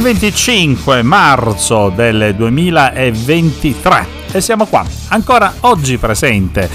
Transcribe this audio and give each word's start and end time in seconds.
il 0.00 0.06
25 0.06 1.02
marzo 1.02 1.90
del 1.90 2.34
2023 2.34 4.19
e 4.32 4.40
siamo 4.40 4.66
qua, 4.66 4.84
ancora 5.08 5.54
oggi 5.60 5.98
presente 5.98 6.68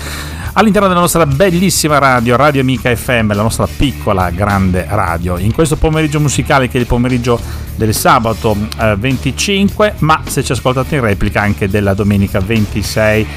all'interno 0.54 0.88
della 0.88 1.00
nostra 1.00 1.26
bellissima 1.26 1.98
radio, 1.98 2.36
Radio 2.36 2.62
Amica 2.62 2.94
FM, 2.94 3.34
la 3.34 3.42
nostra 3.42 3.68
piccola 3.68 4.30
grande 4.30 4.86
radio. 4.90 5.38
In 5.38 5.54
questo 5.54 5.76
pomeriggio 5.76 6.20
musicale 6.20 6.68
che 6.68 6.78
è 6.78 6.82
il 6.82 6.88
pomeriggio 6.88 7.40
del 7.76 7.94
sabato 7.94 8.56
eh, 8.80 8.96
25, 8.98 9.96
ma 10.00 10.22
se 10.26 10.44
ci 10.44 10.52
ascoltate 10.52 10.96
in 10.96 11.02
replica 11.02 11.42
anche 11.42 11.70
della 11.70 11.94
domenica 11.94 12.40
26 12.40 13.28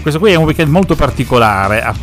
questo 0.00 0.18
qui 0.18 0.32
è 0.32 0.34
un 0.34 0.44
weekend 0.44 0.70
molto 0.70 0.94
particolare, 0.94 1.82
a 1.82 1.94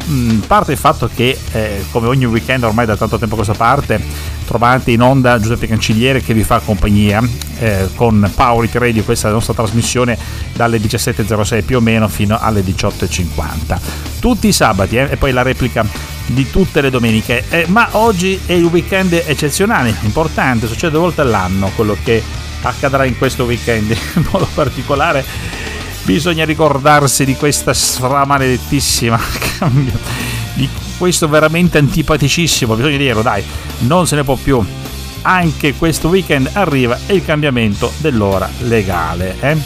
parte 0.45 0.73
il 0.73 0.77
fatto 0.77 1.09
che, 1.13 1.37
eh, 1.51 1.85
come 1.91 2.07
ogni 2.07 2.25
weekend 2.25 2.63
ormai 2.63 2.85
da 2.85 2.95
tanto 2.95 3.17
tempo 3.17 3.33
a 3.33 3.37
questa 3.37 3.55
parte, 3.55 3.99
trovate 4.45 4.91
in 4.91 5.01
onda 5.01 5.39
Giuseppe 5.39 5.67
Cancigliere 5.67 6.21
che 6.21 6.33
vi 6.33 6.43
fa 6.43 6.59
compagnia 6.59 7.21
eh, 7.59 7.89
con 7.95 8.29
Power 8.35 8.69
Radio, 8.73 9.03
questa 9.03 9.27
è 9.27 9.29
la 9.29 9.35
nostra 9.35 9.53
trasmissione 9.53 10.17
dalle 10.53 10.77
17.06 10.77 11.63
più 11.63 11.77
o 11.77 11.81
meno 11.81 12.07
fino 12.07 12.37
alle 12.39 12.61
18.50. 12.61 13.79
Tutti 14.19 14.47
i 14.47 14.51
sabati 14.51 14.97
eh, 14.97 15.07
e 15.11 15.17
poi 15.17 15.31
la 15.31 15.41
replica 15.41 15.85
di 16.27 16.49
tutte 16.49 16.81
le 16.81 16.89
domeniche, 16.89 17.45
eh, 17.49 17.65
ma 17.67 17.89
oggi 17.91 18.39
è 18.45 18.53
il 18.53 18.65
weekend 18.65 19.13
eccezionale, 19.25 19.95
importante, 20.01 20.67
succede 20.67 20.91
due 20.91 21.01
volte 21.01 21.21
all'anno 21.21 21.71
quello 21.75 21.97
che 22.03 22.21
accadrà 22.61 23.05
in 23.05 23.17
questo 23.17 23.45
weekend 23.45 23.89
in 24.15 24.25
modo 24.31 24.47
particolare 24.53 25.75
bisogna 26.07 26.45
ricordarsi 26.45 27.25
di 27.25 27.35
questa 27.35 27.73
stramaledettissima 27.73 29.19
cambio 29.59 29.99
di 30.53 30.69
questo 30.97 31.27
veramente 31.27 31.79
antipaticissimo 31.79 32.75
bisogna 32.75 32.95
dirlo 32.95 33.21
dai 33.21 33.43
non 33.79 34.07
se 34.07 34.15
ne 34.15 34.23
può 34.23 34.35
più 34.35 34.65
anche 35.23 35.73
questo 35.73 36.07
weekend 36.07 36.51
arriva 36.53 36.97
il 37.07 37.25
cambiamento 37.25 37.91
dell'ora 37.97 38.49
legale 38.59 39.35
eh? 39.41 39.57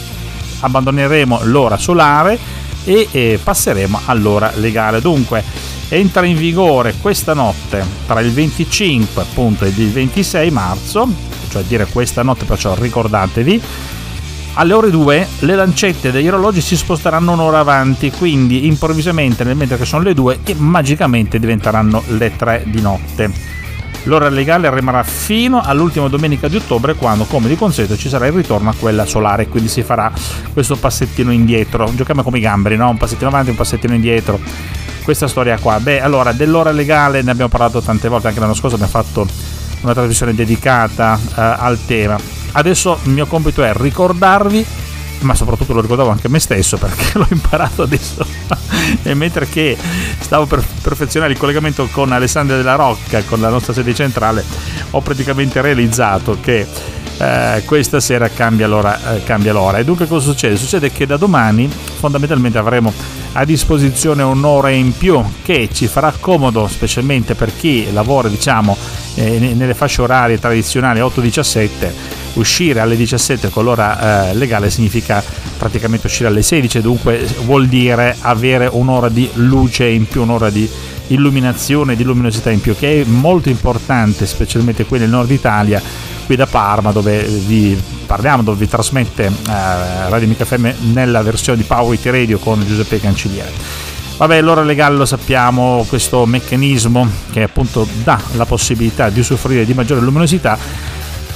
abbandoneremo 0.61 1.41
l'ora 1.43 1.77
solare 1.77 2.39
e, 2.85 3.07
e 3.11 3.39
passeremo 3.41 4.01
all'ora 4.05 4.51
legale 4.55 4.99
dunque 4.99 5.43
entra 5.89 6.25
in 6.25 6.37
vigore 6.37 6.95
questa 6.99 7.35
notte 7.35 7.85
tra 8.07 8.19
il 8.19 8.31
25 8.31 9.21
appunto 9.21 9.65
ed 9.65 9.77
il 9.77 9.91
26 9.91 10.49
marzo 10.49 11.07
cioè 11.49 11.61
dire 11.65 11.85
questa 11.85 12.23
notte 12.23 12.45
perciò 12.45 12.73
ricordatevi 12.73 13.61
alle 14.53 14.73
ore 14.73 14.89
2 14.89 15.27
le 15.39 15.55
lancette 15.55 16.11
degli 16.11 16.27
orologi 16.27 16.61
si 16.61 16.75
sposteranno 16.75 17.31
un'ora 17.31 17.59
avanti, 17.59 18.11
quindi 18.11 18.67
improvvisamente 18.67 19.43
nel 19.43 19.55
mentre 19.55 19.77
che 19.77 19.85
sono 19.85 20.03
le 20.03 20.13
2 20.13 20.39
e 20.43 20.55
magicamente 20.55 21.39
diventeranno 21.39 22.03
le 22.07 22.35
3 22.35 22.63
di 22.67 22.81
notte. 22.81 23.31
L'ora 24.05 24.29
legale 24.29 24.73
rimarrà 24.73 25.03
fino 25.03 25.61
all'ultima 25.61 26.07
domenica 26.07 26.47
di 26.47 26.55
ottobre 26.55 26.95
quando 26.95 27.25
come 27.25 27.47
di 27.47 27.55
consueto 27.55 27.95
ci 27.95 28.09
sarà 28.09 28.25
il 28.25 28.33
ritorno 28.33 28.71
a 28.71 28.75
quella 28.77 29.05
solare, 29.05 29.47
quindi 29.47 29.69
si 29.69 29.83
farà 29.83 30.11
questo 30.51 30.75
passettino 30.75 31.31
indietro. 31.31 31.89
Giochiamo 31.93 32.23
come 32.23 32.39
i 32.39 32.41
gamberi, 32.41 32.75
no? 32.75 32.89
Un 32.89 32.97
passettino 32.97 33.29
avanti, 33.29 33.51
un 33.51 33.55
passettino 33.55 33.93
indietro. 33.93 34.39
Questa 35.03 35.27
storia 35.27 35.57
qua. 35.59 35.79
Beh, 35.79 36.01
allora, 36.01 36.31
dell'ora 36.31 36.71
legale 36.71 37.21
ne 37.21 37.31
abbiamo 37.31 37.49
parlato 37.49 37.79
tante 37.79 38.07
volte, 38.07 38.27
anche 38.27 38.39
l'anno 38.39 38.55
scorso 38.55 38.75
abbiamo 38.75 38.91
fatto 38.91 39.27
una 39.81 39.93
trasmissione 39.93 40.33
dedicata 40.33 41.17
uh, 41.23 41.31
al 41.35 41.77
tema 41.85 42.40
Adesso 42.53 42.99
il 43.03 43.11
mio 43.11 43.25
compito 43.25 43.63
è 43.63 43.73
ricordarvi 43.73 44.65
ma 45.21 45.35
soprattutto 45.35 45.73
lo 45.73 45.81
ricordavo 45.81 46.09
anche 46.09 46.27
a 46.27 46.29
me 46.29 46.39
stesso 46.39 46.77
perché 46.77 47.11
l'ho 47.17 47.27
imparato 47.29 47.83
adesso 47.83 48.25
e 49.03 49.13
mentre 49.13 49.47
che 49.47 49.77
stavo 50.19 50.45
per 50.45 50.63
perfezionare 50.81 51.33
il 51.33 51.37
collegamento 51.37 51.87
con 51.91 52.11
Alessandria 52.11 52.57
della 52.57 52.75
Rocca 52.75 53.21
con 53.23 53.39
la 53.39 53.49
nostra 53.49 53.73
sede 53.73 53.93
centrale 53.93 54.43
ho 54.91 55.01
praticamente 55.01 55.61
realizzato 55.61 56.37
che 56.41 56.67
eh, 57.17 57.61
questa 57.65 57.99
sera 57.99 58.29
cambia 58.29 58.67
l'ora, 58.67 59.15
eh, 59.15 59.23
cambia 59.23 59.53
l'ora 59.53 59.77
e 59.77 59.83
dunque 59.83 60.07
cosa 60.07 60.27
succede? 60.27 60.57
Succede 60.57 60.91
che 60.91 61.05
da 61.05 61.17
domani 61.17 61.69
fondamentalmente 61.69 62.57
avremo 62.57 62.91
a 63.33 63.45
disposizione 63.45 64.23
un'ora 64.23 64.71
in 64.71 64.97
più 64.97 65.23
che 65.43 65.69
ci 65.71 65.87
farà 65.87 66.11
comodo 66.19 66.67
specialmente 66.67 67.35
per 67.35 67.55
chi 67.55 67.91
lavora 67.93 68.27
diciamo 68.27 68.75
eh, 69.15 69.53
nelle 69.53 69.73
fasce 69.73 70.01
orarie 70.01 70.39
tradizionali 70.39 70.99
8-17 70.99 72.20
uscire 72.33 72.79
alle 72.79 72.95
17 72.95 73.49
con 73.49 73.63
l'ora 73.63 74.29
eh, 74.29 74.35
legale 74.35 74.69
significa 74.69 75.23
praticamente 75.57 76.07
uscire 76.07 76.29
alle 76.29 76.41
16, 76.41 76.81
dunque 76.81 77.25
vuol 77.43 77.67
dire 77.67 78.15
avere 78.21 78.69
un'ora 78.71 79.09
di 79.09 79.29
luce 79.33 79.87
in 79.87 80.07
più, 80.07 80.21
un'ora 80.21 80.49
di 80.49 80.69
illuminazione, 81.07 81.95
di 81.95 82.03
luminosità 82.03 82.49
in 82.49 82.61
più, 82.61 82.75
che 82.75 83.01
è 83.01 83.05
molto 83.05 83.49
importante, 83.49 84.25
specialmente 84.25 84.85
qui 84.85 84.99
nel 84.99 85.09
nord 85.09 85.29
Italia, 85.29 85.81
qui 86.25 86.35
da 86.35 86.47
Parma, 86.47 86.91
dove 86.91 87.23
vi 87.23 87.79
parliamo, 88.05 88.43
dove 88.43 88.57
vi 88.57 88.67
trasmette 88.67 89.25
eh, 89.25 90.09
Radio 90.09 90.27
Mica 90.27 90.45
FM 90.45 90.69
nella 90.93 91.21
versione 91.21 91.57
di 91.57 91.63
Power 91.65 91.93
It 91.93 92.05
Radio 92.05 92.37
con 92.39 92.63
Giuseppe 92.65 92.99
Cancelliere. 92.99 93.51
Vabbè, 94.17 94.39
l'ora 94.41 94.63
legale 94.63 94.95
lo 94.95 95.05
sappiamo, 95.05 95.83
questo 95.89 96.25
meccanismo 96.25 97.09
che 97.31 97.41
appunto 97.41 97.87
dà 98.03 98.21
la 98.33 98.45
possibilità 98.45 99.09
di 99.09 99.19
usufruire 99.19 99.65
di 99.65 99.73
maggiore 99.73 100.01
luminosità 100.01 100.57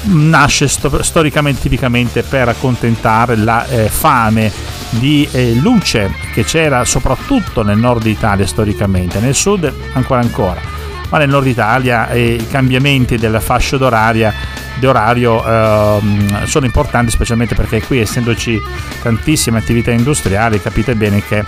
nasce 0.06 0.68
sto- 0.68 1.04
storicamente 1.04 1.62
tipicamente 1.62 2.24
per 2.24 2.50
accontentare 2.50 3.36
la 3.36 3.66
eh, 3.68 3.90
fame 3.90 4.52
di 4.90 5.28
eh, 5.32 5.54
luce 5.56 6.14
che 6.34 6.44
c'era 6.44 6.86
soprattutto 6.86 7.64
nel 7.64 7.78
nord 7.78 8.06
Italia 8.06 8.46
storicamente, 8.46 9.20
nel 9.20 9.36
sud 9.36 9.72
ancora 9.94 10.22
ancora, 10.22 10.62
ma 11.10 11.18
nel 11.18 11.30
nord 11.30 11.48
Italia 11.48 12.10
eh, 12.10 12.34
i 12.34 12.48
cambiamenti 12.48 13.18
della 13.18 13.40
fascia 13.40 13.78
d'oraria 13.78 14.34
di 14.80 14.86
orario 14.86 15.44
ehm, 15.46 16.46
sono 16.46 16.66
importanti 16.66 17.12
specialmente 17.12 17.56
perché 17.56 17.82
qui 17.82 18.00
essendoci 18.00 18.62
tantissime 19.02 19.60
attività 19.60 19.92
industriali 19.92 20.62
capite 20.62 20.96
bene 20.96 21.24
che 21.24 21.44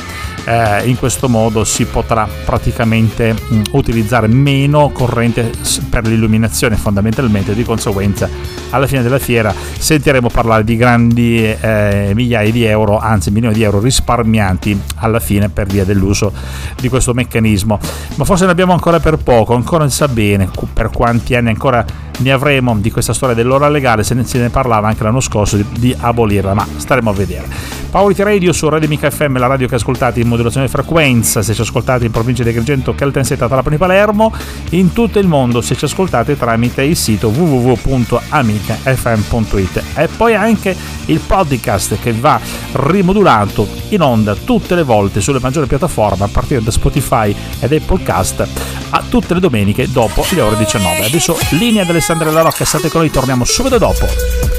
eh, 0.46 0.88
in 0.88 0.98
questo 0.98 1.28
modo 1.28 1.66
si 1.66 1.86
potrà 1.86 2.28
praticamente 2.46 3.34
mh, 3.34 3.62
utilizzare 3.72 4.28
meno 4.28 4.90
corrente 4.90 5.52
per 5.90 6.08
l'illuminazione 6.08 6.78
fondamentalmente. 6.78 7.54
Di 7.54 7.64
conseguenza 7.64 8.30
alla 8.70 8.88
fine 8.88 9.02
della 9.02 9.20
fiera 9.20 9.54
sentiremo 9.54 10.30
parlare 10.30 10.64
di 10.64 10.78
grandi 10.78 11.44
eh, 11.44 12.12
migliaia 12.14 12.52
di 12.52 12.64
euro 12.64 12.98
anzi 12.98 13.30
milioni 13.32 13.56
di 13.56 13.64
euro 13.64 13.80
risparmiati 13.80 14.80
alla 14.96 15.20
fine 15.20 15.50
per 15.50 15.68
via 15.68 15.84
dell'uso 15.84 16.32
di 16.80 16.88
questo 16.88 17.14
meccanismo. 17.14 17.78
Ma 18.16 18.24
forse 18.24 18.46
ne 18.46 18.52
abbiamo 18.52 18.72
ancora 18.72 19.00
per 19.00 19.18
poco 19.18 19.54
ancora 19.54 19.80
non 19.80 19.92
sa 19.92 20.08
bene 20.08 20.50
per 20.74 20.90
quanti 20.90 21.36
anni 21.36 21.50
ancora 21.50 21.86
ne 22.18 22.32
avremo 22.32 22.76
di 22.78 22.92
questa 22.92 23.14
storia 23.14 23.36
dell'ora 23.36 23.70
legale, 23.70 24.04
se 24.04 24.14
ne, 24.14 24.26
se 24.26 24.40
ne 24.40 24.50
parlava 24.50 24.88
anche 24.88 25.04
l'anno 25.04 25.20
scorso 25.20 25.58
di, 25.58 25.66
di, 25.78 25.96
abolirla, 25.98 26.54
ma 26.54 26.66
staremo 26.76 27.10
a 27.10 27.14
vedere. 27.14 27.48
Power 27.90 28.16
Radio 28.18 28.54
su 28.54 28.70
Radio 28.70 28.90
Mica 28.90 29.10
FM, 29.10 29.38
la 29.38 29.48
radio 29.48 29.68
che 29.68 29.76
ascoltate 29.76 30.20
in 30.20 30.28
modulazione 30.28 30.68
frequenza, 30.68 31.42
se 31.42 31.54
ci 31.54 31.62
ascoltate 31.62 32.06
in 32.06 32.12
provincia 32.12 32.44
di 32.44 32.50
Agrigento, 32.50 32.94
Caltanissetta, 32.94 33.48
Trapani, 33.48 33.78
Palermo, 33.78 34.34
in 34.72 34.92
tutto 34.94 35.20
il 35.20 35.28
mondo 35.28 35.62
se 35.62 35.76
ci 35.76 35.86
ascoltate 35.86 36.38
tramite 36.38 36.84
il 36.84 36.96
sito 36.96 37.30
www.amicafm.it 37.30 39.84
e 39.96 40.08
poi 40.16 40.36
anche 40.36 40.76
il 41.06 41.20
podcast 41.20 41.98
che 42.00 42.14
va 42.14 42.40
rimodulato 42.74 43.68
in 43.90 44.02
onda 44.02 44.36
tutte 44.36 44.76
le 44.76 44.84
volte 44.84 45.22
sulle 45.22 45.40
maggiori 45.40 45.66
piattaforme 45.68 46.26
a 46.26 46.30
partire 46.30 46.62
da 46.62 46.72
Spotify 46.72 47.34
ed 47.60 47.72
Apple 47.72 48.04
Cast 48.04 48.48
a 48.90 49.04
tutte 49.08 49.34
le 49.34 49.40
domeniche 49.40 49.92
dopo 49.92 50.26
le 50.32 50.42
ore 50.42 50.58
19. 50.58 51.06
Adesso 51.06 51.38
linea 51.52 51.82
delle 51.82 51.98
Alessandra 51.98 52.32
La 52.32 52.42
Rocca, 52.42 52.66
state 52.66 52.90
con 52.90 53.02
noi, 53.02 53.10
torniamo 53.10 53.44
subito 53.44 53.78
dopo. 53.78 54.57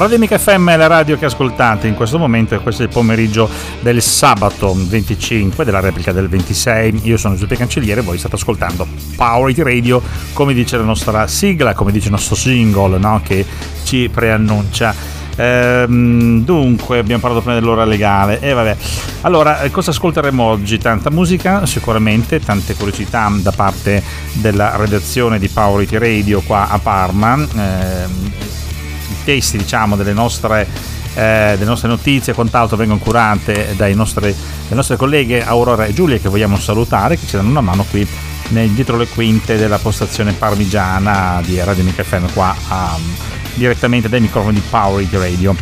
Radio 0.00 0.16
Amica 0.16 0.38
FM 0.38 0.70
è 0.70 0.76
la 0.78 0.86
radio 0.86 1.18
che 1.18 1.26
ascoltate 1.26 1.86
in 1.86 1.94
questo 1.94 2.16
momento 2.16 2.54
e 2.54 2.60
questo 2.60 2.80
è 2.80 2.86
il 2.86 2.90
pomeriggio 2.90 3.46
del 3.80 4.00
sabato 4.00 4.74
25 4.74 5.62
della 5.62 5.80
replica 5.80 6.10
del 6.10 6.26
26. 6.26 7.00
Io 7.02 7.18
sono 7.18 7.34
Giuseppe 7.34 7.56
Cancelliere 7.56 8.00
e 8.00 8.02
voi 8.02 8.16
state 8.16 8.36
ascoltando 8.36 8.86
Power 9.14 9.50
It 9.50 9.58
Radio, 9.58 10.00
come 10.32 10.54
dice 10.54 10.78
la 10.78 10.84
nostra 10.84 11.26
sigla, 11.26 11.74
come 11.74 11.92
dice 11.92 12.06
il 12.06 12.12
nostro 12.12 12.34
single 12.34 12.96
no? 12.96 13.20
che 13.22 13.44
ci 13.84 14.08
preannuncia. 14.10 14.94
Ehm, 15.36 16.44
dunque, 16.44 16.96
abbiamo 16.96 17.20
parlato 17.20 17.42
prima 17.42 17.60
dell'ora 17.60 17.84
legale. 17.84 18.40
E 18.40 18.48
eh, 18.48 18.52
vabbè. 18.54 18.76
Allora, 19.20 19.60
eh, 19.60 19.70
cosa 19.70 19.90
ascolteremo 19.90 20.42
oggi? 20.42 20.78
Tanta 20.78 21.10
musica, 21.10 21.66
sicuramente, 21.66 22.40
tante 22.40 22.72
curiosità 22.72 23.30
da 23.34 23.52
parte 23.52 24.02
della 24.32 24.76
redazione 24.76 25.38
di 25.38 25.48
Power 25.48 25.82
It 25.82 25.92
Radio 25.92 26.40
qua 26.40 26.70
a 26.70 26.78
Parma. 26.78 28.38
Ehm, 29.10 29.16
testi 29.24 29.58
diciamo, 29.58 29.96
delle, 29.96 30.12
nostre, 30.12 30.66
eh, 31.14 31.54
delle 31.54 31.64
nostre 31.64 31.88
notizie 31.88 32.32
e 32.32 32.34
quant'altro 32.34 32.76
vengono 32.76 33.00
curate 33.00 33.74
dai 33.76 33.94
nostri, 33.94 34.34
nostre 34.68 34.96
colleghe 34.96 35.44
Aurora 35.44 35.84
e 35.86 35.92
Giulia 35.92 36.18
che 36.18 36.28
vogliamo 36.28 36.58
salutare, 36.58 37.18
che 37.18 37.26
ci 37.26 37.36
danno 37.36 37.50
una 37.50 37.60
mano 37.60 37.84
qui 37.88 38.06
nel, 38.48 38.70
dietro 38.70 38.96
le 38.96 39.06
quinte 39.06 39.56
della 39.56 39.78
postazione 39.78 40.32
parmigiana 40.32 41.40
di 41.44 41.60
Radio 41.62 41.84
Mica 41.84 42.02
FM 42.02 42.32
qua 42.32 42.54
um, 42.68 43.02
direttamente 43.54 44.08
dai 44.08 44.20
microfoni 44.20 44.54
di 44.54 44.62
Power 44.68 45.06
Radio. 45.10 45.54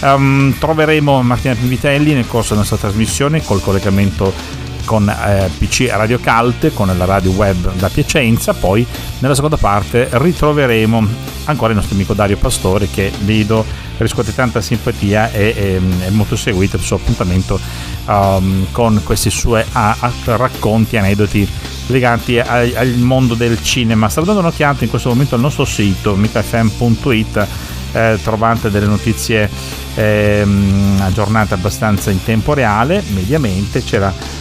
Um, 0.00 0.56
troveremo 0.58 1.22
Martina 1.22 1.54
Pinvitelli 1.54 2.12
nel 2.12 2.26
corso 2.26 2.50
della 2.50 2.60
nostra 2.60 2.76
trasmissione 2.76 3.44
col 3.44 3.60
collegamento 3.60 4.32
con 4.92 5.08
eh, 5.08 5.50
PC 5.56 5.88
Radio 5.90 6.18
Calte, 6.20 6.70
con 6.74 6.94
la 6.94 7.04
radio 7.06 7.30
web 7.30 7.72
da 7.76 7.88
Piacenza, 7.88 8.52
poi 8.52 8.86
nella 9.20 9.34
seconda 9.34 9.56
parte 9.56 10.06
ritroveremo 10.10 11.08
ancora 11.44 11.70
il 11.70 11.76
nostro 11.76 11.94
amico 11.94 12.12
Dario 12.12 12.36
Pastore 12.36 12.90
che 12.90 13.10
vedo 13.20 13.64
riscuote 13.96 14.34
tanta 14.34 14.60
simpatia 14.60 15.30
e 15.30 15.54
è, 15.54 16.06
è 16.08 16.10
molto 16.10 16.36
seguito 16.36 16.76
il 16.76 16.82
suo 16.82 16.96
appuntamento 16.96 17.58
um, 18.04 18.66
con 18.70 19.00
questi 19.02 19.30
suoi 19.30 19.64
a, 19.72 19.96
a 19.98 20.12
racconti, 20.36 20.98
aneddoti 20.98 21.48
legati 21.86 22.38
al, 22.38 22.74
al, 22.76 22.88
mondo 22.98 23.32
del 23.32 23.62
cinema. 23.62 24.10
Sta 24.10 24.20
dando 24.20 24.40
un'occhiata 24.40 24.84
in 24.84 24.90
questo 24.90 25.08
momento 25.08 25.36
al 25.36 25.40
nostro 25.40 25.64
sito 25.64 26.14
micafm.it 26.16 27.46
eh, 27.92 28.18
trovate 28.22 28.70
delle 28.70 28.86
notizie 28.86 29.48
eh, 29.94 30.46
aggiornate 30.98 31.54
abbastanza 31.54 32.10
in 32.10 32.22
tempo 32.22 32.52
reale, 32.52 33.02
mediamente 33.14 33.82
c'era 33.82 34.40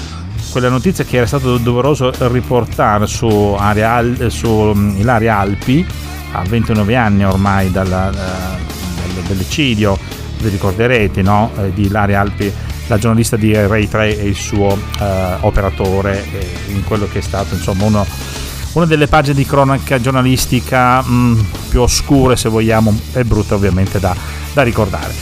quella 0.52 0.70
notizia 0.70 1.04
che 1.06 1.18
era 1.18 1.26
stato 1.26 1.58
doveroso 1.58 2.12
riportare 2.28 3.08
su, 3.08 3.28
Aria, 3.58 4.30
su 4.30 4.50
mm, 4.50 4.98
Ilaria 4.98 5.38
Alpi 5.38 5.86
a 6.34 6.44
29 6.48 6.96
anni 6.96 7.26
ormai 7.26 7.72
dalla, 7.72 8.10
uh, 8.10 9.28
dall'eccidio, 9.28 9.98
vi 10.40 10.50
ricorderete 10.50 11.22
no? 11.22 11.52
eh, 11.58 11.74
di 11.74 11.86
Ilaria 11.86 12.20
Alpi, 12.20 12.52
la 12.88 12.98
giornalista 12.98 13.38
di 13.38 13.54
Rai 13.54 13.88
3 13.88 14.20
e 14.20 14.28
il 14.28 14.36
suo 14.36 14.68
uh, 14.68 15.06
operatore 15.40 16.24
eh, 16.32 16.72
in 16.72 16.84
quello 16.84 17.08
che 17.08 17.20
è 17.20 17.22
stato 17.22 17.56
insomma 17.56 17.86
uno, 17.86 18.06
una 18.74 18.86
delle 18.86 19.08
pagine 19.08 19.36
di 19.36 19.46
cronaca 19.46 20.00
giornalistica 20.00 21.02
mh, 21.02 21.14
mm, 21.14 21.40
più 21.70 21.82
oscure 21.82 22.36
se 22.36 22.50
vogliamo 22.50 22.98
e 23.14 23.26
brutte 23.26 23.54
ovviamente 23.54 24.00
da, 24.00 24.16
da 24.54 24.64
ricordare. 24.64 25.14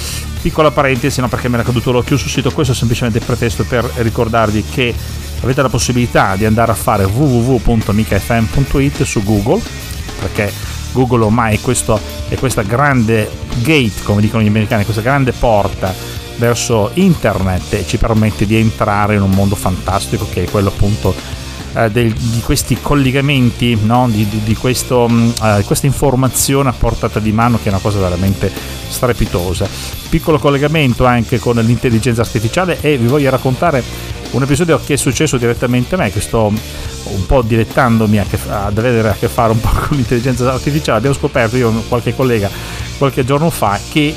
Piccola 0.41 0.71
parentesi, 0.71 1.19
no, 1.19 1.27
perché 1.27 1.49
mi 1.49 1.55
era 1.55 1.63
caduto 1.63 1.91
l'occhio 1.91 2.15
sul 2.15 2.29
sito, 2.29 2.51
questo 2.51 2.73
è 2.73 2.75
semplicemente 2.75 3.19
pretesto 3.19 3.65
per 3.65 3.89
ricordarvi 3.95 4.63
che 4.69 4.93
avete 5.41 5.61
la 5.61 5.69
possibilità 5.69 6.35
di 6.35 6.45
andare 6.45 6.71
a 6.71 6.75
fare 6.75 7.03
www.micafm.it 7.03 9.03
su 9.03 9.23
Google, 9.23 9.61
perché 10.19 10.53
Google 10.93 11.25
ormai 11.25 11.57
è, 11.57 11.59
questo, 11.59 11.99
è 12.29 12.37
questa 12.37 12.61
grande 12.61 13.29
gate, 13.61 14.03
come 14.03 14.21
dicono 14.21 14.43
gli 14.43 14.47
americani, 14.47 14.83
questa 14.83 15.01
grande 15.01 15.33
porta 15.33 15.93
verso 16.37 16.91
internet 16.93 17.73
e 17.73 17.85
ci 17.85 17.97
permette 17.97 18.45
di 18.45 18.55
entrare 18.55 19.15
in 19.15 19.21
un 19.21 19.31
mondo 19.31 19.55
fantastico 19.55 20.25
che 20.31 20.45
è 20.45 20.49
quello 20.49 20.69
appunto 20.69 21.13
eh, 21.73 21.89
del, 21.91 22.11
di 22.13 22.41
questi 22.41 22.77
collegamenti, 22.81 23.77
no? 23.81 24.07
di, 24.09 24.27
di, 24.27 24.41
di 24.43 24.55
questo, 24.55 25.03
uh, 25.03 25.63
questa 25.65 25.85
informazione 25.85 26.69
a 26.69 26.73
portata 26.73 27.19
di 27.19 27.31
mano 27.31 27.57
che 27.57 27.65
è 27.65 27.71
una 27.71 27.81
cosa 27.81 27.99
veramente 27.99 28.51
strepitosa. 28.87 29.67
Piccolo 30.09 30.39
collegamento 30.39 31.05
anche 31.05 31.39
con 31.39 31.57
l'intelligenza 31.57 32.21
artificiale 32.21 32.79
e 32.81 32.97
vi 32.97 33.07
voglio 33.07 33.29
raccontare 33.29 33.83
un 34.31 34.43
episodio 34.43 34.79
che 34.83 34.93
è 34.93 34.97
successo 34.97 35.37
direttamente 35.37 35.95
a 35.95 35.97
me, 35.97 36.11
che 36.11 36.21
sto 36.21 36.47
un 36.47 37.25
po' 37.25 37.41
dilettandomi 37.41 38.19
a 38.19 38.25
che, 38.25 38.37
ad 38.47 38.77
avere 38.77 39.09
a 39.09 39.13
che 39.13 39.27
fare 39.27 39.51
un 39.51 39.59
po' 39.59 39.69
con 39.87 39.97
l'intelligenza 39.97 40.51
artificiale. 40.51 40.97
Abbiamo 40.97 41.15
scoperto, 41.15 41.57
io 41.57 41.69
e 41.71 41.87
qualche 41.87 42.15
collega, 42.15 42.49
qualche 42.97 43.25
giorno 43.25 43.49
fa, 43.49 43.79
che 43.89 44.13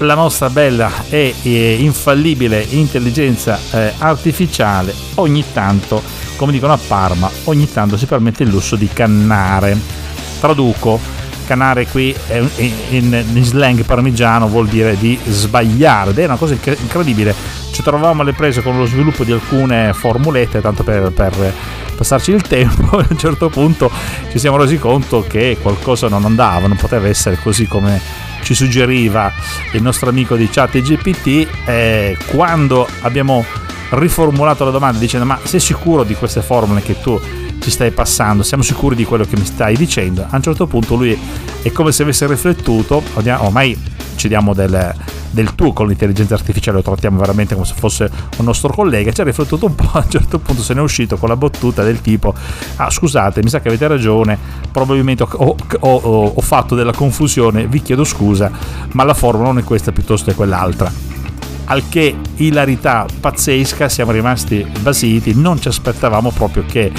la 0.00 0.14
nostra 0.14 0.48
bella 0.48 0.90
e 1.08 1.34
infallibile 1.78 2.64
intelligenza 2.70 3.58
eh, 3.72 3.92
artificiale 3.98 4.94
ogni 5.16 5.44
tanto, 5.52 6.02
come 6.36 6.52
dicono 6.52 6.72
a 6.72 6.78
Parma, 6.78 7.30
ogni 7.44 7.70
tanto 7.70 7.96
si 7.96 8.06
permette 8.06 8.44
il 8.44 8.50
lusso 8.50 8.76
di 8.76 8.88
cannare. 8.92 9.76
Traduco, 10.40 10.98
cannare 11.46 11.86
qui 11.86 12.14
in, 12.88 13.24
slang 13.42 13.84
parmigiano 13.84 14.48
vuol 14.48 14.68
dire 14.68 14.96
di 14.96 15.18
sbagliare 15.26 16.10
ed 16.10 16.18
è 16.18 16.24
una 16.24 16.36
cosa 16.36 16.54
incredibile. 16.54 17.34
Ci 17.70 17.82
trovavamo 17.82 18.22
alle 18.22 18.32
prese 18.32 18.62
con 18.62 18.78
lo 18.78 18.86
sviluppo 18.86 19.24
di 19.24 19.32
alcune 19.32 19.92
formulette, 19.92 20.62
tanto 20.62 20.82
per, 20.82 21.12
per 21.12 21.52
passarci 21.94 22.30
il 22.30 22.42
tempo, 22.42 22.96
a 22.98 23.06
un 23.06 23.18
certo 23.18 23.50
punto 23.50 23.90
ci 24.30 24.38
siamo 24.38 24.56
resi 24.56 24.78
conto 24.78 25.24
che 25.28 25.58
qualcosa 25.60 26.08
non 26.08 26.24
andava, 26.24 26.66
non 26.66 26.78
poteva 26.78 27.06
essere 27.06 27.38
così 27.42 27.66
come 27.66 28.28
ci 28.42 28.54
suggeriva 28.54 29.32
il 29.72 29.82
nostro 29.82 30.08
amico 30.08 30.36
di 30.36 30.48
chat 30.48 30.78
GPT 30.78 31.48
eh, 31.66 32.16
quando 32.26 32.86
abbiamo 33.00 33.44
riformulato 33.90 34.64
la 34.64 34.70
domanda 34.70 34.98
dicendo 34.98 35.26
ma 35.26 35.38
sei 35.42 35.60
sicuro 35.60 36.04
di 36.04 36.14
queste 36.14 36.42
formule 36.42 36.80
che 36.82 37.00
tu 37.00 37.20
ci 37.60 37.70
stai 37.70 37.90
passando, 37.90 38.42
siamo 38.42 38.62
sicuri 38.62 38.96
di 38.96 39.04
quello 39.04 39.24
che 39.24 39.36
mi 39.36 39.44
stai 39.44 39.76
dicendo? 39.76 40.26
A 40.28 40.36
un 40.36 40.42
certo 40.42 40.66
punto 40.66 40.94
lui 40.96 41.18
è 41.62 41.70
come 41.72 41.92
se 41.92 42.02
avesse 42.02 42.26
riflettuto, 42.26 43.02
ormai 43.14 43.76
ci 44.20 44.28
diamo 44.28 44.52
del, 44.52 44.94
del 45.30 45.54
tu 45.54 45.72
con 45.72 45.86
l'intelligenza 45.88 46.34
artificiale, 46.34 46.76
lo 46.76 46.82
trattiamo 46.82 47.18
veramente 47.18 47.54
come 47.54 47.66
se 47.66 47.72
fosse 47.74 48.10
un 48.36 48.44
nostro 48.44 48.70
collega, 48.70 49.10
ci 49.12 49.22
ha 49.22 49.24
riflettuto 49.24 49.64
un 49.64 49.74
po', 49.74 49.88
a 49.92 50.02
un 50.04 50.10
certo 50.10 50.38
punto 50.38 50.62
se 50.62 50.74
ne 50.74 50.80
è 50.80 50.82
uscito 50.82 51.16
con 51.16 51.30
la 51.30 51.36
battuta 51.36 51.82
del 51.82 52.02
tipo, 52.02 52.34
ah 52.76 52.90
scusate, 52.90 53.42
mi 53.42 53.48
sa 53.48 53.60
che 53.60 53.68
avete 53.68 53.88
ragione, 53.88 54.38
probabilmente 54.70 55.22
ho, 55.22 55.56
ho, 55.80 56.32
ho, 56.34 56.40
fatto 56.42 56.74
della 56.74 56.92
confusione, 56.92 57.66
vi 57.66 57.80
chiedo 57.80 58.04
scusa, 58.04 58.50
ma 58.92 59.04
la 59.04 59.14
formula 59.14 59.46
non 59.46 59.58
è 59.58 59.64
questa 59.64 59.90
piuttosto 59.90 60.30
che 60.30 60.36
quell'altra. 60.36 60.92
Al 61.64 61.84
che 61.88 62.14
hilarità 62.36 63.06
pazzesca 63.20 63.88
siamo 63.88 64.10
rimasti 64.10 64.66
basiti 64.80 65.34
non 65.34 65.60
ci 65.60 65.68
aspettavamo 65.68 66.30
proprio 66.32 66.64
che 66.66 66.92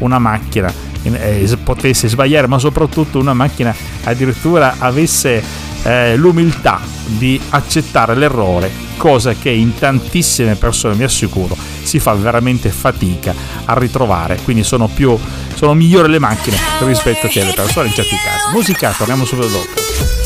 una 0.00 0.18
macchina 0.18 0.70
eh, 1.02 1.56
potesse 1.64 2.08
sbagliare 2.08 2.46
ma 2.46 2.58
soprattutto 2.58 3.18
una 3.18 3.32
macchina 3.32 3.74
addirittura 4.04 4.74
avesse 4.78 5.42
eh, 5.88 6.16
l'umiltà 6.16 6.80
di 7.06 7.40
accettare 7.48 8.14
l'errore, 8.14 8.70
cosa 8.98 9.32
che 9.32 9.48
in 9.48 9.74
tantissime 9.74 10.54
persone, 10.54 10.94
mi 10.94 11.04
assicuro, 11.04 11.56
si 11.82 11.98
fa 11.98 12.12
veramente 12.12 12.68
fatica 12.68 13.34
a 13.64 13.72
ritrovare. 13.78 14.38
Quindi 14.44 14.64
sono, 14.64 14.86
più, 14.88 15.18
sono 15.54 15.72
migliori 15.72 16.10
le 16.10 16.18
macchine 16.18 16.58
rispetto 16.80 17.26
che 17.28 17.42
le 17.42 17.54
persone 17.54 17.88
in 17.88 17.94
certi 17.94 18.16
casi. 18.16 18.54
Musica, 18.54 18.92
torniamo 18.92 19.24
subito 19.24 19.48
dopo. 19.48 20.17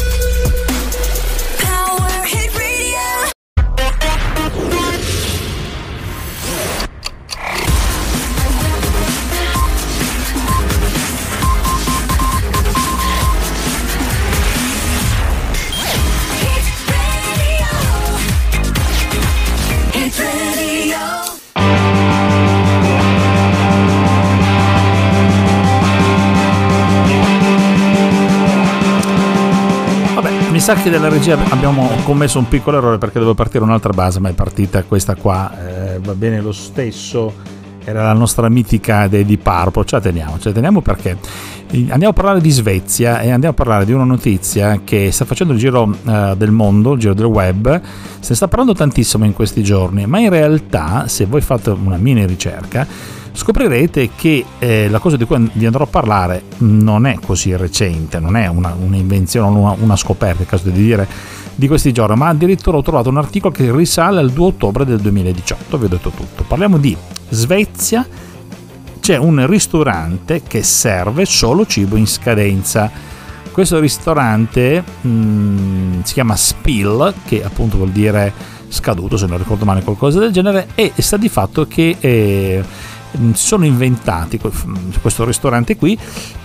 Sa 30.63 30.75
che 30.75 30.91
della 30.91 31.09
regia 31.09 31.37
abbiamo 31.49 31.91
commesso 32.05 32.39
un 32.39 32.47
piccolo 32.47 32.77
errore 32.77 32.97
perché 32.97 33.15
dovevo 33.15 33.35
partire 33.35 33.65
un'altra 33.65 33.93
base, 33.93 34.21
ma 34.21 34.29
è 34.29 34.33
partita 34.33 34.85
questa 34.85 35.17
qua, 35.17 35.51
eh, 35.59 35.99
va 35.99 36.15
bene 36.15 36.41
lo 36.41 36.53
stesso. 36.53 37.35
Era 37.83 38.05
la 38.05 38.13
nostra 38.13 38.49
mitica 38.49 39.09
di 39.09 39.39
Purple, 39.39 39.85
ce 39.85 39.97
la 39.97 40.01
teniamo, 40.01 40.39
ce 40.39 40.51
la 40.51 40.55
teniamo 40.55 40.81
perché 40.81 41.19
andiamo 41.73 42.11
a 42.11 42.13
parlare 42.13 42.41
di 42.41 42.51
Svezia 42.51 43.19
e 43.23 43.33
andiamo 43.33 43.55
a 43.55 43.57
parlare 43.57 43.85
di 43.85 43.93
una 43.93 44.05
notizia 44.05 44.83
che 44.85 45.11
sta 45.11 45.25
facendo 45.25 45.53
il 45.53 45.59
giro 45.59 45.83
uh, 45.83 46.37
del 46.37 46.53
mondo, 46.53 46.93
il 46.93 47.01
giro 47.01 47.15
del 47.15 47.27
web, 47.27 47.81
se 48.21 48.29
ne 48.29 48.35
sta 48.37 48.47
parlando 48.47 48.73
tantissimo 48.73 49.25
in 49.25 49.33
questi 49.33 49.65
giorni, 49.65 50.07
ma 50.07 50.21
in 50.21 50.31
realtà 50.31 51.09
se 51.09 51.27
voi 51.27 51.41
fate 51.41 51.71
una 51.71 51.97
mini 51.97 52.25
ricerca 52.25 52.87
scoprirete 53.33 54.11
che 54.15 54.45
eh, 54.59 54.89
la 54.89 54.99
cosa 54.99 55.17
di 55.17 55.25
cui 55.25 55.51
vi 55.55 55.67
andrò 55.67 55.85
a 55.85 55.89
parlare 55.89 56.43
non 56.59 57.07
è 57.07 57.19
così 57.25 57.57
recente, 57.57 58.21
non 58.21 58.37
è 58.37 58.47
una, 58.47 58.77
un'invenzione, 58.79 59.59
una, 59.59 59.75
una 59.79 59.97
scoperta, 59.97 60.43
è 60.43 60.47
caso 60.47 60.69
di 60.69 60.73
dire, 60.73 61.09
di 61.55 61.67
questi 61.67 61.93
giorni, 61.93 62.17
ma 62.17 62.29
addirittura 62.29 62.77
ho 62.77 62.83
trovato 62.83 63.09
un 63.09 63.17
articolo 63.17 63.53
che 63.53 63.75
risale 63.75 64.21
al 64.21 64.31
2 64.31 64.47
ottobre 64.47 64.85
del 64.85 65.01
2018, 65.01 65.79
vi 65.79 65.85
ho 65.85 65.89
detto 65.89 66.11
tutto. 66.11 66.45
Parliamo 66.47 66.79
di 66.79 66.97
Svezia, 67.29 68.07
c'è 69.01 69.17
un 69.17 69.47
ristorante 69.47 70.43
che 70.47 70.63
serve 70.63 71.25
solo 71.25 71.67
cibo 71.67 71.97
in 71.97 72.07
scadenza. 72.07 72.91
Questo 73.51 73.81
ristorante 73.81 74.83
mh, 75.01 75.09
mm, 75.09 76.01
si 76.03 76.13
chiama 76.15 76.37
Spill, 76.37 77.13
che 77.25 77.43
appunto 77.45 77.79
vuol 77.79 77.91
dire 77.91 78.33
scaduto, 78.69 79.17
se 79.17 79.27
non 79.27 79.39
ricordo 79.39 79.65
male, 79.65 79.83
qualcosa 79.83 80.19
del 80.19 80.33
genere, 80.33 80.69
e 80.75 80.93
sta 80.97 81.17
di 81.17 81.29
fatto 81.29 81.67
che 81.67 81.97
eh, 82.01 82.65
sono 83.33 83.65
inventati 83.65 84.39
questo 85.01 85.25
ristorante 85.25 85.77
qui 85.77 85.99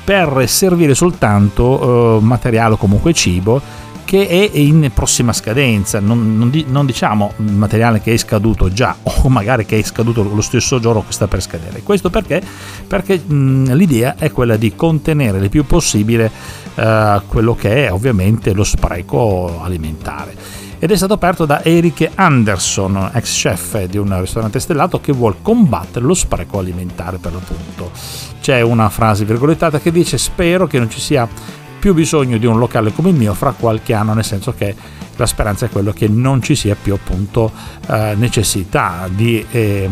per 0.03 0.45
servire 0.47 0.93
soltanto 0.95 2.17
eh, 2.17 2.24
materiale 2.24 2.74
o 2.74 2.77
comunque 2.77 3.13
cibo 3.13 3.62
che 4.07 4.25
è 4.25 4.57
in 4.57 4.89
prossima 4.93 5.33
scadenza, 5.33 6.00
non, 6.00 6.38
non, 6.38 6.50
non, 6.67 6.86
diciamo 6.86 7.33
materiale 7.36 8.00
che 8.00 8.13
è 8.13 8.17
scaduto 8.17 8.71
già 8.71 8.95
o 9.03 9.27
magari 9.27 9.65
che 9.65 9.77
è 9.77 9.83
scaduto 9.83 10.24
lo 10.24 10.39
stesso 10.39 10.79
giorno 10.79 11.03
che 11.05 11.12
sta 11.12 11.27
per 11.27 11.41
scadere. 11.41 11.81
Questo 11.83 12.09
perché? 12.09 12.41
Perché 12.88 13.17
mh, 13.19 13.74
l'idea 13.74 14.15
è 14.17 14.31
quella 14.31 14.55
di 14.55 14.74
contenere 14.75 15.39
il 15.39 15.50
più 15.50 15.65
possibile 15.65 16.31
eh, 16.75 17.21
quello 17.27 17.53
che 17.53 17.88
è 17.88 17.91
ovviamente 17.91 18.53
lo 18.53 18.63
spreco 18.63 19.62
alimentare 19.62 20.65
ed 20.79 20.91
è 20.91 20.96
stato 20.96 21.13
aperto 21.13 21.46
da 21.46 21.63
Eric 21.63 22.12
Anderson, 22.15 23.12
ex 23.13 23.41
chef 23.41 23.86
di 23.86 23.98
un 23.98 24.19
ristorante 24.19 24.60
stellato 24.60 25.00
che 25.00 25.12
vuole 25.12 25.38
combattere 25.41 26.05
lo 26.05 26.13
spreco 26.13 26.60
alimentare 26.60 27.17
per 27.17 27.34
l'appunto. 27.34 27.91
C'è 28.41 28.62
una 28.62 28.89
frase 28.89 29.25
virgolettata 29.25 29.79
che 29.79 29.91
dice 29.91 30.17
spero 30.17 30.67
che 30.67 30.77
non 30.77 30.89
ci 30.89 31.00
sia 31.00 31.27
più 31.79 31.93
bisogno 31.93 32.38
di 32.38 32.46
un 32.46 32.57
locale 32.57 32.91
come 32.91 33.10
il 33.10 33.15
mio 33.15 33.34
fra 33.34 33.53
qualche 33.53 33.93
anno, 33.93 34.13
nel 34.13 34.24
senso 34.24 34.53
che 34.53 34.75
la 35.15 35.25
speranza 35.25 35.65
è 35.65 35.69
quello 35.69 35.91
che 35.91 36.07
non 36.07 36.41
ci 36.41 36.55
sia 36.55 36.75
più 36.79 36.93
appunto 36.93 37.51
eh, 37.88 38.13
necessità 38.15 39.07
di 39.10 39.43
eh, 39.50 39.89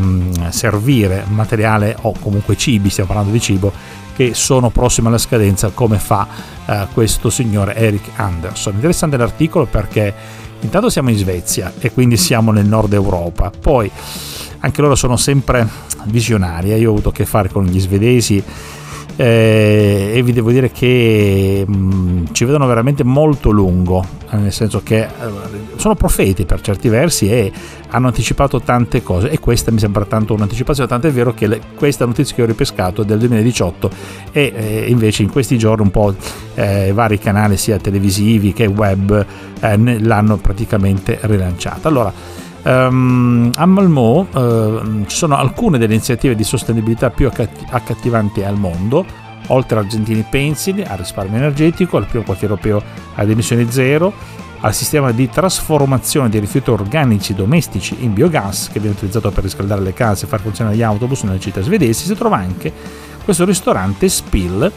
servire 0.50 1.26
materiale 1.30 1.96
o 2.02 2.14
comunque 2.20 2.56
cibi, 2.56 2.90
stiamo 2.90 3.10
parlando 3.10 3.34
di 3.34 3.42
cibo, 3.42 3.72
che 4.16 4.34
sono 4.34 4.70
prossimi 4.70 5.08
alla 5.08 5.18
scadenza 5.18 5.70
come 5.70 5.98
fa 5.98 6.28
eh, 6.66 6.88
questo 6.94 7.30
signore 7.30 7.76
Eric 7.76 8.10
Anderson. 8.16 8.76
Interessante 8.76 9.18
l'articolo 9.18 9.66
perché 9.66 10.14
intanto 10.62 10.90
siamo 10.90 11.10
in 11.10 11.18
Svezia 11.18 11.74
e 11.80 11.92
quindi 11.92 12.18
siamo 12.18 12.52
nel 12.52 12.66
nord 12.66 12.94
Europa, 12.94 13.52
poi 13.58 13.90
anche 14.60 14.82
loro 14.82 14.96
sono 14.96 15.18
sempre 15.18 15.68
visionari, 16.06 16.72
eh. 16.72 16.78
io 16.78 16.90
ho 16.90 16.94
avuto 16.94 17.10
a 17.10 17.12
che 17.12 17.26
fare 17.26 17.50
con 17.50 17.66
gli 17.66 17.80
svedesi 17.80 18.44
eh, 19.18 20.12
e 20.14 20.24
vi 20.24 20.34
devo 20.34 20.52
dire 20.52 20.72
che 20.72 21.64
mh, 21.66 21.76
mm, 21.76 22.26
ci 22.32 22.46
vedono 22.46 22.68
veramente 22.68 23.04
molto 23.04 23.50
lungo, 23.52 24.06
eh, 24.30 24.38
nel 24.38 24.52
senso 24.52 24.82
che 24.84 25.04
eh, 25.04 25.10
sono 25.86 25.94
profeti 25.94 26.46
per 26.46 26.62
certi 26.62 26.90
versi 26.90 27.30
e 27.30 27.52
hanno 27.90 28.08
anticipato 28.08 28.60
tante 28.60 29.04
cose. 29.04 29.30
E 29.30 29.38
questa 29.38 29.70
mi 29.70 29.78
sembra 29.78 30.04
tanto 30.06 30.34
un'anticipazione, 30.34 30.90
tanto 30.90 31.06
è 31.06 31.12
vero 31.12 31.32
che 31.36 31.46
le, 31.46 31.62
questa 31.76 32.06
notizia 32.06 32.36
che 32.36 32.42
ho 32.42 32.46
ripescato 32.48 33.04
è 33.04 33.06
del 33.06 33.20
2018 33.20 33.92
e 34.32 34.54
eh, 34.56 34.86
invece 34.88 35.22
in 35.22 35.30
questi 35.30 35.60
giorni 35.60 35.84
un 35.84 35.92
po' 35.92 36.16
eh, 36.56 36.92
vari 36.92 37.20
canali 37.20 37.56
sia 37.56 37.78
televisivi 37.78 38.52
che 38.52 38.66
web 38.66 39.26
eh, 39.60 40.00
l'hanno 40.00 40.38
praticamente 40.38 41.20
rilanciata. 41.22 41.88
Allora, 41.88 42.44
Um, 42.66 43.52
a 43.58 43.68
Malmö 43.68 44.26
uh, 44.34 45.06
ci 45.06 45.16
sono 45.16 45.38
alcune 45.38 45.78
delle 45.78 45.94
iniziative 45.94 46.34
di 46.34 46.44
sostenibilità 46.44 47.12
più 47.12 47.28
accattivanti 47.28 48.42
al 48.42 48.58
mondo, 48.58 49.06
oltre 49.50 49.78
all'Argentini 49.78 50.26
Pencil, 50.28 50.84
al 50.88 50.98
risparmio 50.98 51.38
energetico, 51.38 51.98
al 51.98 52.08
primo 52.08 52.24
quartiere 52.24 52.54
europeo 52.56 52.82
ad 53.14 53.30
emissioni 53.30 53.68
zero, 53.70 54.12
al 54.62 54.74
sistema 54.74 55.12
di 55.12 55.30
trasformazione 55.30 56.30
dei 56.30 56.40
rifiuti 56.40 56.70
organici 56.70 57.34
domestici 57.34 57.98
in 58.00 58.14
biogas 58.14 58.70
che 58.72 58.80
viene 58.80 58.96
utilizzato 58.96 59.32
per 59.32 59.44
riscaldare 59.44 59.82
le 59.82 59.94
case 59.94 60.26
e 60.26 60.28
far 60.28 60.42
funzionare 60.42 60.76
gli 60.76 60.82
autobus 60.82 61.24
nelle 61.24 61.40
città 61.40 61.62
svedesi, 61.62 62.06
si 62.06 62.16
trova 62.16 62.38
anche 62.38 62.72
questo 63.24 63.46
ristorante 63.46 64.08
Spill 64.08 64.72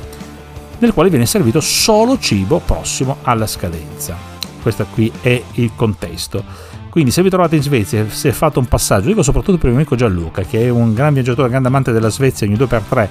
nel 0.78 0.92
quale 0.92 1.10
viene 1.10 1.26
servito 1.26 1.60
solo 1.60 2.18
cibo 2.18 2.60
prossimo 2.60 3.18
alla 3.22 3.46
scadenza. 3.46 4.16
Questo 4.62 4.86
qui 4.92 5.10
è 5.20 5.42
il 5.54 5.72
contesto. 5.74 6.42
Quindi 6.90 7.10
se 7.10 7.22
vi 7.22 7.30
trovate 7.30 7.56
in 7.56 7.62
Svezia, 7.62 8.08
se 8.08 8.32
fate 8.32 8.58
un 8.58 8.66
passaggio, 8.66 9.08
dico 9.08 9.22
soprattutto 9.22 9.58
per 9.58 9.66
il 9.66 9.74
mio 9.74 9.80
amico 9.80 9.96
Gianluca, 9.96 10.42
che 10.42 10.64
è 10.64 10.68
un 10.68 10.94
gran 10.94 11.12
viaggiatore, 11.12 11.48
grande 11.48 11.68
amante 11.68 11.92
della 11.92 12.08
Svezia, 12.08 12.46
ogni 12.46 12.56
2x3 12.56 13.08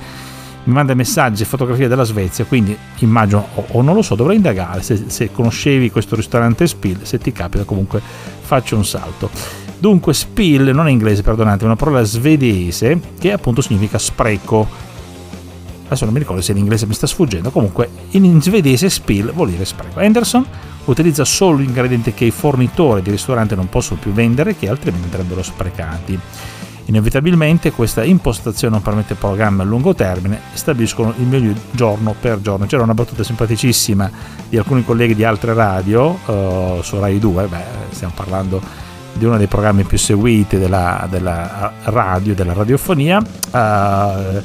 mi 0.68 0.74
manda 0.74 0.94
messaggi 0.94 1.44
e 1.44 1.46
fotografie 1.46 1.88
della 1.88 2.04
Svezia, 2.04 2.44
quindi 2.44 2.78
immagino, 3.00 3.48
o, 3.56 3.66
o 3.72 3.82
non 3.82 3.96
lo 3.96 4.02
so, 4.02 4.16
dovrei 4.16 4.36
indagare 4.36 4.82
se, 4.82 5.06
se, 5.08 5.32
conoscevi 5.32 5.90
questo 5.90 6.16
ristorante 6.16 6.68
Spill, 6.68 7.04
se 7.04 7.18
ti 7.18 7.32
capita 7.32 7.64
comunque 7.64 8.02
faccio 8.42 8.76
un 8.76 8.86
salto. 8.86 9.30
Dunque 9.80 10.14
Spill 10.14 10.70
non 10.72 10.88
è 10.88 10.92
inglese, 10.92 11.22
perdonate, 11.22 11.64
è 11.64 11.66
una 11.66 11.78
parola 11.78 12.04
svedese 12.04 13.00
che 13.18 13.32
appunto 13.32 13.62
significa 13.62 13.98
spreco. 13.98 14.68
Adesso 15.86 16.04
non 16.04 16.14
mi 16.14 16.20
ricordo 16.20 16.42
se 16.42 16.52
in 16.52 16.58
inglese 16.58 16.86
mi 16.86 16.94
sta 16.94 17.08
sfuggendo, 17.08 17.50
comunque 17.50 17.90
in 18.12 18.42
svedese 18.42 18.90
Spill 18.90 19.32
vuol 19.32 19.50
dire 19.50 19.64
spreco. 19.64 20.02
Anderson 20.02 20.46
utilizza 20.86 21.24
solo 21.24 21.62
ingredienti 21.62 22.14
che 22.14 22.26
i 22.26 22.32
fornitori 22.32 23.02
di 23.02 23.12
ristorante 23.12 23.56
non 23.56 23.70
possono 23.70 24.02
più 24.02 24.12
vendere 24.12 24.58
che 24.58 24.68
altrimenti 24.68 25.06
andrebbero 25.06 25.42
sprecati. 25.42 26.20
Inevitabilmente 26.88 27.72
questa 27.72 28.04
impostazione 28.04 28.74
non 28.74 28.82
permette 28.82 29.16
programmi 29.16 29.62
a 29.62 29.64
lungo 29.66 29.94
termine 29.94 30.40
e 30.54 30.58
stabiliscono 30.58 31.14
il 31.18 31.26
menu 31.26 31.54
giorno 31.72 32.16
per 32.18 32.40
giorno. 32.40 32.66
C'era 32.66 32.84
una 32.84 32.94
battuta 32.94 33.24
simpaticissima 33.24 34.10
di 34.48 34.58
alcuni 34.58 34.86
colleghi 34.86 35.14
di 35.14 35.26
altre 35.26 35.54
radio 35.54 36.18
uh, 36.26 36.82
su 36.82 36.98
Rai 36.98 37.20
2, 37.20 37.46
beh, 37.48 37.64
stiamo 37.90 38.14
parlando 38.16 38.62
di 39.14 39.26
uno 39.26 39.38
dei 39.38 39.48
programmi 39.48 39.84
più 39.84 39.98
seguiti 39.98 40.58
della, 40.58 41.06
della 41.10 41.74
radio, 41.84 42.34
della 42.34 42.54
radiofonia. 42.54 43.22
Uh, 43.52 44.42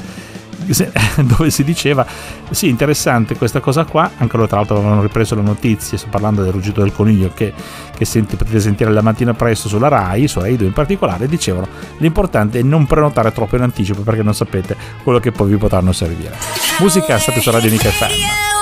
dove 1.23 1.50
si 1.50 1.64
diceva 1.64 2.07
sì 2.50 2.69
interessante 2.69 3.37
questa 3.37 3.61
cosa 3.61 3.85
qua 3.85 4.11
anche 4.19 4.37
loro 4.37 4.49
tra 4.49 4.59
l'altro 4.59 4.76
avevano 4.76 5.02
ripreso 5.02 5.35
le 5.35 5.42
notizie 5.42 5.99
sto 5.99 6.09
parlando 6.11 6.42
del 6.42 6.52
ruggito 6.52 6.81
del 6.81 6.92
coniglio 6.92 7.31
che, 7.35 7.52
che 7.97 8.04
senti, 8.04 8.37
potete 8.37 8.61
sentire 8.61 8.90
la 8.90 9.02
mattina 9.02 9.35
presto 9.35 9.69
sulla 9.69 9.88
RAI 9.88 10.28
su 10.28 10.40
RAI 10.40 10.57
2 10.57 10.66
in 10.66 10.73
particolare 10.73 11.26
dicevano 11.26 11.66
l'importante 11.99 12.59
è 12.59 12.62
non 12.62 12.87
prenotare 12.87 13.33
troppo 13.33 13.57
in 13.57 13.62
anticipo 13.62 14.02
perché 14.02 14.23
non 14.23 14.35
sapete 14.35 14.76
quello 15.02 15.19
che 15.19 15.33
poi 15.33 15.50
vi 15.50 15.57
potranno 15.57 15.92
servire. 15.92 16.37
Musica 16.81 17.19
state 17.19 17.40
su 17.40 17.50
Radio 17.50 17.71
Nica 17.71 17.90
FM 17.90 18.62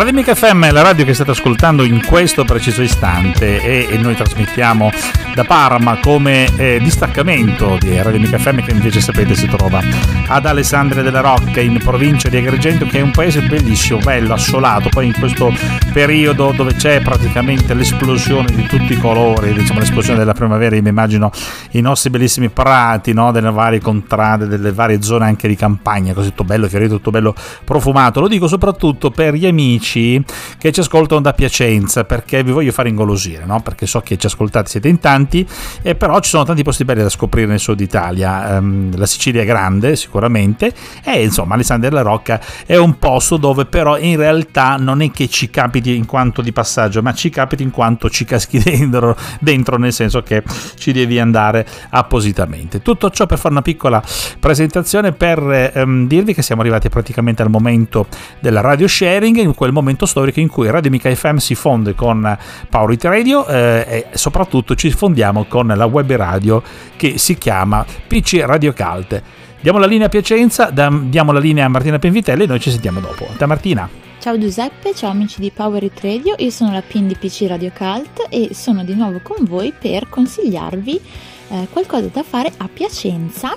Radio 0.00 0.14
Mica 0.14 0.34
FM 0.34 0.64
è 0.64 0.70
la 0.70 0.80
radio 0.80 1.04
che 1.04 1.12
state 1.12 1.32
ascoltando 1.32 1.84
in 1.84 2.02
questo 2.02 2.42
preciso 2.44 2.80
istante 2.80 3.60
e, 3.62 3.86
e 3.90 3.98
noi 3.98 4.14
trasmettiamo 4.14 4.90
da 5.34 5.44
Parma 5.44 5.98
come 6.00 6.48
eh, 6.56 6.78
distaccamento 6.82 7.76
di 7.78 8.00
Radio 8.00 8.18
Mica 8.18 8.38
FM 8.38 8.60
che 8.60 8.70
invece 8.70 9.02
sapete 9.02 9.34
si 9.34 9.46
trova 9.46 9.82
ad 10.26 10.46
Alessandria 10.46 11.02
della 11.02 11.20
Rocca 11.20 11.60
in 11.60 11.78
provincia 11.84 12.30
di 12.30 12.38
Agrigento 12.38 12.86
che 12.86 13.00
è 13.00 13.02
un 13.02 13.10
paese 13.10 13.42
bellissimo, 13.42 13.98
bello, 13.98 14.32
assolato, 14.32 14.88
poi 14.88 15.08
in 15.08 15.12
questo 15.18 15.52
periodo 15.92 16.54
dove 16.56 16.72
c'è 16.72 17.02
praticamente 17.02 17.74
l'esplosione 17.74 18.54
di 18.54 18.64
tutti 18.64 18.94
i 18.94 18.98
colori, 18.98 19.52
diciamo 19.52 19.80
l'esplosione 19.80 20.18
della 20.18 20.32
primavera, 20.32 20.76
io 20.76 20.82
mi 20.82 20.88
immagino 20.88 21.30
i 21.72 21.82
nostri 21.82 22.08
bellissimi 22.08 22.48
prati, 22.48 23.12
no? 23.12 23.32
delle 23.32 23.50
varie 23.50 23.80
contrade, 23.80 24.46
delle 24.46 24.72
varie 24.72 25.02
zone 25.02 25.26
anche 25.26 25.46
di 25.46 25.56
campagna, 25.56 26.14
così 26.14 26.30
tutto 26.30 26.44
bello, 26.44 26.68
fiorito, 26.68 26.94
tutto 26.94 27.10
bello 27.10 27.34
profumato, 27.64 28.20
lo 28.20 28.28
dico 28.28 28.48
soprattutto 28.48 29.10
per 29.10 29.34
gli 29.34 29.44
amici 29.44 29.89
amici 29.90 30.22
che 30.58 30.72
ci 30.72 30.80
ascoltano 30.80 31.20
da 31.20 31.32
Piacenza 31.32 32.04
perché 32.04 32.42
vi 32.42 32.52
voglio 32.52 32.72
fare 32.72 32.88
ingolosire, 32.88 33.44
no? 33.44 33.60
perché 33.60 33.86
so 33.86 34.00
che 34.00 34.16
ci 34.16 34.26
ascoltate, 34.26 34.68
siete 34.68 34.88
in 34.88 34.98
tanti, 34.98 35.46
e 35.82 35.94
però 35.94 36.20
ci 36.20 36.30
sono 36.30 36.44
tanti 36.44 36.62
posti 36.62 36.84
belli 36.84 37.02
da 37.02 37.08
scoprire 37.08 37.46
nel 37.46 37.58
sud 37.58 37.80
Italia. 37.80 38.58
Um, 38.58 38.96
la 38.96 39.06
Sicilia 39.06 39.42
è 39.42 39.44
grande 39.44 39.96
sicuramente 39.96 40.72
e 41.02 41.22
insomma 41.22 41.54
Alessandria 41.54 41.90
della 41.90 42.02
Rocca 42.02 42.40
è 42.66 42.76
un 42.76 42.98
posto 42.98 43.36
dove 43.36 43.64
però 43.64 43.98
in 43.98 44.16
realtà 44.16 44.76
non 44.76 45.00
è 45.00 45.10
che 45.10 45.28
ci 45.28 45.50
capiti 45.50 45.96
in 45.96 46.06
quanto 46.06 46.42
di 46.42 46.52
passaggio, 46.52 47.02
ma 47.02 47.12
ci 47.12 47.30
capiti 47.30 47.62
in 47.62 47.70
quanto 47.70 48.10
ci 48.10 48.24
caschi 48.24 48.58
dentro, 48.62 49.16
dentro 49.40 49.78
nel 49.78 49.92
senso 49.92 50.22
che 50.22 50.42
ci 50.76 50.92
devi 50.92 51.18
andare 51.18 51.66
appositamente. 51.90 52.82
Tutto 52.82 53.10
ciò 53.10 53.26
per 53.26 53.38
fare 53.38 53.54
una 53.54 53.62
piccola 53.62 54.02
presentazione 54.38 55.12
per 55.12 55.72
um, 55.74 56.06
dirvi 56.06 56.34
che 56.34 56.42
siamo 56.42 56.60
arrivati 56.60 56.88
praticamente 56.88 57.42
al 57.42 57.50
momento 57.50 58.06
della 58.40 58.60
radio 58.60 58.86
sharing, 58.86 59.36
in 59.38 59.54
quel 59.54 59.69
quel 59.70 59.72
momento 59.72 60.04
storico 60.04 60.40
in 60.40 60.48
cui 60.48 60.68
Radio 60.68 60.90
Mica 60.90 61.14
FM 61.14 61.36
si 61.36 61.54
fonde 61.54 61.94
con 61.94 62.36
Power 62.68 62.90
It 62.90 63.04
Radio 63.04 63.46
eh, 63.46 63.84
e 63.88 64.16
soprattutto 64.16 64.74
ci 64.74 64.90
fondiamo 64.90 65.44
con 65.44 65.68
la 65.68 65.84
web 65.86 66.12
radio 66.12 66.62
che 66.96 67.18
si 67.18 67.38
chiama 67.38 67.84
PC 68.06 68.42
Radio 68.44 68.74
Cult. 68.74 69.22
Diamo 69.60 69.78
la 69.78 69.86
linea 69.86 70.06
a 70.06 70.08
Piacenza, 70.08 70.70
diamo 70.70 71.32
la 71.32 71.38
linea 71.38 71.66
a 71.66 71.68
Martina 71.68 71.98
Penvitelli 71.98 72.44
e 72.44 72.46
noi 72.46 72.60
ci 72.60 72.70
sentiamo 72.70 72.98
dopo. 73.00 73.28
Da 73.36 73.46
Martina. 73.46 73.88
Ciao 74.18 74.38
Giuseppe, 74.38 74.94
ciao 74.94 75.10
amici 75.10 75.40
di 75.40 75.50
Power 75.50 75.82
It 75.82 76.00
Radio, 76.00 76.34
io 76.36 76.50
sono 76.50 76.72
la 76.72 76.82
PIN 76.82 77.06
di 77.06 77.14
PC 77.14 77.46
Radio 77.46 77.70
Cult 77.74 78.26
e 78.28 78.50
sono 78.52 78.84
di 78.84 78.94
nuovo 78.94 79.20
con 79.22 79.44
voi 79.44 79.72
per 79.72 80.08
consigliarvi 80.08 81.00
eh, 81.48 81.68
qualcosa 81.70 82.08
da 82.12 82.22
fare 82.22 82.52
a 82.56 82.68
Piacenza 82.70 83.54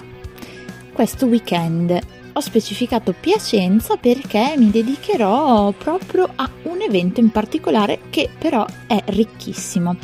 questo 0.93 1.25
weekend. 1.25 2.22
Ho 2.35 2.39
specificato 2.39 3.13
Piacenza 3.13 3.95
perché 3.97 4.55
mi 4.57 4.71
dedicherò 4.71 5.71
proprio 5.71 6.27
a 6.33 6.49
un 6.63 6.81
evento 6.81 7.19
in 7.19 7.29
particolare 7.29 7.99
che 8.09 8.27
però 8.35 8.65
è 8.87 8.99
ricchissimo. 9.05 9.95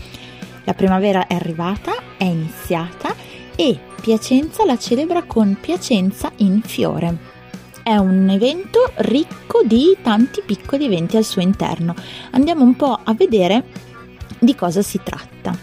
La 0.66 0.76
primavera 0.76 1.26
è 1.26 1.34
arrivata, 1.34 1.96
è 2.18 2.26
iniziata 2.26 3.16
e 3.56 3.80
Piacenza 4.00 4.64
la 4.64 4.78
celebra 4.78 5.24
con 5.24 5.58
Piacenza 5.60 6.32
in 6.38 6.62
fiore. 6.62 7.18
È 7.82 7.96
un 7.96 8.30
evento 8.30 8.92
ricco 8.98 9.64
di 9.66 9.98
tanti 10.04 10.44
piccoli 10.46 10.86
eventi 10.86 11.18
al 11.18 11.26
suo 11.26 11.42
interno. 11.42 11.96
Andiamo 12.32 12.64
un 12.64 12.76
po' 12.76 13.00
a 13.04 13.14
vedere 13.16 13.64
di 14.38 14.54
cosa 14.54 14.84
si 14.84 15.00
tratta. 15.04 15.58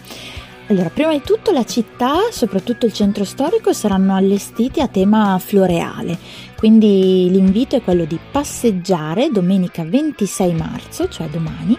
Allora, 0.69 0.89
prima 0.89 1.13
di 1.13 1.21
tutto 1.21 1.51
la 1.51 1.63
città, 1.63 2.29
soprattutto 2.29 2.85
il 2.85 2.91
centro 2.91 3.23
storico, 3.23 3.71
saranno 3.71 4.13
allestiti 4.15 4.81
a 4.81 4.89
tema 4.89 5.39
floreale, 5.39 6.17
quindi 6.57 7.29
l'invito 7.29 7.75
è 7.75 7.83
quello 7.83 8.05
di 8.05 8.19
passeggiare 8.31 9.29
domenica 9.29 9.83
26 9.83 10.53
marzo, 10.53 11.07
cioè 11.07 11.27
domani, 11.27 11.77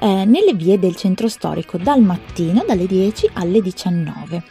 eh, 0.00 0.24
nelle 0.26 0.52
vie 0.54 0.78
del 0.78 0.96
centro 0.96 1.28
storico 1.28 1.78
dal 1.78 2.02
mattino 2.02 2.62
dalle 2.66 2.86
10 2.86 3.30
alle 3.32 3.62
19. 3.62 4.42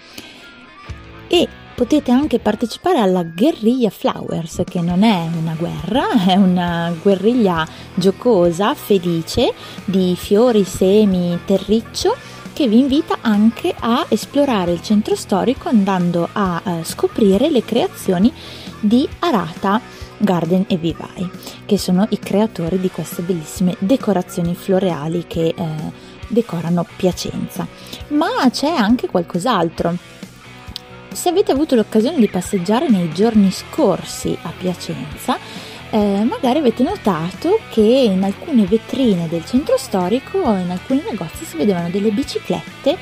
E 1.28 1.48
potete 1.76 2.10
anche 2.10 2.40
partecipare 2.40 2.98
alla 2.98 3.24
Guerriglia 3.24 3.92
Flowers, 3.92 4.64
che 4.66 4.82
non 4.82 5.04
è 5.04 5.30
una 5.40 5.56
guerra, 5.56 6.10
è 6.26 6.36
una 6.36 6.92
guerriglia 7.00 7.68
giocosa, 7.94 8.74
felice, 8.74 9.54
di 9.86 10.16
fiori, 10.18 10.64
semi, 10.64 11.38
terriccio 11.46 12.16
che 12.52 12.68
vi 12.68 12.80
invita 12.80 13.20
anche 13.22 13.76
a 13.78 14.04
esplorare 14.10 14.72
il 14.72 14.82
centro 14.82 15.14
storico 15.14 15.70
andando 15.70 16.28
a 16.32 16.60
eh, 16.66 16.84
scoprire 16.84 17.52
le 17.52 17.64
creazioni 17.64 18.34
di 18.80 19.08
Arata 19.20 19.82
Garden 20.18 20.66
e 20.68 20.78
Vivai, 20.78 21.30
che 21.66 21.78
sono 21.78 22.08
i 22.10 22.20
creatori 22.20 22.80
di 22.80 22.90
queste 22.90 23.22
bellissime 23.22 23.76
decorazioni 23.80 24.56
floreali 24.56 25.26
che 25.28 25.54
eh, 25.56 25.66
decorano 26.28 26.86
Piacenza. 26.96 27.68
Ma 28.10 28.50
c'è 28.52 28.70
anche 28.70 29.08
qualcos'altro. 29.08 29.96
Se 31.12 31.30
avete 31.30 31.52
avuto 31.52 31.76
l'occasione 31.76 32.20
di 32.20 32.28
passeggiare 32.28 32.90
nei 32.90 33.12
giorni 33.12 33.52
scorsi 33.52 34.38
a 34.42 34.52
Piacenza, 34.56 35.38
eh, 35.90 36.24
magari 36.24 36.60
avete 36.60 36.84
notato 36.84 37.60
che 37.70 37.82
in 37.82 38.24
alcune 38.24 38.66
vetrine 38.66 39.28
del 39.28 39.46
centro 39.46 39.78
storico 39.78 40.38
in 40.38 40.70
alcuni 40.70 41.02
negozi 41.10 41.46
si 41.46 41.58
vedevano 41.58 41.90
delle 41.90 42.12
biciclette 42.12 42.98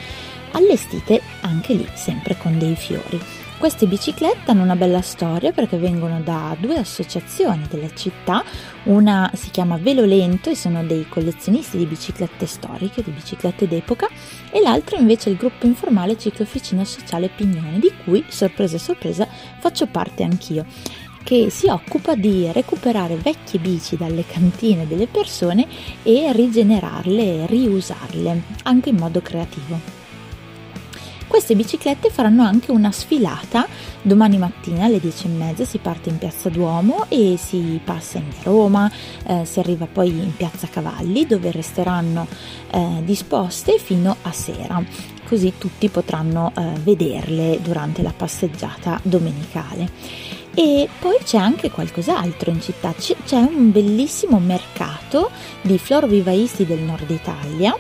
allestite 0.52 1.22
anche 1.42 1.74
lì, 1.74 1.88
sempre 1.94 2.38
con 2.38 2.58
dei 2.58 2.76
fiori. 2.76 3.45
Queste 3.58 3.88
biciclette 3.88 4.52
hanno 4.52 4.64
una 4.64 4.76
bella 4.76 5.02
storia 5.02 5.52
perché 5.52 5.78
vengono 5.78 6.20
da 6.22 6.56
due 6.60 6.76
associazioni 6.78 7.66
della 7.70 7.92
città, 7.96 8.44
una 8.84 9.32
si 9.34 9.50
chiama 9.50 9.78
Velo 9.78 10.04
Lento 10.04 10.50
e 10.50 10.56
sono 10.56 10.84
dei 10.84 11.08
collezionisti 11.08 11.78
di 11.78 11.86
biciclette 11.86 12.46
storiche, 12.46 13.02
di 13.02 13.12
biciclette 13.12 13.68
d'epoca, 13.68 14.08
e 14.52 14.62
l'altra 14.62 14.98
invece 14.98 15.30
è 15.30 15.32
il 15.32 15.38
gruppo 15.38 15.66
informale 15.66 16.18
Ciclofficina 16.18 16.84
Sociale 16.84 17.30
Pignone, 17.30 17.80
di 17.80 17.92
cui, 18.04 18.24
sorpresa 18.28 18.78
sorpresa, 18.78 19.28
faccio 19.60 19.88
parte 19.88 20.24
anch'io 20.24 20.66
che 21.24 21.50
si 21.50 21.68
occupa 21.68 22.14
di 22.14 22.52
recuperare 22.52 23.16
vecchie 23.16 23.58
bici 23.58 23.98
dalle 23.98 24.26
cantine 24.28 24.86
delle 24.86 25.08
persone 25.08 25.66
e 26.04 26.32
rigenerarle 26.32 27.24
e 27.24 27.46
riusarle 27.48 28.42
anche 28.64 28.90
in 28.90 28.98
modo 28.98 29.22
creativo. 29.22 29.95
Queste 31.28 31.56
biciclette 31.56 32.10
faranno 32.10 32.44
anche 32.44 32.72
una 32.72 32.92
sfilata. 32.92 33.68
Domani 34.02 34.38
mattina 34.38 34.86
alle 34.86 34.98
10.30 34.98 35.64
si 35.64 35.80
parte 35.80 36.10
in 36.10 36.18
piazza 36.18 36.50
Duomo 36.50 37.06
e 37.10 37.36
si 37.38 37.80
passa 37.84 38.20
in 38.20 38.32
Roma, 38.44 38.90
eh, 39.26 39.44
si 39.44 39.60
arriva 39.60 39.88
poi 39.92 40.10
in 40.10 40.36
piazza 40.36 40.68
Cavalli 40.68 41.26
dove 41.26 41.52
resteranno 41.52 42.28
eh, 42.72 43.02
disposte 43.04 43.80
fino 43.80 44.16
a 44.22 44.32
sera. 44.32 44.84
Così 45.28 45.54
tutti 45.58 45.90
potranno 45.90 46.52
eh, 46.56 46.62
vederle 46.84 47.60
durante 47.62 48.04
la 48.04 48.14
passeggiata 48.16 49.00
domenicale. 49.02 49.90
E 50.54 50.88
poi 51.00 51.18
c'è 51.22 51.38
anche 51.38 51.70
qualcos'altro 51.70 52.50
in 52.50 52.62
città, 52.62 52.94
c'è 52.94 53.40
un 53.40 53.72
bellissimo 53.72 54.40
mercato 54.40 55.30
di 55.62 55.78
florovivaisti 55.78 56.66
del 56.66 56.80
nord 56.80 57.10
Italia 57.10 57.76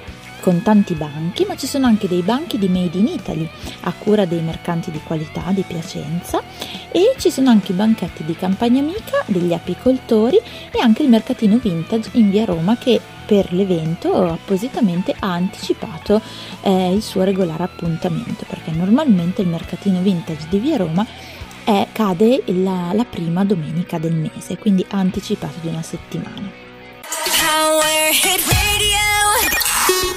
con 0.46 0.62
tanti 0.62 0.94
banchi, 0.94 1.44
ma 1.48 1.56
ci 1.56 1.66
sono 1.66 1.88
anche 1.88 2.08
dei 2.08 2.22
banchi 2.22 2.60
di 2.60 2.70
Made 2.70 3.00
in 3.00 3.08
Italy 3.08 3.50
a 3.80 3.94
cura 3.98 4.26
dei 4.26 4.42
mercanti 4.42 4.92
di 4.92 5.02
qualità 5.04 5.46
di 5.48 5.64
Piacenza 5.66 6.40
e 6.92 7.16
ci 7.18 7.32
sono 7.32 7.50
anche 7.50 7.72
i 7.72 7.76
banchetti 7.76 8.24
di 8.24 8.36
campagna 8.36 8.80
amica 8.80 9.24
degli 9.26 9.54
apicoltori 9.54 10.38
e 10.70 10.80
anche 10.80 11.02
il 11.02 11.10
mercatino 11.10 11.58
vintage 11.58 12.12
in 12.12 12.30
via 12.30 12.46
Roma 12.46 12.78
che 12.78 13.02
per 13.26 13.54
l'evento 13.54 14.14
appositamente 14.34 15.16
ha 15.18 15.34
anticipato 15.34 16.22
eh, 16.62 16.94
il 16.94 17.02
suo 17.02 17.24
regolare 17.24 17.64
appuntamento 17.64 18.46
perché 18.48 18.70
normalmente 18.70 19.42
il 19.42 19.48
mercatino 19.48 20.00
vintage 20.02 20.46
di 20.48 20.60
via 20.60 20.78
Roma 20.78 21.04
è, 21.64 21.88
cade 21.92 22.44
la, 22.46 22.92
la 22.94 23.06
prima 23.06 23.44
domenica 23.44 23.98
del 23.98 24.14
mese, 24.14 24.60
quindi 24.60 24.86
ha 24.90 24.98
anticipato 25.00 25.58
di 25.62 25.70
una 25.70 25.82
settimana. 25.82 26.52
Power 27.02 28.12
Hit 28.12 28.46
Radio. 28.46 30.15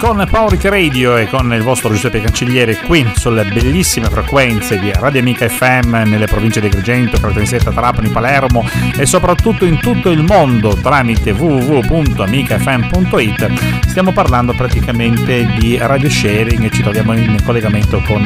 Con 0.00 0.26
Power 0.30 0.58
Radio 0.62 1.18
e 1.18 1.28
con 1.28 1.52
il 1.52 1.62
vostro 1.62 1.90
Giuseppe 1.90 2.22
Cancelliere 2.22 2.78
qui 2.86 3.06
sulle 3.16 3.44
bellissime 3.44 4.08
frequenze 4.08 4.78
di 4.78 4.90
Radio 4.94 5.20
Amica 5.20 5.46
FM 5.46 6.04
nelle 6.06 6.24
province 6.24 6.60
di 6.60 6.68
Agrigento, 6.68 7.20
Caltanissetta, 7.20 7.70
Trapani, 7.70 8.08
Palermo 8.08 8.66
e 8.96 9.04
soprattutto 9.04 9.66
in 9.66 9.78
tutto 9.78 10.08
il 10.08 10.22
mondo 10.22 10.74
tramite 10.74 11.32
www.amicafm.it 11.32 13.88
stiamo 13.88 14.12
parlando 14.12 14.54
praticamente 14.54 15.44
di 15.58 15.76
radio 15.76 16.08
sharing 16.08 16.64
e 16.64 16.70
ci 16.70 16.80
troviamo 16.82 17.12
in 17.12 17.36
collegamento 17.44 18.00
con 18.06 18.24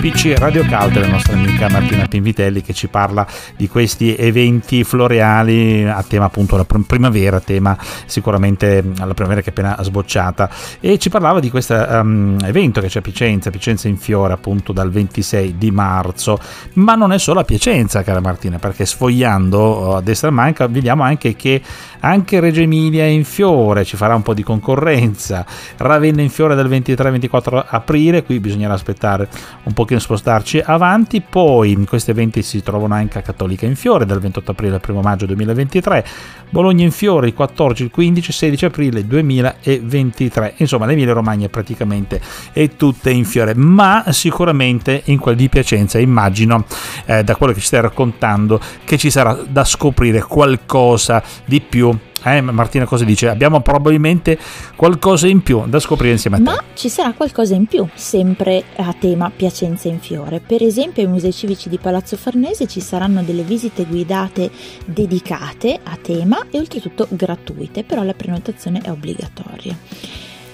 PC 0.00 0.36
Radio 0.38 0.64
Cult 0.64 0.96
la 0.96 1.06
nostra 1.06 1.34
amica 1.34 1.68
Martina 1.68 2.06
Pinvitelli 2.06 2.62
che 2.62 2.72
ci 2.72 2.88
parla 2.88 3.26
di 3.56 3.68
questi 3.68 4.16
eventi 4.16 4.84
floreali 4.84 5.86
a 5.86 6.02
tema 6.02 6.24
appunto 6.24 6.56
la 6.56 6.64
primavera, 6.64 7.40
tema 7.40 7.76
sicuramente 8.06 8.82
la 8.96 9.12
primavera 9.12 9.42
che 9.42 9.48
è 9.48 9.50
appena 9.50 9.76
sbocciata. 9.82 10.48
E 10.80 10.96
ci 10.98 11.09
parlava 11.10 11.40
di 11.40 11.50
questo 11.50 11.74
um, 11.74 12.38
evento 12.42 12.80
che 12.80 12.88
c'è 12.88 13.00
a 13.00 13.02
Piacenza, 13.02 13.50
Piacenza 13.50 13.88
in 13.88 13.98
fiore 13.98 14.32
appunto 14.32 14.72
dal 14.72 14.90
26 14.90 15.58
di 15.58 15.70
marzo, 15.70 16.38
ma 16.74 16.94
non 16.94 17.12
è 17.12 17.18
solo 17.18 17.40
a 17.40 17.44
Piacenza 17.44 18.02
cara 18.02 18.20
Martina, 18.20 18.58
perché 18.58 18.86
sfogliando 18.86 19.58
oh, 19.58 19.96
a 19.96 20.00
destra 20.00 20.30
manca 20.30 20.66
vediamo 20.66 21.02
anche 21.02 21.36
che 21.36 21.60
anche 22.00 22.40
Reggio 22.40 22.60
Emilia 22.60 23.04
è 23.04 23.08
in 23.08 23.24
fiore, 23.24 23.84
ci 23.84 23.96
farà 23.96 24.14
un 24.14 24.22
po' 24.22 24.32
di 24.32 24.42
concorrenza, 24.42 25.44
Ravenna 25.76 26.22
in 26.22 26.30
fiore 26.30 26.54
dal 26.54 26.68
23-24 26.68 27.64
aprile, 27.68 28.22
qui 28.22 28.40
bisognerà 28.40 28.72
aspettare 28.72 29.28
un 29.64 29.72
pochino 29.74 29.98
spostarci 30.00 30.62
avanti, 30.64 31.20
poi 31.20 31.84
questi 31.86 32.10
eventi 32.10 32.42
si 32.42 32.62
trovano 32.62 32.94
anche 32.94 33.18
a 33.18 33.22
Cattolica 33.22 33.66
in 33.66 33.76
fiore 33.76 34.06
dal 34.06 34.20
28 34.20 34.50
aprile 34.52 34.76
al 34.76 34.82
1 34.86 35.00
maggio 35.00 35.26
2023, 35.26 36.04
Bologna 36.50 36.84
in 36.84 36.90
fiore 36.90 37.26
il 37.28 37.34
14, 37.34 37.82
il 37.82 37.90
15, 37.90 38.32
16 38.32 38.64
aprile 38.64 39.06
2023, 39.06 40.54
insomma 40.56 40.86
le 40.86 40.94
l'Emilia 41.00 41.14
Romagna 41.14 41.48
praticamente 41.48 42.20
è 42.52 42.68
tutta 42.76 43.10
in 43.10 43.24
fiore, 43.24 43.54
ma 43.54 44.04
sicuramente 44.10 45.02
in 45.06 45.18
quel 45.18 45.36
di 45.36 45.48
Piacenza 45.48 45.98
immagino 45.98 46.64
eh, 47.06 47.24
da 47.24 47.36
quello 47.36 47.52
che 47.52 47.60
ci 47.60 47.66
stai 47.66 47.80
raccontando 47.80 48.60
che 48.84 48.98
ci 48.98 49.10
sarà 49.10 49.38
da 49.48 49.64
scoprire 49.64 50.22
qualcosa 50.22 51.22
di 51.44 51.60
più 51.60 51.96
Eh, 52.22 52.42
Martina 52.42 52.84
cosa 52.84 53.04
dice? 53.04 53.28
Abbiamo 53.28 53.62
probabilmente 53.62 54.38
qualcosa 54.76 55.26
in 55.26 55.42
più 55.42 55.64
da 55.66 55.80
scoprire 55.80 56.12
insieme 56.12 56.36
a 56.36 56.38
te. 56.40 56.44
Ma 56.44 56.62
ci 56.74 56.90
sarà 56.90 57.14
qualcosa 57.14 57.54
in 57.54 57.64
più, 57.64 57.88
sempre 57.94 58.62
a 58.76 58.92
tema 58.92 59.32
Piacenza 59.34 59.88
in 59.88 60.00
fiore. 60.00 60.38
Per 60.40 60.62
esempio 60.62 61.02
ai 61.02 61.08
musei 61.08 61.32
civici 61.32 61.70
di 61.70 61.78
Palazzo 61.78 62.18
Farnese 62.18 62.66
ci 62.66 62.82
saranno 62.82 63.22
delle 63.22 63.42
visite 63.42 63.86
guidate 63.86 64.50
dedicate 64.84 65.80
a 65.82 65.96
tema 65.96 66.44
e 66.50 66.58
oltretutto 66.58 67.06
gratuite, 67.08 67.84
però 67.84 68.02
la 68.02 68.12
prenotazione 68.12 68.82
è 68.82 68.90
obbligatoria. 68.90 69.74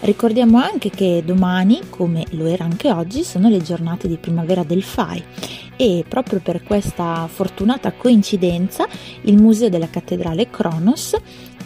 Ricordiamo 0.07 0.59
anche 0.59 0.89
che 0.89 1.25
domani, 1.27 1.81
come 1.91 2.27
lo 2.31 2.47
era 2.47 2.63
anche 2.63 2.93
oggi, 2.93 3.25
sono 3.25 3.49
le 3.49 3.61
giornate 3.61 4.07
di 4.07 4.19
primavera 4.19 4.63
del 4.63 4.85
FAI 4.85 5.21
e 5.75 6.05
proprio 6.09 6.39
per 6.39 6.63
questa 6.63 7.27
fortunata 7.27 7.91
coincidenza 7.91 8.87
il 9.23 9.43
Museo 9.43 9.69
della 9.69 9.91
Cattedrale 9.91 10.49
Kronos 10.49 11.17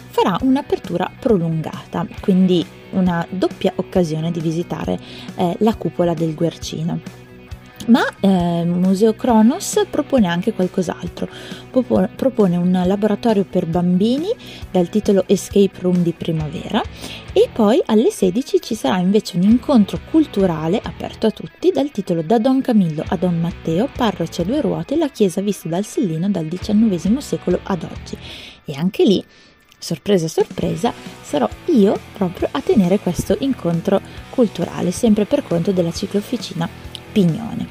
farà 0.09 0.39
un'apertura 0.41 1.11
prolungata, 1.19 2.07
quindi 2.19 2.65
una 2.93 3.23
doppia 3.29 3.73
occasione 3.75 4.31
di 4.31 4.39
visitare 4.39 4.99
eh, 5.35 5.55
la 5.59 5.75
cupola 5.75 6.15
del 6.15 6.33
Guercino. 6.33 7.20
Ma 7.87 8.05
eh, 8.19 8.63
Museo 8.65 9.13
Kronos 9.13 9.85
propone 9.89 10.27
anche 10.27 10.53
qualcos'altro, 10.53 11.27
propone 12.15 12.57
un 12.57 12.83
laboratorio 12.85 13.43
per 13.43 13.65
bambini 13.65 14.27
dal 14.69 14.89
titolo 14.89 15.23
Escape 15.27 15.79
Room 15.79 15.97
di 15.97 16.13
primavera 16.13 16.81
e 17.33 17.49
poi 17.51 17.81
alle 17.85 18.11
16 18.11 18.61
ci 18.61 18.75
sarà 18.75 18.97
invece 18.97 19.37
un 19.37 19.43
incontro 19.43 19.99
culturale 20.09 20.79
aperto 20.83 21.27
a 21.27 21.31
tutti 21.31 21.71
dal 21.71 21.91
titolo 21.91 22.21
Da 22.21 22.37
Don 22.37 22.61
Camillo 22.61 23.03
a 23.07 23.15
Don 23.15 23.39
Matteo, 23.39 23.89
parroci 23.95 24.41
a 24.41 24.45
due 24.45 24.61
ruote, 24.61 24.95
la 24.95 25.09
chiesa 25.09 25.41
vista 25.41 25.67
dal 25.67 25.85
Sellino 25.85 26.29
dal 26.29 26.47
XIX 26.47 27.17
secolo 27.17 27.59
ad 27.63 27.83
oggi. 27.83 28.17
E 28.65 28.75
anche 28.75 29.03
lì 29.03 29.23
sorpresa 29.81 30.27
sorpresa, 30.27 30.93
sarò 31.23 31.49
io 31.65 31.99
proprio 32.13 32.47
a 32.51 32.61
tenere 32.61 32.99
questo 32.99 33.35
incontro 33.39 33.99
culturale, 34.29 34.91
sempre 34.91 35.25
per 35.25 35.43
conto 35.43 35.71
della 35.71 35.91
ciclofficina 35.91 36.90
Pignone. 37.11 37.67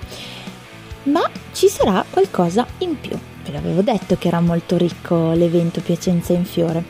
Ma 1.05 1.29
ci 1.53 1.68
sarà 1.68 2.05
qualcosa 2.09 2.66
in 2.79 2.98
più. 3.00 3.16
Ve 3.44 3.53
l'avevo 3.53 3.81
detto 3.83 4.16
che 4.18 4.29
era 4.29 4.40
molto 4.40 4.76
ricco 4.76 5.33
l'evento 5.33 5.81
Piacenza 5.81 6.33
in 6.33 6.44
Fiore. 6.44 6.85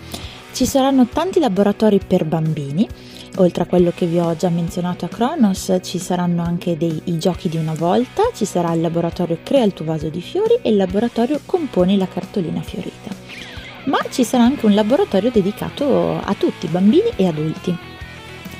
Ci 0.52 0.66
saranno 0.66 1.06
tanti 1.06 1.38
laboratori 1.38 2.00
per 2.04 2.24
bambini, 2.24 2.86
oltre 3.36 3.62
a 3.62 3.66
quello 3.66 3.92
che 3.94 4.06
vi 4.06 4.18
ho 4.18 4.34
già 4.34 4.48
menzionato 4.48 5.04
a 5.04 5.08
Kronos, 5.08 5.78
ci 5.82 5.98
saranno 5.98 6.42
anche 6.42 6.76
dei 6.76 7.00
i 7.04 7.18
giochi 7.18 7.48
di 7.48 7.56
una 7.56 7.74
volta, 7.74 8.24
ci 8.34 8.44
sarà 8.44 8.72
il 8.72 8.80
laboratorio 8.80 9.38
Crea 9.42 9.64
il 9.64 9.72
tuo 9.72 9.84
vaso 9.84 10.08
di 10.08 10.20
fiori 10.20 10.58
e 10.60 10.70
il 10.70 10.76
laboratorio 10.76 11.40
Componi 11.46 11.96
la 11.96 12.08
cartolina 12.08 12.60
fiorita. 12.62 13.14
Ma 13.84 13.98
ci 14.10 14.24
sarà 14.24 14.42
anche 14.42 14.66
un 14.66 14.74
laboratorio 14.74 15.30
dedicato 15.30 16.20
a 16.20 16.34
tutti, 16.34 16.66
bambini 16.66 17.10
e 17.16 17.26
adulti 17.26 17.78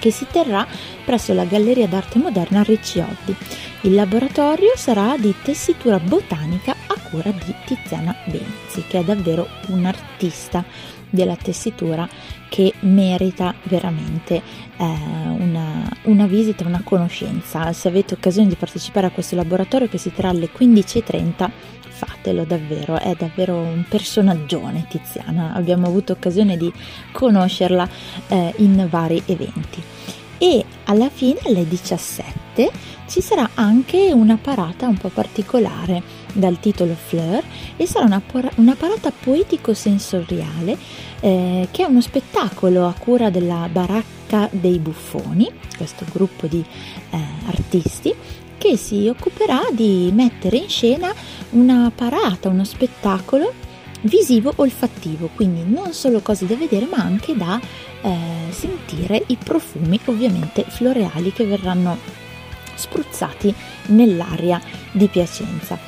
che 0.00 0.11
si 0.11 0.26
terrà 0.29 0.66
presso 1.05 1.33
la 1.33 1.44
Galleria 1.44 1.87
d'Arte 1.87 2.18
Moderna 2.18 2.62
Riccioldi. 2.62 3.37
Il 3.83 3.95
laboratorio 3.95 4.73
sarà 4.77 5.16
di 5.16 5.35
tessitura 5.43 5.99
botanica 5.99 6.77
a 6.87 7.01
cura 7.09 7.31
di 7.31 7.55
Tiziana 7.64 8.14
Benzi, 8.27 8.85
che 8.87 8.99
è 8.99 9.03
davvero 9.05 9.49
un 9.69 9.87
artista 9.87 10.62
della 11.09 11.35
tessitura 11.35 12.07
che 12.51 12.75
merita 12.81 13.55
veramente 13.62 14.35
eh, 14.37 14.43
una, 14.85 15.88
una, 16.03 16.27
visita, 16.27 16.66
una 16.66 16.83
conoscenza. 16.85 17.73
Se 17.73 17.88
avete 17.88 18.12
occasione 18.12 18.49
di 18.49 18.55
partecipare 18.55 19.07
a 19.07 19.11
questo 19.11 19.35
laboratorio 19.35 19.88
che 19.88 19.97
si 19.97 20.12
terrà 20.12 20.29
alle 20.29 20.51
15.30, 20.55 21.51
fatelo 21.88 22.45
davvero, 22.45 22.99
è 22.99 23.14
davvero 23.19 23.57
un 23.57 23.87
personaggione 23.88 24.85
Tiziana, 24.90 25.55
abbiamo 25.55 25.87
avuto 25.87 26.12
occasione 26.12 26.59
di 26.59 26.71
conoscerla 27.12 27.88
eh, 28.29 28.53
in 28.59 28.87
vari 28.90 29.23
eventi. 29.25 29.83
E 30.42 30.64
alla 30.85 31.11
fine 31.11 31.38
alle 31.44 31.68
17 31.68 32.70
ci 33.07 33.20
sarà 33.20 33.50
anche 33.55 34.11
una 34.11 34.38
parata 34.40 34.87
un 34.87 34.96
po' 34.96 35.11
particolare 35.11 36.03
dal 36.33 36.59
titolo 36.59 36.94
Fleur 36.94 37.44
e 37.76 37.87
sarà 37.87 38.07
una, 38.07 38.22
una 38.55 38.74
parata 38.74 39.12
poetico-sensoriale 39.12 40.79
eh, 41.20 41.68
che 41.70 41.85
è 41.85 41.87
uno 41.87 42.00
spettacolo 42.00 42.87
a 42.87 42.94
cura 42.98 43.29
della 43.29 43.68
Baracca 43.70 44.48
dei 44.50 44.79
Buffoni, 44.79 45.46
questo 45.76 46.07
gruppo 46.11 46.46
di 46.46 46.64
eh, 47.11 47.18
artisti 47.46 48.14
che 48.57 48.79
si 48.79 49.09
occuperà 49.09 49.61
di 49.72 50.11
mettere 50.14 50.57
in 50.57 50.70
scena 50.70 51.12
una 51.50 51.92
parata, 51.94 52.48
uno 52.48 52.64
spettacolo 52.64 53.53
visivo 54.03 54.55
olfattivo, 54.57 55.29
quindi 55.35 55.62
non 55.66 55.92
solo 55.92 56.20
cose 56.20 56.46
da 56.46 56.55
vedere 56.55 56.87
ma 56.87 56.96
anche 56.98 57.37
da 57.37 57.61
eh, 58.03 58.51
sentire 58.51 59.23
i 59.27 59.37
profumi 59.37 60.01
ovviamente 60.07 60.65
floreali 60.67 61.33
che 61.33 61.45
verranno 61.45 61.99
spruzzati 62.75 63.55
nell'aria 63.87 64.61
di 64.93 65.07
Piacenza. 65.09 65.79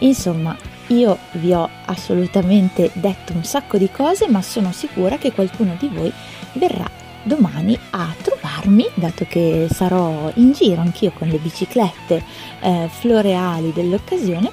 Insomma, 0.00 0.56
io 0.88 1.18
vi 1.32 1.52
ho 1.52 1.68
assolutamente 1.84 2.90
detto 2.94 3.32
un 3.32 3.44
sacco 3.44 3.76
di 3.76 3.90
cose, 3.90 4.28
ma 4.28 4.40
sono 4.42 4.72
sicura 4.72 5.18
che 5.18 5.32
qualcuno 5.32 5.76
di 5.78 5.88
voi 5.88 6.12
verrà 6.54 6.88
domani 7.22 7.78
a 7.90 8.14
trovarmi, 8.22 8.86
dato 8.94 9.26
che 9.28 9.68
sarò 9.70 10.30
in 10.36 10.52
giro 10.52 10.80
anch'io 10.80 11.12
con 11.12 11.28
le 11.28 11.38
biciclette 11.38 12.24
eh, 12.60 12.88
floreali 12.90 13.72
dell'occasione, 13.72 14.50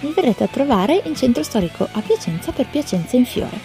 mi 0.00 0.12
verrete 0.12 0.44
a 0.44 0.48
trovare 0.48 1.02
in 1.04 1.14
centro 1.14 1.42
storico 1.42 1.86
a 1.90 2.00
Piacenza 2.00 2.52
per 2.52 2.66
Piacenza 2.68 3.16
in 3.16 3.26
Fiore. 3.26 3.58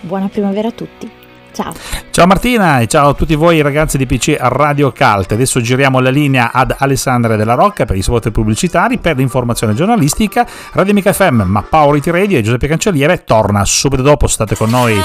Buona 0.00 0.28
primavera 0.28 0.68
a 0.68 0.72
tutti! 0.72 1.25
Ciao. 1.56 1.72
Ciao 2.10 2.26
Martina 2.26 2.80
e 2.80 2.86
ciao 2.86 3.08
a 3.08 3.14
tutti 3.14 3.34
voi 3.34 3.62
ragazzi 3.62 3.96
di 3.96 4.04
PC 4.04 4.36
Radio 4.38 4.92
Calt. 4.92 5.32
Adesso 5.32 5.62
giriamo 5.62 6.00
la 6.00 6.10
linea 6.10 6.52
ad 6.52 6.74
Alessandra 6.76 7.34
della 7.34 7.54
Rocca 7.54 7.86
per 7.86 7.96
i 7.96 8.02
spot 8.02 8.30
pubblicitari, 8.30 8.98
per 8.98 9.16
l'informazione 9.16 9.72
giornalistica. 9.72 10.46
Radio 10.72 10.92
Mica 10.92 11.14
FM, 11.14 11.44
ma 11.46 11.64
IT 11.70 12.06
Radio 12.08 12.36
e 12.36 12.42
Giuseppe 12.42 12.66
Cancelliere 12.66 13.24
torna 13.24 13.64
subito 13.64 14.02
dopo, 14.02 14.26
state 14.26 14.54
con 14.54 14.68
noi. 14.68 15.00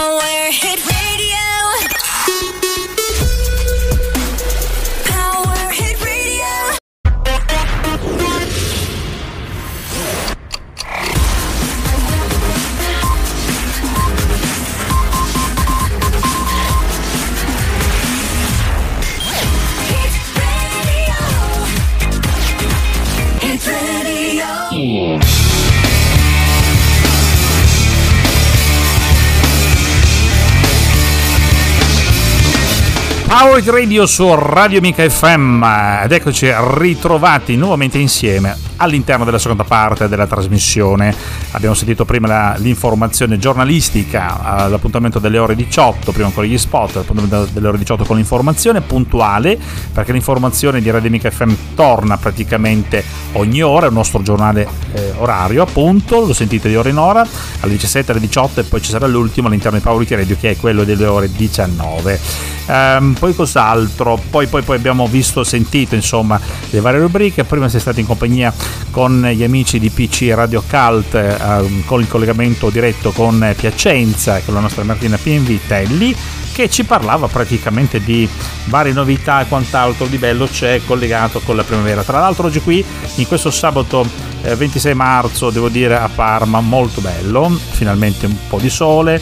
Power 33.32 33.64
Radio 33.64 34.06
su 34.08 34.36
Radio 34.36 34.82
Mica 34.82 35.10
FM 35.10 35.64
ed 36.04 36.12
eccoci 36.12 36.52
ritrovati 36.74 37.56
nuovamente 37.56 37.98
insieme 37.98 38.71
all'interno 38.82 39.24
della 39.24 39.38
seconda 39.38 39.64
parte 39.64 40.08
della 40.08 40.28
trasmissione. 40.28 41.16
Abbiamo 41.52 41.76
sentito 41.76 42.04
prima 42.04 42.28
la, 42.28 42.56
l'informazione 42.58 43.38
giornalistica, 43.38 44.68
l'appuntamento 44.68 45.20
delle 45.20 45.38
ore 45.38 45.56
18, 45.56 46.12
prima 46.12 46.30
con 46.30 46.44
gli 46.44 46.58
spot, 46.58 46.96
l'appuntamento 46.96 47.48
delle 47.54 47.68
ore 47.68 47.78
18 47.78 48.04
con 48.04 48.16
l'informazione 48.16 48.82
puntuale, 48.82 49.58
perché 49.94 50.12
l'informazione 50.12 50.82
di 50.82 50.90
Radio 50.90 51.10
Mica 51.10 51.30
FM 51.30 51.54
torna 51.76 52.18
praticamente 52.18 53.04
ogni 53.34 53.62
ora, 53.62 53.86
è 53.86 53.90
il 53.90 53.96
nostro 53.96 54.22
giornale 54.22 54.68
eh, 54.94 55.14
orario 55.18 55.64
appunto, 55.64 56.26
lo 56.26 56.34
sentite 56.34 56.68
di 56.68 56.76
ora 56.76 56.90
in 56.90 56.98
ora, 56.98 57.26
alle 57.60 57.72
17, 57.72 58.12
alle 58.12 58.20
18 58.20 58.62
e 58.62 58.64
poi 58.64 58.82
ci 58.82 58.90
sarà 58.90 59.08
l'ultimo 59.08 59.48
all'interno 59.48 59.78
di 59.78 59.84
Power 59.84 60.06
Radio 60.10 60.36
che 60.40 60.52
è 60.52 60.58
quello 60.58 60.84
delle 60.84 61.06
ore 61.06 61.32
19. 61.32 62.20
Ehm, 62.68 63.16
poi 63.20 63.36
cos'altro? 63.36 64.20
Poi, 64.30 64.48
poi, 64.48 64.62
poi 64.64 64.76
abbiamo 64.76 65.08
visto, 65.08 65.44
sentito 65.44 65.96
insomma 65.96 66.40
le 66.70 66.80
varie 66.80 67.00
rubriche, 67.00 67.44
prima 67.44 67.70
sei 67.70 67.80
stato 67.80 68.00
in 68.00 68.06
compagnia 68.06 68.54
con 68.92 69.26
gli 69.34 69.44
amici 69.44 69.80
di 69.80 69.90
PC 69.90 70.32
Radio 70.34 70.64
Cult 70.68 71.14
eh, 71.16 71.84
con 71.86 72.02
il 72.02 72.08
collegamento 72.08 72.70
diretto 72.70 73.12
con 73.12 73.54
Piacenza 73.56 74.38
e 74.38 74.46
con 74.46 74.54
la 74.54 74.60
nostra 74.60 74.84
Martina 74.84 75.18
Pienvitelli 75.18 76.16
che 76.54 76.70
ci 76.70 76.84
parlava 76.84 77.28
praticamente 77.28 78.04
di 78.04 78.28
varie 78.66 78.94
novità 78.94 79.42
e 79.42 79.48
quant'altro 79.48 80.06
di 80.08 80.18
bello 80.18 80.46
c'è 80.46 80.82
collegato 80.86 81.40
con 81.40 81.56
la 81.56 81.64
primavera. 81.64 82.04
Tra 82.04 82.20
l'altro 82.20 82.48
oggi 82.48 82.60
qui 82.60 82.84
in 83.16 83.28
questo 83.28 83.50
sabato 83.50 84.06
eh, 84.44 84.56
26 84.56 84.94
marzo 84.94 85.50
devo 85.50 85.70
dire 85.70 85.98
a 85.98 86.10
Parma 86.14 86.60
molto 86.60 87.02
bello, 87.02 87.50
finalmente 87.72 88.26
un 88.26 88.36
po' 88.48 88.60
di 88.60 88.70
sole. 88.70 89.22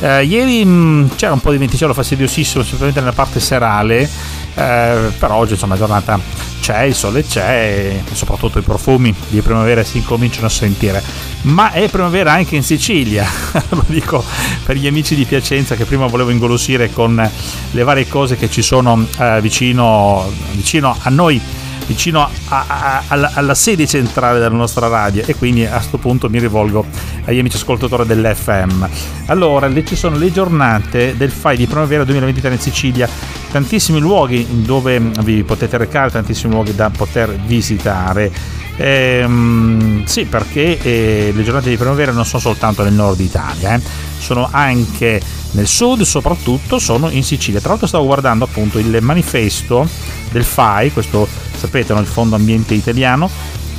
Eh, 0.00 0.24
ieri 0.24 0.64
mh, 0.64 0.70
mm, 0.70 1.06
c'era 1.16 1.32
un 1.32 1.40
po' 1.40 1.50
di 1.50 1.58
venticello 1.58 1.92
fastidiosissimo, 1.92 2.62
specialmente 2.62 3.00
nella 3.00 3.12
parte 3.12 3.40
serale, 3.40 4.08
eh, 4.60 5.10
però 5.18 5.36
oggi 5.36 5.52
insomma 5.52 5.74
la 5.74 5.80
giornata 5.80 6.20
c'è, 6.60 6.82
il 6.82 6.94
sole 6.94 7.24
c'è 7.24 8.02
e 8.06 8.14
soprattutto 8.14 8.58
i 8.58 8.62
profumi 8.62 9.14
di 9.28 9.40
primavera 9.40 9.82
si 9.82 9.98
incominciano 9.98 10.46
a 10.46 10.50
sentire. 10.50 11.02
Ma 11.42 11.72
è 11.72 11.88
primavera 11.88 12.32
anche 12.32 12.56
in 12.56 12.62
Sicilia, 12.62 13.26
lo 13.70 13.84
dico 13.86 14.22
per 14.64 14.76
gli 14.76 14.86
amici 14.86 15.14
di 15.14 15.24
Piacenza 15.24 15.74
che 15.74 15.86
prima 15.86 16.06
volevo 16.06 16.30
ingolosire 16.30 16.92
con 16.92 17.30
le 17.70 17.82
varie 17.82 18.06
cose 18.06 18.36
che 18.36 18.50
ci 18.50 18.60
sono 18.60 19.06
eh, 19.18 19.40
vicino, 19.40 20.30
vicino 20.52 20.94
a 21.00 21.08
noi 21.08 21.40
vicino 21.86 22.20
a, 22.20 22.64
a, 22.66 23.02
alla, 23.08 23.30
alla, 23.34 23.54
sede 23.54 23.86
centrale 23.86 24.38
della 24.38 24.54
nostra 24.54 24.88
radio 24.88 25.22
e 25.26 25.34
quindi 25.34 25.64
a 25.64 25.76
questo 25.76 25.98
punto 25.98 26.28
mi 26.28 26.38
rivolgo 26.38 26.84
agli 27.24 27.38
amici 27.38 27.56
ascoltatori 27.56 28.06
dell'FM. 28.06 28.88
Allora, 29.26 29.70
ci 29.84 29.96
sono 29.96 30.16
le 30.16 30.32
giornate 30.32 31.16
del 31.16 31.30
FAI 31.30 31.56
di 31.56 31.66
primavera 31.66 32.04
2023 32.04 32.52
in 32.52 32.58
Sicilia, 32.58 33.08
tantissimi 33.50 34.00
luoghi 34.00 34.46
dove 34.64 34.98
vi 34.98 35.42
potete 35.42 35.76
recare, 35.76 36.10
tantissimi 36.10 36.52
luoghi 36.52 36.74
da 36.74 36.90
poter 36.90 37.30
visitare. 37.46 38.58
Ehm, 38.76 40.04
sì, 40.04 40.24
perché 40.24 40.78
eh, 40.80 41.32
le 41.34 41.42
giornate 41.42 41.68
di 41.68 41.76
primavera 41.76 42.12
non 42.12 42.24
sono 42.24 42.40
soltanto 42.40 42.82
nel 42.82 42.94
nord 42.94 43.20
Italia, 43.20 43.74
eh, 43.74 43.80
sono 44.18 44.48
anche 44.50 45.20
nel 45.52 45.66
sud, 45.66 46.02
soprattutto 46.02 46.78
sono 46.78 47.10
in 47.10 47.22
Sicilia. 47.22 47.60
Tra 47.60 47.70
l'altro 47.70 47.86
stavo 47.86 48.06
guardando 48.06 48.44
appunto 48.44 48.78
il 48.78 48.98
manifesto 49.02 49.86
del 50.30 50.44
FAI, 50.44 50.92
questo 50.92 51.28
sapete, 51.60 51.92
no? 51.92 52.00
il 52.00 52.06
Fondo 52.06 52.36
Ambiente 52.36 52.74
Italiano, 52.74 53.30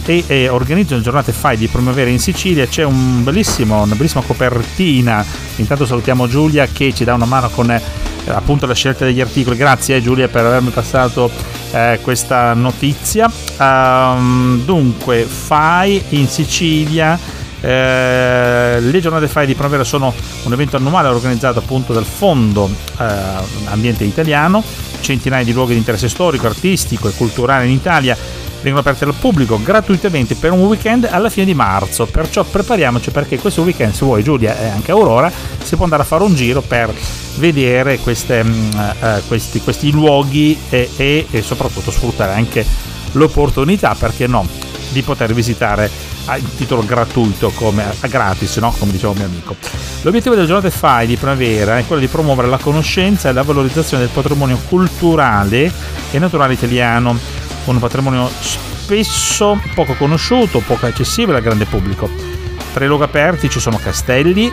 e, 0.06 0.24
e 0.28 0.50
organizzano 0.50 1.02
giornate 1.02 1.32
FAI 1.32 1.58
di 1.58 1.67
primavera 1.67 2.10
in 2.10 2.20
Sicilia. 2.20 2.65
C'è 2.65 2.84
un 2.84 3.24
bellissimo, 3.24 3.82
una 3.82 3.96
bellissima 3.96 4.24
copertina. 4.24 5.26
Intanto 5.58 5.86
salutiamo 5.86 6.28
Giulia 6.28 6.67
che 6.67 6.94
ci 6.94 7.04
dà 7.04 7.13
una 7.13 7.26
mano 7.26 7.50
con 7.50 7.72
eh, 7.72 7.82
appunto 8.28 8.65
la 8.65 8.74
scelta 8.74 9.06
degli 9.06 9.22
articoli. 9.22 9.56
Grazie 9.58 9.98
eh, 9.98 10.02
Giulia 10.02 10.28
per 10.28 10.46
avermi 10.46 10.70
passato 10.70 11.30
eh, 11.72 12.00
questa 12.02 12.54
notizia. 12.54 13.32
Um, 13.58 14.63
dunque, 14.63 15.24
FAI 15.24 16.04
in 16.10 16.28
Sicilia. 16.28 17.39
Eh, 17.62 18.80
le 18.82 19.00
giornate 19.00 19.28
FAI 19.28 19.45
di 19.45 19.54
primavera 19.54 19.84
sono 19.84 20.13
un 20.43 20.54
evento 20.54 20.78
annuale 20.78 21.08
organizzato 21.08 21.60
appunto 21.60 21.93
dal 21.93 22.06
Fondo 22.06 22.69
eh, 23.00 23.06
Ambiente 23.65 24.04
Italiano 24.04 24.63
centinaia 25.02 25.43
di 25.43 25.52
luoghi 25.52 25.74
di 25.74 25.80
interesse 25.80 26.08
storico, 26.08 26.47
artistico 26.47 27.10
e 27.10 27.12
culturale 27.13 27.65
in 27.65 27.71
Italia 27.71 28.15
vengono 28.62 28.82
aperte 28.82 29.06
al 29.06 29.15
pubblico 29.15 29.60
gratuitamente 29.62 30.36
per 30.36 30.52
un 30.52 30.62
weekend 30.62 31.08
alla 31.10 31.30
fine 31.30 31.45
di 31.45 31.54
marzo. 31.54 32.06
Perciò 32.06 32.43
prepariamoci 32.43 33.10
perché 33.12 33.39
questo 33.39 33.63
weekend, 33.63 33.93
se 33.93 34.06
vuoi 34.06 34.24
Giulia 34.24 34.58
e 34.58 34.67
anche 34.67 34.91
Aurora, 34.91 35.32
si 35.62 35.76
può 35.76 35.84
andare 35.84 36.04
a 36.04 36.06
fare 36.06 36.24
un 36.24 36.36
giro 36.36 36.62
per 36.62 36.93
vedere 37.38 37.97
queste, 37.97 38.41
uh, 38.41 39.28
questi, 39.28 39.62
questi, 39.62 39.91
luoghi 39.91 40.58
e, 40.69 40.89
e, 40.95 41.26
e 41.30 41.41
soprattutto 41.41 41.89
sfruttare 41.89 42.34
anche 42.34 42.63
l'opportunità, 43.13 43.95
perché 43.97 44.28
no, 44.28 44.47
di 44.92 45.02
poter 45.02 45.34
visitare 45.34 45.90
a 46.26 46.38
titolo 46.58 46.84
gratuito, 46.86 47.50
come, 47.52 47.84
a 47.84 48.08
gratis, 48.08 48.58
no? 48.58 48.74
come 48.78 48.92
diceva 48.92 49.14
mio 49.14 49.26
amico. 49.26 49.56
L'obiettivo 50.02 50.36
delle 50.36 50.48
giornate 50.48 50.72
FAI 50.72 51.08
di 51.08 51.16
primavera 51.16 51.78
è 51.78 51.86
quello 51.86 52.02
di 52.02 52.08
promuovere 52.08 52.48
la 52.48 52.58
conoscenza 52.58 53.30
e 53.30 53.34
la 53.34 53.44
valorizzazione 53.44 54.04
del 54.04 54.12
patrimonio 54.14 54.60
culturale 54.68 55.72
e 56.12 56.20
naturale 56.20 56.54
italiano, 56.54 57.18
un 57.66 57.80
patrimonio 57.80 58.30
spesso 58.40 59.60
poco 59.74 59.94
conosciuto, 59.94 60.60
poco 60.60 60.86
accessibile 60.86 61.38
al 61.38 61.44
grande 61.44 61.66
pubblico. 61.66 62.10
Tra 62.74 62.86
i 62.86 62.88
luoghi 62.88 63.04
aperti 63.04 63.50
ci 63.50 63.60
sono 63.60 63.78
castelli, 63.78 64.52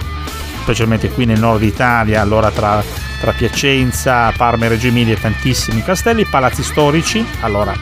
specialmente 0.62 1.11
qui 1.11 1.24
nel 1.24 1.38
nord 1.38 1.62
Italia, 1.62 2.20
allora 2.20 2.51
tra, 2.51 2.83
tra 3.20 3.33
Piacenza, 3.33 4.33
Parma 4.33 4.66
e 4.66 4.68
Reggio 4.68 4.88
Emilia 4.88 5.16
tantissimi 5.16 5.83
castelli, 5.83 6.24
palazzi 6.24 6.62
storici, 6.62 7.24
allora 7.40 7.74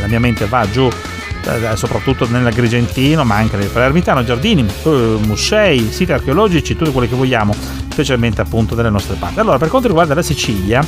la 0.00 0.06
mia 0.06 0.20
mente 0.20 0.46
va 0.46 0.68
giù 0.70 0.88
soprattutto 1.74 2.28
nell'Agrigentino, 2.28 3.24
ma 3.24 3.36
anche 3.36 3.56
nel 3.56 3.68
Palermitano, 3.68 4.24
giardini, 4.24 4.66
eh, 4.84 5.16
musei, 5.24 5.90
siti 5.90 6.12
archeologici, 6.12 6.76
tutti 6.76 6.90
quelli 6.92 7.08
che 7.08 7.16
vogliamo, 7.16 7.54
specialmente 8.00 8.40
appunto 8.40 8.74
delle 8.74 8.90
nostre 8.90 9.16
parti. 9.16 9.40
Allora, 9.40 9.58
per 9.58 9.68
quanto 9.68 9.88
riguarda 9.88 10.14
la 10.14 10.22
Sicilia, 10.22 10.84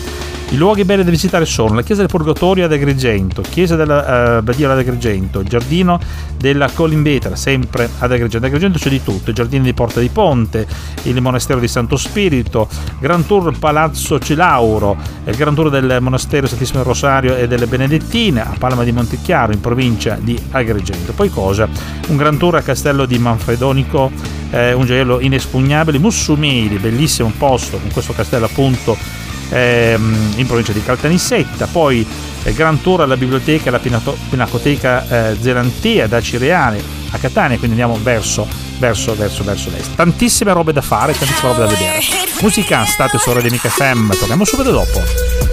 i 0.51 0.57
luoghi 0.57 0.85
belli 0.85 1.05
da 1.05 1.11
visitare 1.11 1.45
sono 1.45 1.75
la 1.75 1.83
chiesa 1.83 2.01
del 2.01 2.11
Purgatorio 2.11 2.65
ad 2.65 2.73
Agrigento, 2.73 3.43
chiesa 3.43 3.77
della 3.77 4.39
uh, 4.39 4.43
Badia 4.43 4.71
ad 4.71 4.79
Agrigento, 4.79 5.41
il 5.41 5.49
giardino 5.49 5.99
della 6.37 6.71
Colimbetra, 6.73 7.37
sempre 7.37 7.85
ad 7.99 8.11
Agrigento. 8.13 8.39
Ad 8.39 8.45
Agrigento 8.45 8.79
c'è 8.79 8.91
di 8.91 9.03
tutto, 9.03 9.31
il 9.31 9.37
giardino 9.37 9.65
di 9.65 9.73
Porta 9.73 10.01
di 10.01 10.09
Ponte, 10.09 10.67
il 11.05 11.21
monastero 11.21 11.61
di 11.61 11.69
Santo 11.69 11.97
Spirito, 11.97 12.69
Gran 12.99 13.27
Tour 13.27 13.57
Palazzo 13.59 14.19
Cilauro, 14.19 14.97
il 15.25 15.37
Gran 15.37 15.55
Tour 15.55 15.71
del 15.71 15.99
monastero 16.01 16.47
Santissimo 16.47 16.83
Rosario 16.83 17.37
e 17.37 17.47
delle 17.47 17.67
Benedettine 17.67 18.43
a 18.43 18.55
Palma 18.59 18.85
di 18.85 18.93
Montechiaro 18.93 19.53
in 19.53 19.61
provincia 19.61 20.19
di 20.21 20.39
Agrigento. 20.51 21.13
Poi 21.13 21.31
cosa? 21.31 21.69
Un 22.09 22.17
Gran 22.17 22.37
Tour 22.37 22.57
a 22.57 22.63
Castello 22.63 23.07
di 23.07 23.19
Manfredonico, 23.19 24.41
eh, 24.53 24.73
un 24.73 24.87
gioiello 24.87 25.21
inespugnabile, 25.21 25.99
Mussumeli, 25.99 26.79
bellissimo 26.79 27.33
posto, 27.37 27.79
con 27.79 27.91
questo 27.91 28.13
castello 28.13 28.45
appunto 28.45 28.97
ehm, 29.51 30.35
in 30.37 30.47
provincia 30.47 30.73
di 30.73 30.83
Caltanissetta, 30.83 31.67
poi 31.67 32.07
eh, 32.45 32.53
Gran 32.53 32.81
Tour 32.81 33.03
alla 33.03 33.17
biblioteca 33.17 33.69
alla 33.71 33.79
Pinato- 33.79 34.17
Pinacoteca 34.29 35.31
eh, 35.31 35.37
Zelantea 35.41 36.07
da 36.07 36.21
Cireale 36.21 36.83
a 37.11 37.19
Catania, 37.19 37.59
quindi 37.59 37.81
andiamo 37.81 37.99
verso, 38.03 38.47
verso, 38.79 39.15
verso, 39.15 39.45
verso 39.45 39.71
l'est. 39.71 39.95
Tantissime 39.95 40.53
robe 40.53 40.73
da 40.73 40.83
fare, 40.83 41.13
tantissime 41.13 41.49
robe 41.49 41.61
da 41.61 41.67
vedere. 41.67 41.99
Musica, 42.41 42.85
state 42.85 43.19
su 43.19 43.33
Radio 43.33 43.51
Mica 43.51 43.69
FM, 43.69 44.11
torniamo 44.13 44.45
subito 44.45 44.71
dopo. 44.71 45.52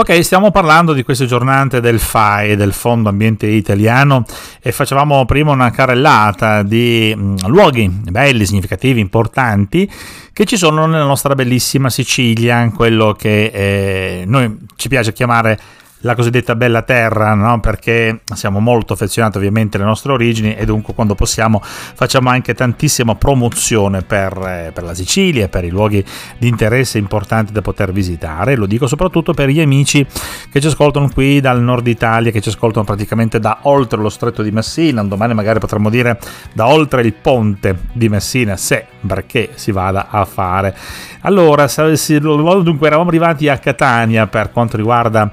Ok, 0.00 0.24
stiamo 0.24 0.50
parlando 0.50 0.94
di 0.94 1.02
queste 1.02 1.26
giornate 1.26 1.82
del 1.82 1.98
FAI, 1.98 2.56
del 2.56 2.72
Fondo 2.72 3.10
Ambiente 3.10 3.46
Italiano, 3.46 4.24
e 4.62 4.72
facevamo 4.72 5.26
prima 5.26 5.50
una 5.52 5.70
carrellata 5.70 6.62
di 6.62 7.14
mm, 7.14 7.36
luoghi 7.48 7.86
belli, 7.86 8.46
significativi, 8.46 8.98
importanti 8.98 9.86
che 10.32 10.46
ci 10.46 10.56
sono 10.56 10.86
nella 10.86 11.04
nostra 11.04 11.34
bellissima 11.34 11.90
Sicilia, 11.90 12.66
quello 12.74 13.12
che 13.12 13.50
eh, 13.52 14.24
noi 14.26 14.60
ci 14.76 14.88
piace 14.88 15.12
chiamare 15.12 15.60
la 16.00 16.14
cosiddetta 16.14 16.54
bella 16.54 16.82
terra, 16.82 17.34
no? 17.34 17.60
perché 17.60 18.20
siamo 18.34 18.60
molto 18.60 18.94
affezionati 18.94 19.36
ovviamente 19.36 19.76
alle 19.76 19.86
nostre 19.86 20.12
origini 20.12 20.54
e 20.54 20.64
dunque 20.64 20.94
quando 20.94 21.14
possiamo 21.14 21.60
facciamo 21.62 22.30
anche 22.30 22.54
tantissima 22.54 23.14
promozione 23.16 24.02
per, 24.02 24.32
eh, 24.38 24.70
per 24.72 24.84
la 24.84 24.94
Sicilia 24.94 25.48
per 25.48 25.64
i 25.64 25.68
luoghi 25.68 26.04
di 26.38 26.48
interesse 26.48 26.98
importanti 26.98 27.52
da 27.52 27.60
poter 27.60 27.92
visitare. 27.92 28.56
Lo 28.56 28.66
dico 28.66 28.86
soprattutto 28.86 29.34
per 29.34 29.48
gli 29.48 29.60
amici 29.60 30.06
che 30.50 30.60
ci 30.60 30.66
ascoltano 30.68 31.10
qui 31.10 31.40
dal 31.40 31.60
nord 31.60 31.86
Italia, 31.86 32.30
che 32.30 32.40
ci 32.40 32.48
ascoltano 32.48 32.84
praticamente 32.84 33.38
da 33.38 33.58
oltre 33.62 34.00
lo 34.00 34.08
stretto 34.08 34.42
di 34.42 34.50
Messina, 34.50 35.02
domani 35.04 35.34
magari 35.34 35.58
potremmo 35.58 35.90
dire 35.90 36.18
da 36.52 36.66
oltre 36.66 37.02
il 37.02 37.12
ponte 37.12 37.76
di 37.92 38.08
Messina, 38.08 38.56
se 38.56 38.86
perché 39.06 39.50
si 39.54 39.72
vada 39.72 40.08
a 40.10 40.24
fare. 40.24 40.74
Allora, 41.22 41.66
dunque 41.66 42.86
eravamo 42.86 43.08
arrivati 43.08 43.48
a 43.48 43.58
Catania 43.58 44.26
per 44.26 44.50
quanto 44.52 44.76
riguarda 44.76 45.30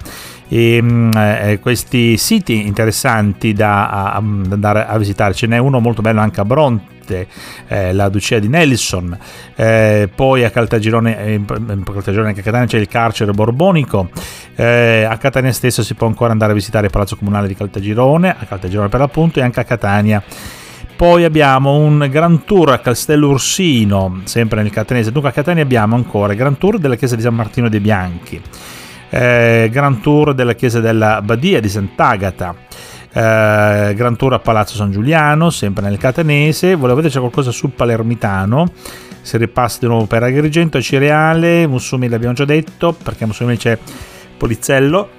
e, 0.47 0.79
mm, 0.81 1.12
eh, 1.15 1.60
questi 1.62 2.17
siti 2.17 2.65
interessanti 2.65 3.53
da, 3.53 3.89
a, 3.89 4.12
a, 4.13 4.17
andare 4.17 4.86
a 4.86 4.97
visitare. 4.97 5.33
Ce 5.33 5.47
n'è 5.47 5.57
uno 5.57 5.79
molto 5.79 6.01
bello 6.01 6.21
anche 6.21 6.39
a 6.41 6.45
Bronte, 6.45 7.27
eh, 7.67 7.93
la 7.93 8.10
Ducia 8.10 8.39
di 8.39 8.47
Nelson, 8.47 9.17
eh, 9.55 10.10
poi 10.13 10.43
a 10.43 10.49
Caltagirone, 10.49 11.25
eh, 11.25 11.41
Caltagirone 11.45 12.29
anche 12.29 12.41
a 12.41 12.43
Catania 12.43 12.67
c'è 12.67 12.77
il 12.77 12.88
carcere 12.88 13.31
borbonico, 13.31 14.10
eh, 14.55 15.05
a 15.10 15.17
Catania 15.17 15.51
stesso 15.51 15.83
si 15.83 15.93
può 15.93 16.07
ancora 16.07 16.31
andare 16.31 16.51
a 16.51 16.55
visitare 16.55 16.86
il 16.86 16.91
Palazzo 16.91 17.15
Comunale 17.15 17.47
di 17.47 17.55
Caltagirone, 17.55 18.29
a 18.29 18.45
Caltagirone 18.45 18.89
per 18.89 18.99
l'appunto 18.99 19.39
e 19.39 19.41
anche 19.43 19.60
a 19.60 19.63
Catania. 19.63 20.23
Poi 20.97 21.25
abbiamo 21.25 21.75
un 21.75 22.07
Grand 22.10 22.43
Tour 22.43 22.71
a 22.71 22.79
Castello 22.79 23.29
Ursino, 23.29 24.21
sempre 24.23 24.63
nel 24.63 24.71
Catanese. 24.71 25.12
Dunque 25.12 25.29
a 25.29 25.31
Catania 25.31 25.62
abbiamo 25.62 25.93
ancora 25.93 26.31
il 26.31 26.39
Grand 26.39 26.57
Tour 26.57 26.79
della 26.79 26.95
chiesa 26.95 27.15
di 27.15 27.21
San 27.21 27.36
Martino 27.36 27.69
dei 27.69 27.79
Bianchi 27.79 28.41
eh, 29.10 29.70
Grand 29.72 30.00
Tour 30.02 30.34
della 30.34 30.54
chiesa 30.54 30.80
della 30.80 31.22
Badia 31.22 31.60
di 31.60 31.70
Sant'Agata, 31.70 32.56
eh, 33.13 33.93
Grand 33.96 34.15
Tour 34.17 34.34
a 34.34 34.39
Palazzo 34.39 34.76
San 34.76 34.91
Giuliano, 34.91 35.50
sempre 35.50 35.84
nel 35.88 35.98
Catanese. 35.98 36.76
Volevo 36.76 36.96
vedere 36.96 37.13
c'è 37.13 37.20
qualcosa 37.20 37.52
sul 37.52 37.72
Palermitano. 37.72 38.72
Si 39.22 39.38
ripassa 39.38 39.80
di 39.82 39.88
nuovo 39.88 40.06
per 40.06 40.24
Agrigento, 40.24 40.82
Cireale, 40.82 41.67
Mussumeli 41.67 42.12
l'abbiamo 42.12 42.34
già 42.34 42.46
detto, 42.46 42.93
perché 42.93 43.26
a 43.26 43.28
Mussumeli 43.28 43.58
c'è 43.58 43.78
Polizzello. 44.38 45.10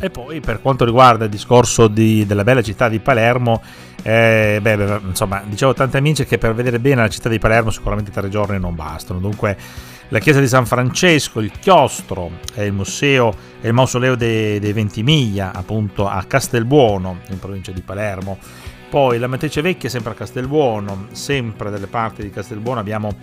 E 0.00 0.10
poi 0.10 0.40
per 0.40 0.60
quanto 0.60 0.84
riguarda 0.84 1.24
il 1.24 1.30
discorso 1.30 1.88
di, 1.88 2.24
della 2.24 2.44
bella 2.44 2.62
città 2.62 2.88
di 2.88 3.00
Palermo, 3.00 3.60
eh, 4.02 4.60
beh, 4.62 4.76
beh, 4.76 5.00
insomma, 5.08 5.42
dicevo 5.44 5.72
a 5.72 5.74
tanti 5.74 5.96
amici 5.96 6.24
che 6.24 6.38
per 6.38 6.54
vedere 6.54 6.78
bene 6.78 7.00
la 7.00 7.08
città 7.08 7.28
di 7.28 7.40
Palermo 7.40 7.70
sicuramente 7.70 8.12
tre 8.12 8.28
giorni 8.28 8.60
non 8.60 8.76
bastano. 8.76 9.18
Dunque 9.18 9.56
la 10.08 10.18
chiesa 10.20 10.40
di 10.40 10.48
San 10.48 10.64
Francesco, 10.64 11.40
il 11.40 11.50
chiostro, 11.58 12.30
il 12.56 12.72
museo 12.72 13.34
e 13.60 13.68
il 13.68 13.74
mausoleo 13.74 14.14
dei, 14.14 14.58
dei 14.58 14.72
Ventimiglia, 14.72 15.52
appunto 15.52 16.08
a 16.08 16.22
Castelbuono, 16.24 17.18
in 17.28 17.38
provincia 17.38 17.72
di 17.72 17.82
Palermo. 17.82 18.38
Poi 18.88 19.18
la 19.18 19.26
Matrice 19.26 19.60
Vecchia, 19.60 19.90
sempre 19.90 20.12
a 20.12 20.14
Castelbuono, 20.14 21.08
sempre 21.12 21.70
dalle 21.70 21.88
parti 21.88 22.22
di 22.22 22.30
Castelbuono 22.30 22.80
abbiamo 22.80 23.16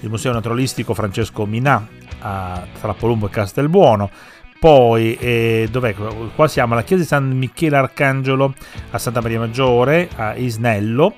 il 0.00 0.08
Museo 0.08 0.32
Naturalistico 0.32 0.94
Francesco 0.94 1.46
Minà, 1.46 1.86
a, 2.18 2.66
tra 2.80 2.94
Polumbo 2.94 3.26
e 3.26 3.30
Castelbuono. 3.30 4.10
Poi, 4.58 5.16
eh, 5.16 5.68
dov'è? 5.70 5.94
Qua 6.34 6.48
siamo 6.48 6.72
alla 6.72 6.82
chiesa 6.82 7.02
di 7.02 7.08
San 7.08 7.30
Michele 7.36 7.76
Arcangelo 7.76 8.54
a 8.90 8.98
Santa 8.98 9.20
Maria 9.20 9.38
Maggiore, 9.38 10.08
a 10.16 10.34
Isnello 10.34 11.16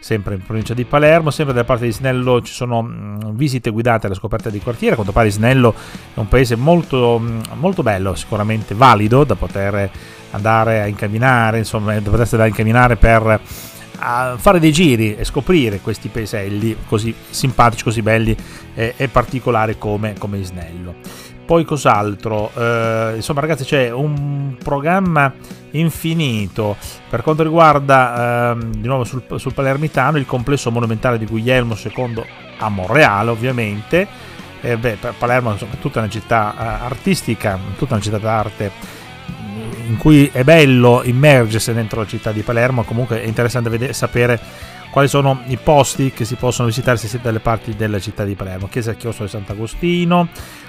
sempre 0.00 0.34
in 0.34 0.42
provincia 0.42 0.74
di 0.74 0.84
Palermo. 0.84 1.30
Sempre 1.30 1.54
da 1.54 1.62
parte 1.64 1.84
di 1.84 1.92
Snello 1.92 2.42
ci 2.42 2.52
sono 2.52 2.82
mm, 2.82 3.18
visite 3.32 3.70
guidate 3.70 4.06
alla 4.06 4.16
scoperta 4.16 4.50
di 4.50 4.58
quartiere. 4.58 4.92
A 4.92 4.96
quanto 4.96 5.12
pare 5.12 5.30
Snello 5.30 5.74
è 6.14 6.18
un 6.18 6.26
paese 6.26 6.56
molto, 6.56 7.18
mm, 7.20 7.40
molto 7.54 7.82
bello, 7.82 8.14
sicuramente 8.14 8.74
valido 8.74 9.22
da 9.24 9.36
poter 9.36 9.90
andare 10.32 10.80
a 10.80 10.86
incamminare, 10.86 11.58
insomma, 11.58 11.98
da 11.98 12.10
andare 12.10 12.42
a 12.42 12.46
incamminare 12.46 12.96
per 12.96 13.40
fare 14.00 14.58
dei 14.58 14.72
giri 14.72 15.14
e 15.14 15.24
scoprire 15.24 15.80
questi 15.80 16.08
paeselli 16.08 16.74
così 16.86 17.14
simpatici, 17.28 17.84
così 17.84 18.00
belli 18.00 18.34
e, 18.74 18.94
e 18.96 19.08
particolari 19.08 19.76
come, 19.76 20.14
come 20.18 20.38
Isnello. 20.38 20.94
Poi 21.50 21.64
cos'altro? 21.64 22.52
Eh, 22.54 23.14
insomma 23.16 23.40
ragazzi 23.40 23.64
c'è 23.64 23.90
un 23.90 24.54
programma 24.62 25.34
infinito 25.72 26.76
per 27.08 27.22
quanto 27.22 27.42
riguarda 27.42 28.52
eh, 28.52 28.66
di 28.76 28.86
nuovo 28.86 29.02
sul, 29.02 29.24
sul, 29.34 29.52
Palermitano 29.52 30.16
il 30.18 30.26
complesso 30.26 30.70
monumentale 30.70 31.18
di 31.18 31.26
Guglielmo 31.26 31.74
II 31.76 32.22
a 32.58 32.68
Monreale 32.68 33.30
ovviamente. 33.30 34.06
Eh, 34.60 34.76
beh, 34.76 34.98
Palermo 35.18 35.50
insomma, 35.50 35.72
è 35.72 35.78
tutta 35.80 35.98
una 35.98 36.08
città 36.08 36.54
eh, 36.56 36.84
artistica, 36.84 37.58
tutta 37.76 37.94
una 37.94 38.02
città 38.04 38.18
d'arte 38.18 38.70
in 39.88 39.96
cui 39.96 40.30
è 40.32 40.44
bello 40.44 41.02
immergersi 41.02 41.72
dentro 41.72 41.98
la 41.98 42.06
città 42.06 42.30
di 42.30 42.42
Palermo, 42.42 42.84
comunque 42.84 43.20
è 43.20 43.26
interessante 43.26 43.68
vedere, 43.70 43.92
sapere 43.92 44.38
quali 44.90 45.08
sono 45.08 45.42
i 45.46 45.56
posti 45.56 46.10
che 46.10 46.24
si 46.24 46.34
possono 46.34 46.68
visitare 46.68 46.96
se 46.96 47.06
siete 47.06 47.26
dalle 47.26 47.40
parti 47.40 47.74
della 47.76 48.00
città 48.00 48.24
di 48.24 48.34
Palermo. 48.34 48.68
Chiesa 48.68 48.90
del 48.90 48.98
Chiostro 48.98 49.24
di 49.24 49.30
Sant'Agostino, 49.30 50.28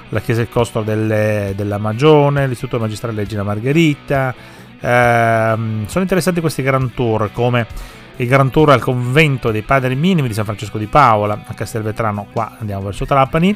la 0.09 0.19
chiesa 0.19 0.41
del 0.41 0.49
Costro 0.49 0.83
delle, 0.83 1.53
della 1.55 1.77
Magione, 1.77 2.47
l'istituto 2.47 2.79
magistrale 2.79 3.15
Regina 3.17 3.43
Margherita. 3.43 4.33
Eh, 4.79 5.53
sono 5.85 6.01
interessanti 6.01 6.39
questi 6.39 6.61
Grand 6.61 6.93
Tour 6.93 7.31
come 7.31 7.65
il 8.17 8.27
Grand 8.27 8.51
Tour 8.51 8.69
al 8.69 8.81
convento 8.81 9.49
dei 9.49 9.63
Padri 9.63 9.95
Minimi 9.95 10.27
di 10.27 10.33
San 10.33 10.45
Francesco 10.45 10.77
di 10.77 10.85
Paola 10.85 11.43
a 11.45 11.53
Castelvetrano, 11.53 12.27
qua 12.31 12.57
andiamo 12.59 12.83
verso 12.83 13.05
Trapani. 13.05 13.55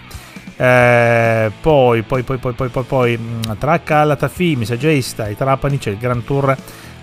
Eh, 0.57 1.51
poi, 1.61 2.01
poi, 2.03 2.23
poi, 2.23 2.37
poi, 2.37 2.53
poi, 2.53 2.69
poi, 2.69 2.83
poi 2.83 3.17
mm, 3.17 3.41
tra 3.59 3.81
Calatafimi, 3.81 4.65
Sagesta 4.65 5.27
e 5.27 5.35
Trapani 5.35 5.77
c'è 5.77 5.91
il 5.91 5.97
Grand 5.97 6.23
Tour 6.23 6.55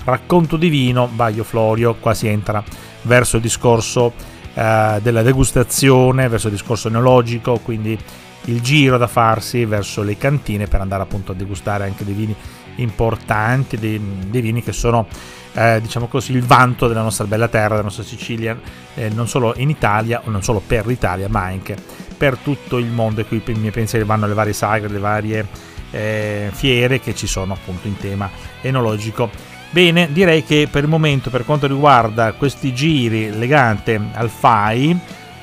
Racconto 0.05 0.57
Divino, 0.57 1.07
Baio 1.07 1.45
Florio, 1.45 1.95
qua 1.95 2.15
si 2.15 2.27
entra 2.27 2.65
verso 3.03 3.37
il 3.37 3.43
discorso 3.43 4.13
eh, 4.55 4.99
della 5.03 5.23
degustazione, 5.23 6.29
verso 6.29 6.49
il 6.49 6.55
discorso 6.55 6.89
enologico, 6.89 7.59
quindi 7.59 7.99
il 8.47 8.61
giro 8.61 8.99
da 8.99 9.07
farsi 9.07 9.65
verso 9.65 10.03
le 10.03 10.17
cantine 10.19 10.67
per 10.67 10.81
andare 10.81 11.03
appunto 11.03 11.33
a 11.33 11.35
degustare 11.35 11.85
anche 11.85 12.05
dei 12.05 12.15
vini 12.15 12.35
importanti, 12.77 13.77
dei, 13.77 14.01
dei 14.29 14.41
vini 14.41 14.63
che 14.63 14.73
sono 14.73 15.07
eh, 15.55 15.81
diciamo 15.83 16.07
così 16.07 16.33
il 16.33 16.43
vanto 16.43 16.89
della 16.89 17.03
nostra 17.03 17.27
bella 17.27 17.49
terra, 17.49 17.71
della 17.71 17.83
nostra 17.83 18.03
Sicilia, 18.03 18.59
eh, 18.95 19.11
non 19.11 19.29
solo 19.29 19.55
in 19.57 19.71
Italia 19.71 20.23
o 20.25 20.31
non 20.31 20.43
solo 20.43 20.63
per 20.65 20.87
l'Italia 20.87 21.29
ma 21.29 21.43
anche 21.43 21.77
per 22.17 22.39
tutto 22.39 22.79
il 22.79 22.87
mondo 22.87 23.21
e 23.21 23.27
qui 23.27 23.43
i 23.45 23.55
miei 23.55 23.73
pensieri 23.73 24.05
vanno 24.05 24.25
alle 24.25 24.35
varie 24.35 24.53
sagre, 24.53 24.89
alle 24.89 24.99
varie 24.99 25.47
eh, 25.91 26.51
fiere 26.53 27.01
che 27.01 27.15
ci 27.15 27.27
sono 27.27 27.53
appunto 27.53 27.87
in 27.87 27.97
tema 27.97 28.31
enologico. 28.61 29.31
Bene, 29.73 30.13
direi 30.13 30.45
che 30.45 30.69
per 30.71 30.83
il 30.83 30.89
momento 30.91 31.31
per 31.31 31.47
quanto 31.47 31.67
riguarda 31.67 32.33
questi 32.33 32.75
giri 32.75 33.31
legati 33.31 33.99
al 34.13 34.29
FAI, 34.29 34.99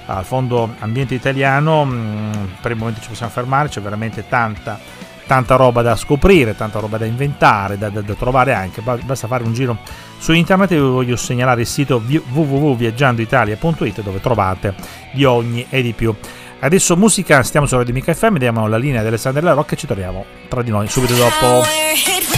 al 0.05 0.23
Fondo 0.23 0.75
Ambiente 0.77 1.15
Italiano, 1.15 1.83
mm, 1.83 2.31
per 2.61 2.69
il 2.69 2.77
momento 2.77 3.01
ci 3.01 3.07
possiamo 3.07 3.31
fermare, 3.31 3.69
c'è 3.69 3.81
veramente 3.81 4.27
tanta, 4.29 4.79
tanta 5.25 5.55
roba 5.55 5.81
da 5.81 5.95
scoprire, 5.95 6.55
tanta 6.55 6.77
roba 6.77 6.97
da 6.97 7.05
inventare, 7.05 7.79
da, 7.79 7.89
da, 7.89 8.01
da 8.01 8.13
trovare 8.13 8.53
anche, 8.53 8.81
basta 8.81 9.25
fare 9.25 9.43
un 9.43 9.53
giro 9.53 9.79
su 10.19 10.31
internet 10.31 10.73
e 10.73 10.75
vi 10.75 10.81
voglio 10.81 11.15
segnalare 11.15 11.61
il 11.61 11.67
sito 11.67 11.99
www.viaggiandoitalia.it 12.05 14.03
dove 14.03 14.21
trovate 14.21 14.75
di 15.11 15.25
ogni 15.25 15.65
e 15.69 15.81
di 15.81 15.93
più. 15.93 16.15
Adesso 16.59 16.95
musica, 16.97 17.41
stiamo 17.41 17.65
su 17.65 17.75
Radio 17.75 17.93
Mica 17.95 18.13
FM, 18.13 18.37
diamo 18.37 18.67
la 18.67 18.77
linea 18.77 19.01
di 19.01 19.07
Alessandro 19.07 19.41
La 19.41 19.53
Rocca 19.53 19.73
e 19.73 19.77
ci 19.77 19.87
troviamo 19.87 20.23
tra 20.47 20.61
di 20.61 20.69
noi 20.69 20.87
subito 20.87 21.15
dopo. 21.15 22.28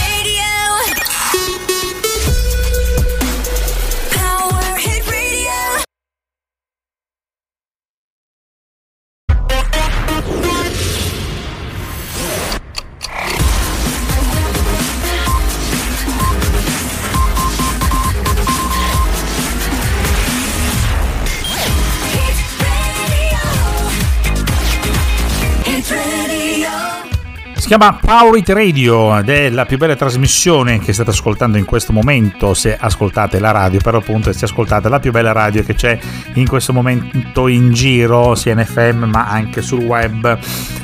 Chiama 27.71 27.93
Power 27.93 28.37
It 28.37 28.49
Radio 28.49 29.17
ed 29.17 29.29
è 29.29 29.49
la 29.49 29.65
più 29.65 29.77
bella 29.77 29.95
trasmissione 29.95 30.79
che 30.79 30.91
state 30.91 31.11
ascoltando 31.11 31.57
in 31.57 31.63
questo 31.63 31.93
momento 31.93 32.53
se 32.53 32.75
ascoltate 32.75 33.39
la 33.39 33.51
radio 33.51 33.79
per 33.79 33.95
appunto 33.95 34.33
se 34.33 34.43
ascoltate 34.43 34.89
la 34.89 34.99
più 34.99 35.11
bella 35.11 35.31
radio 35.31 35.63
che 35.63 35.73
c'è 35.73 35.97
in 36.33 36.49
questo 36.49 36.73
momento 36.73 37.47
in 37.47 37.71
giro 37.71 38.35
sia 38.35 38.51
in 38.51 38.65
FM 38.65 39.05
ma 39.05 39.29
anche 39.29 39.61
sul 39.61 39.83
web. 39.83 40.37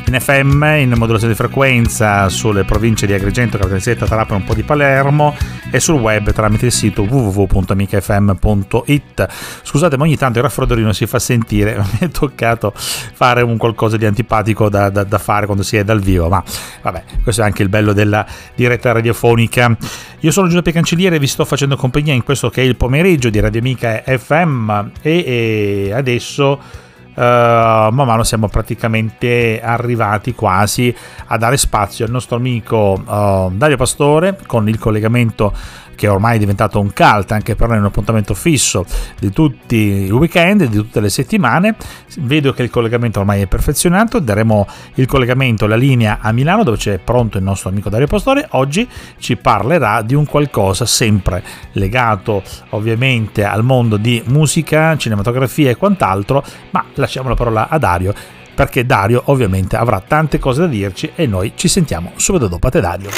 In 0.05 0.17
FM 0.17 0.63
in 0.77 0.93
modulazione 0.95 1.33
di 1.33 1.37
frequenza 1.37 2.29
sulle 2.29 2.63
province 2.63 3.05
di 3.05 3.11
Agrigento, 3.11 3.57
Caltanissetta, 3.57 4.05
Trapani 4.05 4.39
e 4.39 4.43
un 4.43 4.45
po' 4.45 4.53
di 4.53 4.63
Palermo 4.63 5.35
e 5.69 5.81
sul 5.81 5.99
web 5.99 6.31
tramite 6.31 6.67
il 6.67 6.71
sito 6.71 7.01
www.amicafm.it 7.01 9.27
scusate 9.63 9.97
ma 9.97 10.03
ogni 10.03 10.15
tanto 10.15 10.37
il 10.37 10.45
raffreddorino 10.45 10.93
si 10.93 11.05
fa 11.05 11.19
sentire 11.19 11.75
mi 11.99 12.01
è 12.07 12.07
toccato 12.09 12.71
fare 12.73 13.41
un 13.41 13.57
qualcosa 13.57 13.97
di 13.97 14.05
antipatico 14.05 14.69
da, 14.69 14.89
da, 14.89 15.03
da 15.03 15.17
fare 15.17 15.45
quando 15.45 15.63
si 15.63 15.75
è 15.75 15.83
dal 15.83 15.99
vivo 15.99 16.29
ma 16.29 16.41
Vabbè, 16.81 17.03
questo 17.23 17.41
è 17.41 17.45
anche 17.45 17.63
il 17.63 17.69
bello 17.69 17.93
della 17.93 18.25
diretta 18.55 18.91
radiofonica. 18.91 19.75
Io 20.19 20.31
sono 20.31 20.47
Giuseppe 20.47 20.71
Cancelliere 20.71 21.17
e 21.17 21.19
vi 21.19 21.27
sto 21.27 21.45
facendo 21.45 21.75
compagnia 21.75 22.13
in 22.13 22.23
questo 22.23 22.49
che 22.49 22.61
è 22.61 22.65
il 22.65 22.75
pomeriggio 22.75 23.29
di 23.29 23.39
Radio 23.39 23.59
Amica 23.59 24.01
FM 24.05 24.89
e, 25.01 25.23
e 25.25 25.93
adesso... 25.93 26.85
Uh, 27.17 27.89
man 27.89 28.05
mano 28.05 28.21
siamo 28.21 28.47
praticamente 28.47 29.59
arrivati 29.59 30.35
quasi 30.35 30.95
a 31.25 31.37
dare 31.37 31.57
spazio 31.57 32.05
al 32.05 32.11
nostro 32.11 32.35
amico 32.35 32.93
uh, 33.03 33.51
Dario 33.55 33.75
Pastore 33.75 34.37
con 34.45 34.69
il 34.69 34.77
collegamento 34.77 35.51
che 35.97 36.07
ormai 36.07 36.35
è 36.35 36.39
diventato 36.39 36.79
un 36.79 36.93
cult 36.93 37.31
anche 37.31 37.55
per 37.55 37.69
noi, 37.69 37.79
un 37.79 37.85
appuntamento 37.85 38.35
fisso 38.35 38.85
di 39.19 39.31
tutti 39.31 39.75
i 39.75 40.11
weekend, 40.11 40.65
di 40.65 40.77
tutte 40.77 40.99
le 41.01 41.09
settimane. 41.09 41.75
Vedo 42.19 42.53
che 42.53 42.61
il 42.61 42.69
collegamento 42.69 43.19
ormai 43.19 43.41
è 43.41 43.47
perfezionato, 43.47 44.19
daremo 44.19 44.67
il 44.93 45.07
collegamento, 45.07 45.65
la 45.65 45.75
linea 45.75 46.19
a 46.21 46.31
Milano 46.31 46.63
dove 46.63 46.77
c'è 46.77 46.99
pronto 46.99 47.37
il 47.37 47.43
nostro 47.43 47.69
amico 47.69 47.89
Dario 47.89 48.05
Pastore. 48.05 48.45
Oggi 48.51 48.87
ci 49.17 49.35
parlerà 49.37 50.03
di 50.03 50.13
un 50.13 50.25
qualcosa 50.25 50.85
sempre 50.85 51.43
legato 51.73 52.43
ovviamente 52.69 53.43
al 53.43 53.63
mondo 53.63 53.97
di 53.97 54.21
musica, 54.27 54.95
cinematografia 54.97 55.71
e 55.71 55.75
quant'altro, 55.75 56.43
ma 56.69 56.85
lasciamo 56.93 57.27
la 57.27 57.35
parola 57.35 57.69
a 57.69 57.77
Dario 57.79 58.13
perché 58.53 58.85
Dario 58.85 59.21
ovviamente 59.25 59.75
avrà 59.75 59.99
tante 59.99 60.39
cose 60.39 60.61
da 60.61 60.67
dirci 60.67 61.11
e 61.13 61.27
noi 61.27 61.53
ci 61.55 61.67
sentiamo 61.67 62.13
subito 62.15 62.47
dopo 62.47 62.67
a 62.67 62.69
te 62.71 62.81
Dario. 62.81 63.09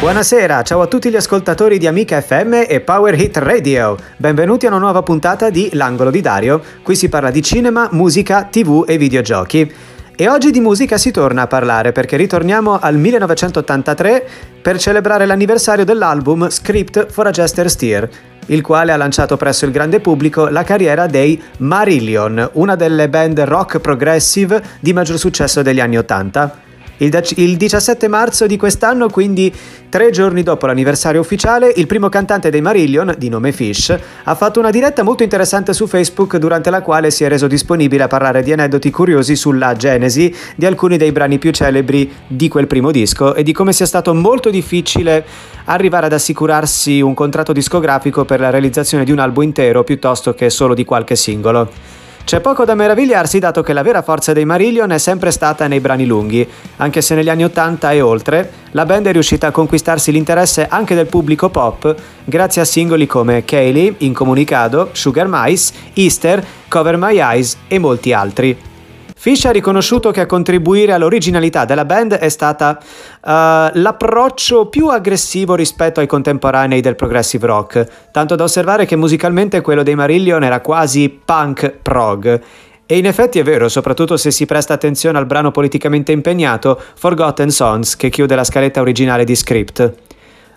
Buonasera, 0.00 0.62
ciao 0.62 0.80
a 0.80 0.86
tutti 0.86 1.10
gli 1.10 1.16
ascoltatori 1.16 1.76
di 1.76 1.86
Amica 1.86 2.22
FM 2.22 2.64
e 2.66 2.80
Power 2.80 3.20
Hit 3.20 3.36
Radio. 3.36 3.98
Benvenuti 4.16 4.64
a 4.64 4.70
una 4.70 4.78
nuova 4.78 5.02
puntata 5.02 5.50
di 5.50 5.68
L'angolo 5.74 6.10
di 6.10 6.22
Dario. 6.22 6.62
Qui 6.82 6.96
si 6.96 7.10
parla 7.10 7.30
di 7.30 7.42
cinema, 7.42 7.86
musica, 7.92 8.44
tv 8.44 8.86
e 8.88 8.96
videogiochi. 8.96 9.70
E 10.16 10.26
oggi 10.26 10.52
di 10.52 10.60
musica 10.60 10.96
si 10.96 11.10
torna 11.10 11.42
a 11.42 11.46
parlare 11.46 11.92
perché 11.92 12.16
ritorniamo 12.16 12.78
al 12.80 12.96
1983 12.96 14.26
per 14.62 14.78
celebrare 14.78 15.26
l'anniversario 15.26 15.84
dell'album 15.84 16.48
Script 16.48 17.10
for 17.10 17.26
a 17.26 17.30
Jester 17.30 17.68
Steer. 17.68 18.08
il 18.46 18.62
quale 18.62 18.92
ha 18.92 18.96
lanciato 18.96 19.36
presso 19.36 19.66
il 19.66 19.70
grande 19.70 20.00
pubblico 20.00 20.48
la 20.48 20.64
carriera 20.64 21.06
dei 21.08 21.40
Marillion, 21.58 22.48
una 22.54 22.74
delle 22.74 23.10
band 23.10 23.38
rock 23.40 23.80
progressive 23.80 24.62
di 24.80 24.94
maggior 24.94 25.18
successo 25.18 25.60
degli 25.60 25.78
anni 25.78 25.98
Ottanta. 25.98 26.68
Il, 27.02 27.56
17 27.56 28.08
marzo 28.08 28.46
di 28.46 28.58
quest'anno, 28.58 29.08
quindi 29.08 29.50
tre 29.88 30.10
giorni 30.10 30.42
dopo 30.42 30.66
l'anniversario 30.66 31.22
ufficiale, 31.22 31.72
il 31.76 31.86
primo 31.86 32.10
cantante 32.10 32.50
dei 32.50 32.60
Marillion, 32.60 33.14
di 33.16 33.30
nome 33.30 33.52
Fish, 33.52 33.98
ha 34.24 34.34
fatto 34.34 34.60
una 34.60 34.68
diretta 34.68 35.02
molto 35.02 35.22
interessante 35.22 35.72
su 35.72 35.86
Facebook 35.86 36.36
durante 36.36 36.68
la 36.68 36.82
quale 36.82 37.10
si 37.10 37.24
è 37.24 37.28
reso 37.28 37.46
disponibile 37.46 38.02
a 38.02 38.06
parlare 38.06 38.42
di 38.42 38.52
aneddoti 38.52 38.90
curiosi 38.90 39.34
sulla 39.34 39.74
genesi 39.76 40.34
di 40.54 40.66
alcuni 40.66 40.98
dei 40.98 41.10
brani 41.10 41.38
più 41.38 41.52
celebri 41.52 42.12
di 42.26 42.48
quel 42.48 42.66
primo 42.66 42.90
disco 42.90 43.34
e 43.34 43.42
di 43.42 43.52
come 43.52 43.72
sia 43.72 43.86
stato 43.86 44.12
molto 44.12 44.50
difficile 44.50 45.24
arrivare 45.64 46.04
ad 46.04 46.12
assicurarsi 46.12 47.00
un 47.00 47.14
contratto 47.14 47.54
discografico 47.54 48.26
per 48.26 48.40
la 48.40 48.50
realizzazione 48.50 49.04
di 49.04 49.12
un 49.12 49.20
album 49.20 49.44
intero 49.44 49.84
piuttosto 49.84 50.34
che 50.34 50.50
solo 50.50 50.74
di 50.74 50.84
qualche 50.84 51.16
singolo. 51.16 51.99
C'è 52.30 52.38
poco 52.38 52.64
da 52.64 52.76
meravigliarsi 52.76 53.40
dato 53.40 53.60
che 53.60 53.72
la 53.72 53.82
vera 53.82 54.02
forza 54.02 54.32
dei 54.32 54.44
Marillion 54.44 54.92
è 54.92 54.98
sempre 54.98 55.32
stata 55.32 55.66
nei 55.66 55.80
brani 55.80 56.06
lunghi, 56.06 56.48
anche 56.76 57.00
se 57.00 57.16
negli 57.16 57.28
anni 57.28 57.42
80 57.42 57.90
e 57.90 58.00
oltre 58.00 58.52
la 58.70 58.86
band 58.86 59.08
è 59.08 59.12
riuscita 59.12 59.48
a 59.48 59.50
conquistarsi 59.50 60.12
l'interesse 60.12 60.68
anche 60.68 60.94
del 60.94 61.06
pubblico 61.06 61.48
pop 61.48 61.92
grazie 62.24 62.62
a 62.62 62.64
singoli 62.64 63.08
come 63.08 63.44
Kaylee, 63.44 63.94
Incomunicado, 63.98 64.90
Sugar 64.92 65.26
Mice, 65.28 65.72
Easter, 65.94 66.46
Cover 66.68 66.96
My 66.96 67.18
Eyes 67.18 67.56
e 67.66 67.80
molti 67.80 68.12
altri. 68.12 68.69
Fish 69.20 69.44
ha 69.44 69.50
riconosciuto 69.50 70.12
che 70.12 70.22
a 70.22 70.26
contribuire 70.26 70.94
all'originalità 70.94 71.66
della 71.66 71.84
band 71.84 72.14
è 72.14 72.30
stata 72.30 72.78
uh, 72.80 73.20
l'approccio 73.74 74.68
più 74.68 74.88
aggressivo 74.88 75.54
rispetto 75.54 76.00
ai 76.00 76.06
contemporanei 76.06 76.80
del 76.80 76.96
progressive 76.96 77.46
rock, 77.46 77.86
tanto 78.12 78.34
da 78.34 78.44
osservare 78.44 78.86
che 78.86 78.96
musicalmente 78.96 79.60
quello 79.60 79.82
dei 79.82 79.94
Marillion 79.94 80.42
era 80.42 80.62
quasi 80.62 81.10
punk 81.22 81.70
prog. 81.82 82.40
E 82.86 82.96
in 82.96 83.04
effetti 83.04 83.38
è 83.38 83.42
vero, 83.42 83.68
soprattutto 83.68 84.16
se 84.16 84.30
si 84.30 84.46
presta 84.46 84.72
attenzione 84.72 85.18
al 85.18 85.26
brano 85.26 85.50
politicamente 85.50 86.12
impegnato 86.12 86.80
Forgotten 86.94 87.50
Songs 87.50 87.96
che 87.96 88.08
chiude 88.08 88.34
la 88.34 88.44
scaletta 88.44 88.80
originale 88.80 89.24
di 89.24 89.36
Script. 89.36 89.96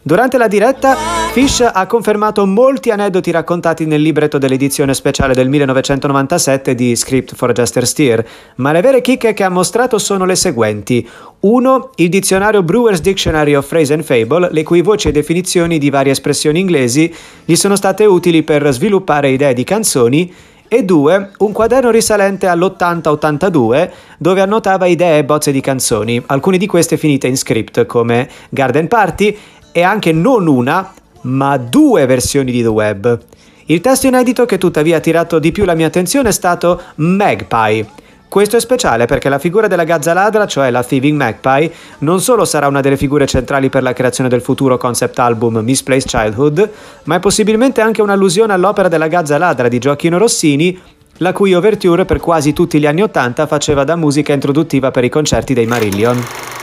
Durante 0.02 0.38
la 0.38 0.48
diretta, 0.48 0.96
Fish 1.34 1.62
ha 1.62 1.88
confermato 1.88 2.46
molti 2.46 2.92
aneddoti 2.92 3.32
raccontati 3.32 3.88
nel 3.88 4.04
libretto 4.04 4.38
dell'edizione 4.38 4.94
speciale 4.94 5.34
del 5.34 5.50
1997 5.50 6.76
di 6.76 6.96
Script 6.96 7.34
for 7.34 7.52
Jester 7.54 7.88
Steer, 7.88 8.24
ma 8.58 8.72
le 8.72 8.82
vere 8.82 9.02
chicche 9.02 9.34
che 9.34 9.44
ha 9.44 9.50
mostrato 9.50 9.98
sono 9.98 10.26
le 10.26 10.36
seguenti. 10.36 11.10
1. 11.40 11.90
Il 11.96 12.10
dizionario 12.10 12.62
Brewer's 12.62 13.02
Dictionary 13.02 13.56
of 13.56 13.68
Phrase 13.68 13.96
and 13.96 14.04
Fable, 14.04 14.50
le 14.52 14.62
cui 14.62 14.84
voci 14.84 15.08
e 15.08 15.12
definizioni 15.12 15.80
di 15.80 15.90
varie 15.90 16.12
espressioni 16.12 16.60
inglesi 16.60 17.12
gli 17.44 17.56
sono 17.56 17.76
state 17.76 18.06
utili 18.06 18.44
per 18.44 18.72
sviluppare 18.72 19.32
idee 19.32 19.56
di 19.56 19.64
canzoni 19.64 20.32
e 20.68 20.84
2. 20.84 21.32
Un 21.40 21.52
quaderno 21.52 21.90
risalente 21.90 22.46
all'80-82 22.46 23.90
dove 24.20 24.40
annotava 24.40 24.86
idee 24.86 25.18
e 25.18 25.26
bozze 25.26 25.52
di 25.52 25.62
canzoni, 25.62 26.22
alcune 26.28 26.60
di 26.60 26.68
queste 26.68 26.96
finite 26.96 27.26
in 27.26 27.38
script 27.38 27.88
come 27.88 28.30
Garden 28.50 28.88
Party 28.88 29.36
e 29.72 29.82
anche 29.82 30.12
non 30.12 30.46
una, 30.46 30.94
ma 31.24 31.58
due 31.58 32.06
versioni 32.06 32.52
di 32.52 32.62
The 32.62 32.68
Web. 32.68 33.20
Il 33.66 33.82
testo 33.82 34.08
inedito 34.08 34.46
che 34.46 34.58
tuttavia 34.58 34.96
ha 34.96 34.98
attirato 34.98 35.40
di 35.40 35.52
più 35.52 35.66
la 35.66 35.74
mia 35.74 35.88
attenzione 35.88 36.30
è 36.30 36.34
stato 36.34 36.82
Magpie. 36.96 37.88
Questo 38.28 38.58
è 38.58 38.60
speciale 38.60 39.06
perché 39.06 39.30
la 39.30 39.38
figura 39.38 39.68
della 39.68 39.84
gazza 39.84 40.12
ladra, 40.12 40.48
cioè 40.48 40.72
la 40.72 40.84
Thieving 40.84 41.16
Magpie, 41.16 41.72
non 42.00 42.20
solo 42.20 42.46
sarà 42.46 42.68
una 42.68 42.82
delle 42.82 42.98
figure 42.98 43.28
centrali 43.28 43.70
per 43.70 43.84
la 43.84 43.94
creazione 43.94 44.28
del 44.28 44.42
futuro 44.42 44.76
concept 44.76 45.20
album 45.20 45.60
Misplaced 45.60 46.10
Childhood, 46.10 46.70
ma 47.04 47.18
è 47.18 47.20
possibilmente 47.20 47.80
anche 47.80 48.02
un'allusione 48.02 48.52
all'opera 48.52 48.88
della 48.88 49.08
gazza 49.08 49.38
ladra 49.38 49.68
di 49.68 49.78
Gioacchino 49.78 50.18
Rossini, 50.18 50.76
la 51.18 51.32
cui 51.32 51.54
overture 51.54 52.06
per 52.06 52.20
quasi 52.20 52.54
tutti 52.54 52.80
gli 52.80 52.88
anni 52.88 53.04
Ottanta 53.04 53.46
faceva 53.46 53.84
da 53.84 53.96
musica 53.96 54.34
introduttiva 54.34 54.90
per 54.90 55.04
i 55.04 55.10
concerti 55.10 55.54
dei 55.54 55.68
Marillion. 55.68 56.63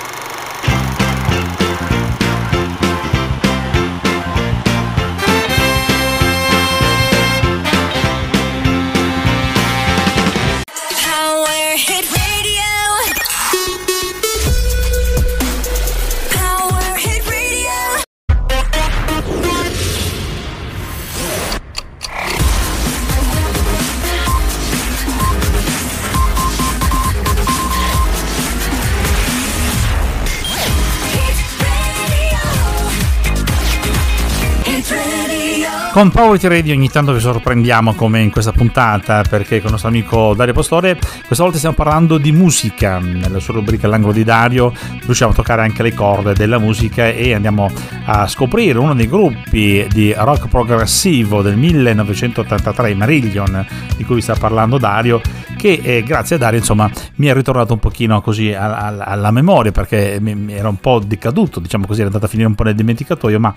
Con 35.93 36.09
Poverty 36.11 36.47
Radio 36.47 36.73
ogni 36.73 36.89
tanto 36.89 37.13
vi 37.13 37.19
sorprendiamo 37.19 37.95
come 37.95 38.21
in 38.21 38.31
questa 38.31 38.53
puntata 38.53 39.23
perché 39.29 39.57
con 39.57 39.67
il 39.67 39.71
nostro 39.73 39.89
amico 39.89 40.35
Dario 40.35 40.55
Postore 40.55 40.97
questa 41.27 41.43
volta 41.43 41.59
stiamo 41.59 41.75
parlando 41.75 42.17
di 42.17 42.31
musica. 42.31 43.01
Nella 43.01 43.41
sua 43.41 43.55
rubrica 43.55 43.89
L'angolo 43.89 44.13
di 44.13 44.23
Dario 44.23 44.73
riusciamo 45.03 45.33
a 45.33 45.35
toccare 45.35 45.63
anche 45.63 45.83
le 45.83 45.93
corde 45.93 46.33
della 46.33 46.59
musica 46.59 47.09
e 47.09 47.35
andiamo 47.35 47.69
a 48.05 48.29
scoprire 48.29 48.79
uno 48.79 48.95
dei 48.95 49.09
gruppi 49.09 49.85
di 49.91 50.15
rock 50.17 50.47
progressivo 50.47 51.43
del 51.43 51.57
1983 51.57 52.95
Marillion 52.95 53.67
di 53.97 54.05
cui 54.05 54.21
sta 54.21 54.37
parlando 54.37 54.79
Dario 54.79 55.21
che 55.61 55.81
eh, 55.83 56.03
grazie 56.03 56.37
a 56.37 56.39
Dario 56.39 56.59
insomma 56.59 56.91
mi 57.17 57.27
è 57.27 57.35
ritornato 57.35 57.75
un 57.75 57.81
pochino 57.81 58.23
così 58.23 58.51
alla, 58.55 59.05
alla 59.05 59.31
memoria 59.31 59.73
perché 59.73 60.17
mi, 60.19 60.55
era 60.55 60.69
un 60.69 60.79
po' 60.79 61.01
decaduto 61.01 61.61
diciamo 61.61 61.87
così 61.87 61.99
era 62.01 62.07
andato 62.07 62.25
a 62.25 62.29
finire 62.29 62.49
un 62.49 62.55
po' 62.55 62.63
nel 62.63 62.75
dimenticatoio 62.75 63.39
ma 63.39 63.53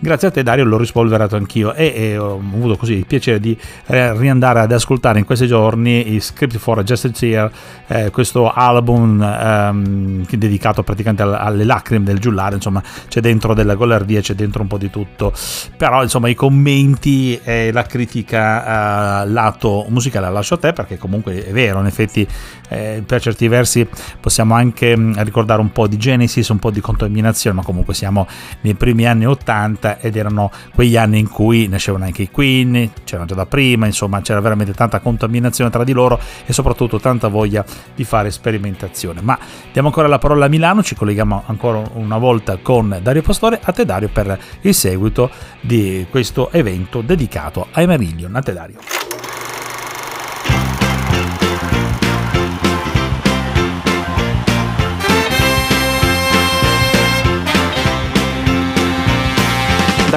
grazie 0.00 0.28
a 0.28 0.30
te 0.32 0.42
Dario 0.42 0.64
l'ho 0.64 0.78
rispolverato 0.78 1.36
anch'io 1.36 1.72
e, 1.74 1.92
e 1.94 2.18
ho 2.18 2.34
avuto 2.34 2.76
così 2.76 2.94
il 2.94 3.06
piacere 3.06 3.40
di 3.40 3.56
eh, 3.86 4.16
riandare 4.16 4.60
ad 4.60 4.72
ascoltare 4.72 5.18
in 5.18 5.24
questi 5.24 5.46
giorni 5.46 6.14
i 6.14 6.20
Script 6.20 6.56
for 6.58 6.78
a 6.78 6.82
Just 6.82 7.10
Cheer 7.12 7.50
eh, 7.86 8.10
questo 8.10 8.50
album 8.50 9.20
ehm, 9.22 10.26
dedicato 10.26 10.82
praticamente 10.82 11.22
alle 11.22 11.64
lacrime 11.64 12.04
del 12.04 12.18
giullare 12.18 12.56
insomma 12.56 12.82
c'è 13.08 13.20
dentro 13.20 13.54
della 13.54 13.74
golardia 13.74 14.20
c'è 14.20 14.34
dentro 14.34 14.62
un 14.62 14.68
po' 14.68 14.78
di 14.78 14.90
tutto. 14.90 15.32
Però 15.76 16.02
insomma 16.02 16.28
i 16.28 16.34
commenti 16.34 17.38
e 17.42 17.72
la 17.72 17.84
critica 17.84 19.22
eh, 19.22 19.28
lato 19.28 19.86
musicale 19.88 20.26
la 20.26 20.32
lascio 20.32 20.54
a 20.54 20.58
te 20.58 20.72
perché 20.72 20.98
comunque 20.98 21.44
è 21.44 21.52
vero, 21.52 21.80
in 21.80 21.86
effetti 21.86 22.26
eh, 22.68 23.02
per 23.04 23.20
certi 23.20 23.48
versi 23.48 23.86
possiamo 24.20 24.54
anche 24.54 24.96
mm, 24.96 25.14
ricordare 25.18 25.60
un 25.60 25.72
po' 25.72 25.86
di 25.86 25.96
Genesis, 25.96 26.48
un 26.48 26.58
po' 26.58 26.70
di 26.70 26.80
contaminazione, 26.80 27.56
ma 27.56 27.62
comunque 27.62 27.94
siamo 27.94 28.26
nei 28.62 28.74
primi 28.74 29.06
anni 29.06 29.26
80 29.26 29.98
ed 29.98 30.16
erano 30.16 30.50
quegli 30.74 30.96
anni 30.96 31.18
in 31.18 31.28
cui 31.28 31.63
nascevano 31.68 32.04
anche 32.04 32.22
i 32.22 32.30
Queen, 32.30 32.90
c'erano 33.04 33.26
già 33.26 33.34
da 33.34 33.46
prima, 33.46 33.86
insomma 33.86 34.20
c'era 34.20 34.40
veramente 34.40 34.72
tanta 34.72 35.00
contaminazione 35.00 35.70
tra 35.70 35.84
di 35.84 35.92
loro 35.92 36.18
e 36.44 36.52
soprattutto 36.52 36.98
tanta 36.98 37.28
voglia 37.28 37.64
di 37.94 38.04
fare 38.04 38.30
sperimentazione. 38.30 39.20
Ma 39.20 39.38
diamo 39.72 39.88
ancora 39.88 40.08
la 40.08 40.18
parola 40.18 40.46
a 40.46 40.48
Milano, 40.48 40.82
ci 40.82 40.94
colleghiamo 40.94 41.44
ancora 41.46 41.82
una 41.94 42.18
volta 42.18 42.56
con 42.56 42.98
Dario 43.02 43.22
Pastore, 43.22 43.60
a 43.62 43.72
te 43.72 43.84
Dario 43.84 44.08
per 44.08 44.38
il 44.62 44.74
seguito 44.74 45.30
di 45.60 46.06
questo 46.10 46.50
evento 46.52 47.00
dedicato 47.00 47.68
ai 47.72 47.86
Marillion. 47.86 48.34
A 48.34 48.40
te 48.40 48.52
Dario. 48.52 49.03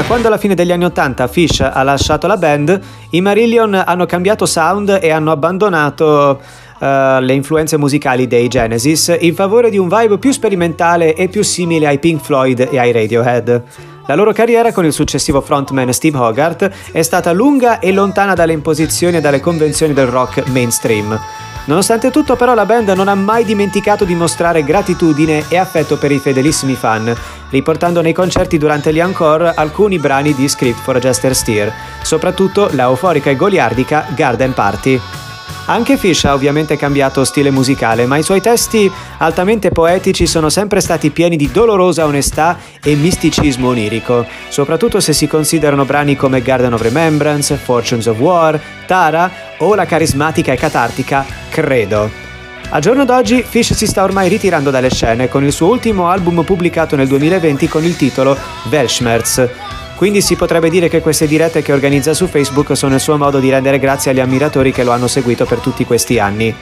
Quando 0.08 0.28
alla 0.28 0.38
fine 0.38 0.56
degli 0.56 0.72
anni 0.72 0.86
80 0.86 1.28
Fish 1.28 1.60
ha 1.60 1.84
lasciato 1.84 2.28
la 2.28 2.38
band, 2.38 2.80
i 3.10 3.20
Marillion 3.20 3.74
hanno 3.74 4.06
cambiato 4.06 4.46
sound 4.46 5.00
e 5.02 5.12
hanno 5.12 5.32
abbandonato 5.32 6.40
uh, 6.80 6.86
le 7.20 7.34
influenze 7.34 7.78
musicali 7.78 8.26
dei 8.26 8.48
Genesis 8.48 9.14
in 9.20 9.36
favore 9.36 9.70
di 9.70 9.78
un 9.78 9.90
vibe 9.90 10.18
più 10.18 10.32
sperimentale 10.32 11.14
e 11.14 11.28
più 11.28 11.44
simile 11.44 11.88
ai 11.88 12.00
Pink 12.00 12.22
Floyd 12.22 12.70
e 12.72 12.80
ai 12.80 12.94
Radiohead. 12.94 13.64
La 14.08 14.16
loro 14.16 14.32
carriera 14.32 14.72
con 14.72 14.86
il 14.86 14.94
successivo 14.94 15.42
frontman 15.42 15.92
Steve 15.92 16.18
Hogarth 16.18 16.72
è 16.94 17.02
stata 17.02 17.34
lunga 17.34 17.80
e 17.80 17.92
lontana 17.92 18.34
dalle 18.34 18.54
imposizioni 18.54 19.18
e 19.18 19.22
dalle 19.22 19.42
convenzioni 19.42 19.92
del 19.92 20.08
rock 20.08 20.48
mainstream. 20.48 21.20
Nonostante 21.68 22.12
tutto 22.12 22.38
però 22.38 22.54
la 22.54 22.66
band 22.66 22.90
non 22.90 23.10
ha 23.10 23.16
mai 23.16 23.44
dimenticato 23.44 24.06
di 24.06 24.16
mostrare 24.16 24.64
gratitudine 24.64 25.46
e 25.50 25.58
affetto 25.58 25.98
per 25.98 26.14
i 26.14 26.20
fedelissimi 26.20 26.76
fan, 26.76 27.14
riportando 27.50 28.02
nei 28.02 28.14
concerti 28.14 28.58
durante 28.58 28.94
gli 28.94 29.02
encore 29.02 29.54
alcuni 29.54 30.00
brani 30.00 30.34
di 30.34 30.48
Script 30.48 30.80
for 30.80 30.98
Jester 30.98 31.36
Steer, 31.36 31.74
soprattutto 32.02 32.70
la 32.72 32.84
euforica 32.84 33.30
e 33.30 33.36
goliardica 33.36 34.08
Garden 34.16 34.54
Party. 34.54 35.27
Anche 35.66 35.98
Fish 35.98 36.24
ha 36.26 36.34
ovviamente 36.34 36.78
cambiato 36.78 37.24
stile 37.26 37.52
musicale, 37.52 38.06
ma 38.06 38.18
i 38.18 38.24
suoi 38.24 38.42
testi 38.42 38.90
altamente 39.18 39.70
poetici 39.70 40.26
sono 40.26 40.50
sempre 40.50 40.80
stati 40.80 41.10
pieni 41.10 41.36
di 41.36 41.52
dolorosa 41.52 42.06
onestà 42.06 42.58
e 42.82 42.96
misticismo 42.96 43.68
onirico, 43.68 44.26
soprattutto 44.48 45.00
se 45.00 45.12
si 45.14 45.28
considerano 45.28 45.84
brani 45.84 46.16
come 46.16 46.42
Garden 46.42 46.74
of 46.74 46.82
Remembrance, 46.82 47.56
Fortunes 47.56 48.06
of 48.06 48.18
War, 48.20 48.60
Tara 48.86 49.30
o 49.58 49.76
la 49.76 49.86
carismatica 49.86 50.54
e 50.54 50.58
catartica 50.58 51.26
Credo. 51.50 52.26
A 52.70 52.80
giorno 52.80 53.06
d'oggi 53.06 53.44
Fish 53.48 53.74
si 53.74 53.88
sta 53.88 54.04
ormai 54.04 54.28
ritirando 54.28 54.72
dalle 54.72 54.90
scene 54.90 55.30
con 55.30 55.44
il 55.44 55.54
suo 55.54 55.68
ultimo 55.68 56.10
album 56.10 56.44
pubblicato 56.44 56.98
nel 56.98 57.08
2020 57.08 57.68
con 57.70 57.84
il 57.86 57.96
titolo 57.96 58.38
Weltschmerz, 58.70 59.50
quindi 59.98 60.22
si 60.22 60.36
potrebbe 60.36 60.70
dire 60.70 60.90
che 60.90 61.02
queste 61.02 61.26
dirette 61.26 61.64
che 61.64 61.74
organizza 61.74 62.14
su 62.14 62.28
Facebook 62.28 62.78
sono 62.78 62.94
il 62.94 63.00
suo 63.00 63.18
modo 63.18 63.40
di 63.40 63.50
rendere 63.50 63.80
grazie 63.80 64.12
agli 64.12 64.20
ammiratori 64.20 64.72
che 64.72 64.84
lo 64.84 64.92
hanno 64.92 65.08
seguito 65.08 65.46
per 65.46 65.58
tutti 65.58 65.86
questi 65.86 66.20
anni. 66.20 66.54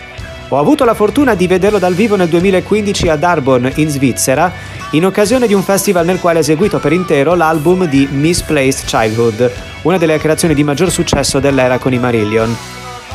Ho 0.49 0.57
avuto 0.57 0.85
la 0.85 0.93
fortuna 0.93 1.35
di 1.35 1.45
vederlo 1.45 1.77
dal 1.77 1.95
vivo 1.95 2.15
nel 2.15 2.29
2015 2.29 3.09
ad 3.09 3.23
Arbonne, 3.23 3.73
in 3.75 3.89
Svizzera, 3.89 4.49
in 4.91 5.05
occasione 5.05 5.47
di 5.47 5.53
un 5.53 5.63
festival 5.63 6.05
nel 6.05 6.21
quale 6.21 6.37
ha 6.37 6.41
eseguito 6.41 6.79
per 6.79 6.93
intero 6.93 7.35
l'album 7.35 7.87
di 7.87 8.07
Misplaced 8.09 8.85
Childhood, 8.85 9.51
una 9.81 9.97
delle 9.97 10.17
creazioni 10.17 10.53
di 10.53 10.63
maggior 10.63 10.89
successo 10.89 11.41
dell'era 11.41 11.77
con 11.77 11.91
i 11.91 11.99
Marillion. 11.99 12.55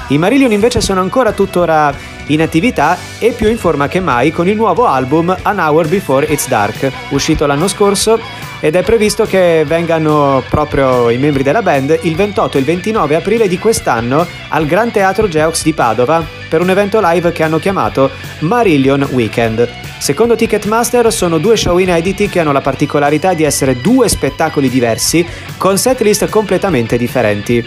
I 0.08 0.18
Marillion 0.18 0.52
invece 0.52 0.82
sono 0.82 1.00
ancora 1.00 1.32
tuttora 1.32 1.94
in 2.26 2.42
attività 2.42 2.98
e 3.18 3.30
più 3.30 3.48
in 3.48 3.56
forma 3.56 3.88
che 3.88 4.00
mai 4.00 4.32
con 4.32 4.48
il 4.48 4.56
nuovo 4.56 4.86
album 4.86 5.34
An 5.42 5.58
Hour 5.58 5.88
Before 5.88 6.26
It's 6.26 6.46
Dark, 6.46 6.92
uscito 7.10 7.46
l'anno 7.46 7.68
scorso 7.68 8.48
ed 8.61 8.76
è 8.76 8.82
previsto 8.82 9.24
che 9.24 9.64
vengano 9.66 10.42
proprio 10.48 11.11
i 11.11 11.16
membri 11.16 11.42
della 11.42 11.62
band 11.62 11.98
il 12.02 12.14
28 12.14 12.56
e 12.56 12.61
il 12.61 12.66
29 12.66 13.14
aprile 13.16 13.48
di 13.48 13.58
quest'anno 13.58 14.26
al 14.48 14.66
Gran 14.66 14.90
Teatro 14.90 15.28
Geox 15.28 15.62
di 15.62 15.72
Padova 15.72 16.24
per 16.48 16.61
un 16.61 16.70
evento 16.70 17.00
live 17.02 17.32
che 17.32 17.42
hanno 17.42 17.58
chiamato 17.58 18.11
Marillion 18.40 19.08
Weekend. 19.12 19.68
Secondo 19.98 20.34
Ticketmaster 20.34 21.12
sono 21.12 21.38
due 21.38 21.56
show 21.56 21.78
inediti 21.78 22.28
che 22.28 22.40
hanno 22.40 22.52
la 22.52 22.61
particolarità 22.61 23.34
di 23.34 23.44
essere 23.44 23.80
due 23.80 24.08
spettacoli 24.08 24.68
diversi 24.68 25.26
con 25.56 25.78
setlist 25.78 26.28
completamente 26.28 26.96
differenti. 26.96 27.66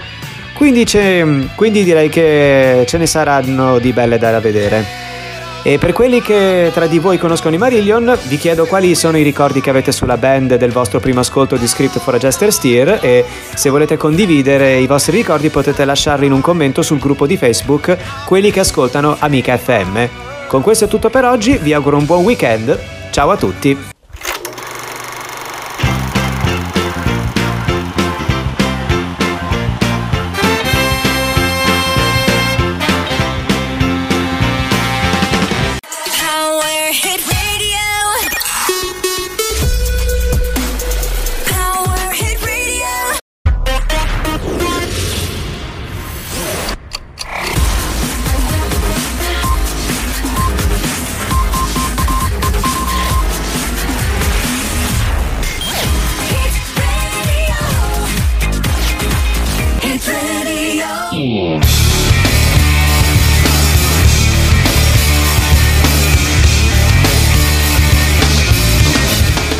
Quindi, 0.54 0.86
quindi 1.56 1.84
direi 1.84 2.10
che 2.10 2.84
ce 2.88 2.98
ne 2.98 3.06
saranno 3.08 3.80
di 3.80 3.92
belle 3.92 4.18
da 4.18 4.40
vedere. 4.40 5.03
E 5.66 5.78
per 5.78 5.94
quelli 5.94 6.22
che 6.22 6.72
tra 6.74 6.88
di 6.88 7.00
voi 7.00 7.18
conoscono 7.18 7.56
i 7.56 7.58
Marillion, 7.58 8.18
vi 8.28 8.38
chiedo 8.38 8.66
quali 8.66 8.96
sono 8.96 9.18
i 9.18 9.24
ricordi 9.24 9.62
che 9.62 9.70
avete 9.70 9.94
sulla 9.94 10.18
band 10.18 10.56
del 10.56 10.74
vostro 10.74 11.00
primo 11.00 11.22
ascolto 11.22 11.56
di 11.56 11.68
Script 11.68 12.00
for 12.00 12.16
a 12.16 12.18
Jester 12.18 12.52
Steer 12.52 13.00
e 13.02 13.24
se 13.56 13.70
volete 13.70 13.96
condividere 13.96 14.80
i 14.80 14.88
vostri 14.88 15.16
ricordi 15.16 15.50
potete 15.50 15.86
lasciarli 15.86 16.26
in 16.26 16.34
un 16.34 16.42
commento 16.42 16.82
sul 16.82 17.00
gruppo 17.00 17.26
di 17.26 17.38
Facebook 17.38 17.98
Quelli 18.26 18.52
che 18.52 18.60
ascoltano 18.60 19.16
Amica 19.20 19.58
FM. 19.58 20.06
Con 20.48 20.62
questo 20.62 20.86
è 20.86 20.88
tutto 20.90 21.10
per 21.10 21.24
oggi, 21.24 21.58
vi 21.58 21.72
auguro 21.72 21.98
un 21.98 22.06
buon 22.06 22.24
weekend, 22.26 22.78
ciao 23.12 23.32
a 23.32 23.38
tutti! 23.38 23.93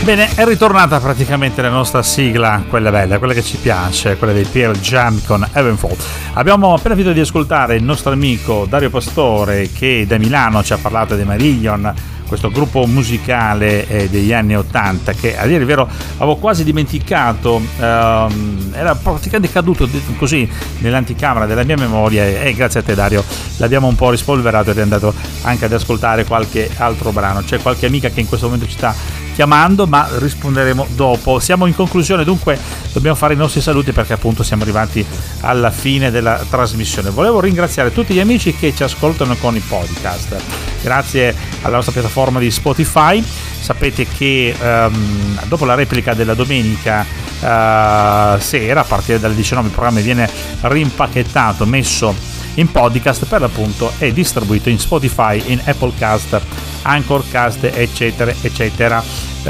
Bene, 0.04 0.36
è 0.36 0.44
ritornata 0.44 1.00
praticamente 1.00 1.62
la 1.62 1.70
nostra 1.70 2.04
sigla, 2.04 2.62
quella 2.68 2.92
bella, 2.92 3.20
quella 3.20 3.32
che 3.32 3.42
ci 3.42 3.56
piace, 3.56 4.18
quella 4.18 4.34
dei 4.34 4.44
Pearl 4.44 4.78
Jam 4.78 5.22
con 5.24 5.48
Heavenfall. 5.54 5.96
Abbiamo 6.34 6.74
appena 6.74 6.94
finito 6.94 7.14
di 7.14 7.22
ascoltare 7.22 7.78
il 7.78 7.84
nostro 7.84 8.12
amico 8.12 8.66
Dario 8.68 8.90
Pastore 8.90 9.70
che 9.72 10.04
da 10.06 10.18
Milano 10.18 10.62
ci 10.62 10.74
ha 10.74 10.78
parlato 10.78 11.16
di 11.16 11.24
Marillion, 11.24 11.94
questo 12.28 12.50
gruppo 12.50 12.86
musicale 12.86 13.88
eh, 13.88 14.10
degli 14.10 14.34
anni 14.34 14.58
80 14.58 15.14
che 15.14 15.38
a 15.38 15.46
dire 15.46 15.60
il 15.60 15.66
vero 15.66 15.88
avevo 16.18 16.36
quasi 16.36 16.66
dimenticato, 16.66 17.62
ehm, 17.80 18.74
era 18.74 18.96
praticamente 18.96 19.54
caduto 19.54 19.88
così 20.18 20.50
nell'anticamera 20.80 21.46
della 21.46 21.64
mia 21.64 21.78
memoria 21.78 22.26
e, 22.26 22.50
e 22.50 22.54
grazie 22.54 22.82
a 22.82 22.84
te 22.84 22.94
Dario 22.94 23.24
l'abbiamo 23.58 23.88
un 23.88 23.96
po' 23.96 24.10
rispolverato 24.10 24.72
ed 24.72 24.80
è 24.80 24.82
andato 24.82 25.14
anche 25.44 25.64
ad 25.64 25.72
ascoltare 25.72 26.26
qualche 26.26 26.70
altro 26.76 27.12
brano. 27.14 27.42
C'è 27.42 27.62
qualche 27.62 27.86
amica 27.86 28.10
che 28.10 28.20
in 28.20 28.28
questo 28.28 28.48
momento 28.48 28.68
ci 28.68 28.76
sta 28.78 29.22
chiamando, 29.34 29.88
ma 29.88 30.08
risponderemo 30.12 30.88
dopo. 30.96 31.40
Siamo 31.40 31.66
in 31.66 31.76
conclusione, 31.76 32.24
dunque 32.24 32.58
dobbiamo 32.92 33.16
fare 33.16 33.34
i 33.34 33.38
nostri 33.38 33.62
saluti 33.62 33.92
perché 33.92 34.14
appunto 34.14 34.44
siamo 34.44 34.64
arrivati 34.64 35.06
alla 35.42 35.72
fine 35.72 36.12
della 36.12 36.44
trasmissione. 36.50 37.10
Volevo 37.10 37.40
ringraziare 37.40 37.92
tutti 37.92 38.14
gli 38.14 38.20
amici 38.20 38.56
che 38.56 38.74
ci 38.76 38.84
ascoltano 38.84 39.36
con 39.36 39.56
i 39.56 39.60
podcast. 39.60 40.36
Grazie 40.82 41.36
alla 41.62 41.76
nostra 41.76 41.94
piattaforma 41.94 42.40
di 42.40 42.52
Spotify. 42.52 43.24
Sapete 43.24 44.06
che 44.06 44.54
um, 44.60 45.40
dopo 45.48 45.66
la 45.66 45.76
replica 45.76 46.14
della 46.14 46.34
domenica 46.34 47.06
uh, 47.40 48.40
sera, 48.40 48.82
a 48.82 48.84
partire 48.84 49.20
dalle 49.20 49.36
19, 49.36 49.68
il 49.68 49.74
programma 49.74 50.00
viene 50.02 50.30
rimpacchettato, 50.62 51.66
messo 51.66 52.33
in 52.56 52.70
podcast 52.72 53.26
per 53.26 53.42
l'appunto 53.42 53.92
è 53.98 54.12
distribuito 54.12 54.70
in 54.70 54.80
Spotify, 54.80 55.42
in 55.48 55.62
Applecast 55.64 56.42
Anchorcast, 56.84 57.64
eccetera, 57.74 58.34
eccetera. 58.42 59.04
Uh, 59.44 59.50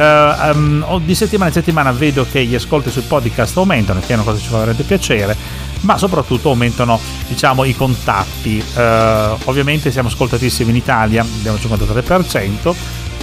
um, 0.56 1.02
di 1.04 1.14
settimana 1.14 1.50
in 1.50 1.54
settimana 1.54 1.92
vedo 1.92 2.26
che 2.30 2.44
gli 2.46 2.56
ascolti 2.56 2.90
sul 2.90 3.04
podcast 3.04 3.58
aumentano, 3.58 4.00
che 4.00 4.08
è 4.08 4.14
una 4.14 4.24
cosa 4.24 4.38
che 4.38 4.44
ci 4.44 4.50
fa 4.50 4.58
veramente 4.58 4.84
piacere, 4.84 5.36
ma 5.82 5.98
soprattutto 5.98 6.50
aumentano 6.50 7.00
diciamo, 7.28 7.64
i 7.64 7.76
contatti. 7.76 8.64
Uh, 8.76 9.38
ovviamente 9.46 9.92
siamo 9.92 10.08
ascoltatissimi 10.10 10.70
in 10.70 10.78
Italia, 10.78 11.22
abbiamo 11.22 11.58
il 11.58 11.64
53%, 11.64 12.76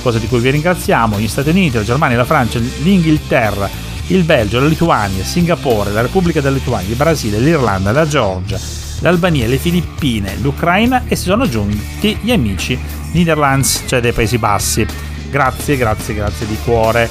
cosa 0.02 0.18
di 0.18 0.26
cui 0.26 0.40
vi 0.40 0.50
ringraziamo, 0.50 1.18
gli 1.18 1.28
Stati 1.28 1.50
Uniti, 1.50 1.76
la 1.76 1.84
Germania, 1.84 2.16
la 2.16 2.24
Francia, 2.24 2.58
l'Inghilterra, 2.58 3.68
il 4.08 4.24
Belgio, 4.24 4.58
la 4.58 4.66
Lituania, 4.66 5.24
Singapore, 5.24 5.92
la 5.92 6.00
Repubblica 6.00 6.40
della 6.40 6.56
Lituania, 6.56 6.88
il 6.88 6.96
Brasile, 6.96 7.38
l'Irlanda, 7.38 7.92
la 7.92 8.06
Georgia, 8.06 8.58
l'Albania, 9.01 9.46
le 9.46 9.59
Filippine, 9.59 10.36
l'Ucraina 10.36 11.05
e 11.07 11.16
si 11.16 11.24
sono 11.24 11.44
aggiunti 11.44 12.16
gli 12.20 12.30
amici 12.30 12.78
Netherlands, 13.12 13.84
cioè 13.86 14.01
dei 14.01 14.12
Paesi 14.12 14.38
Bassi. 14.38 14.86
Grazie, 15.30 15.76
grazie, 15.76 16.14
grazie 16.14 16.46
di 16.46 16.57
cuore 16.64 17.09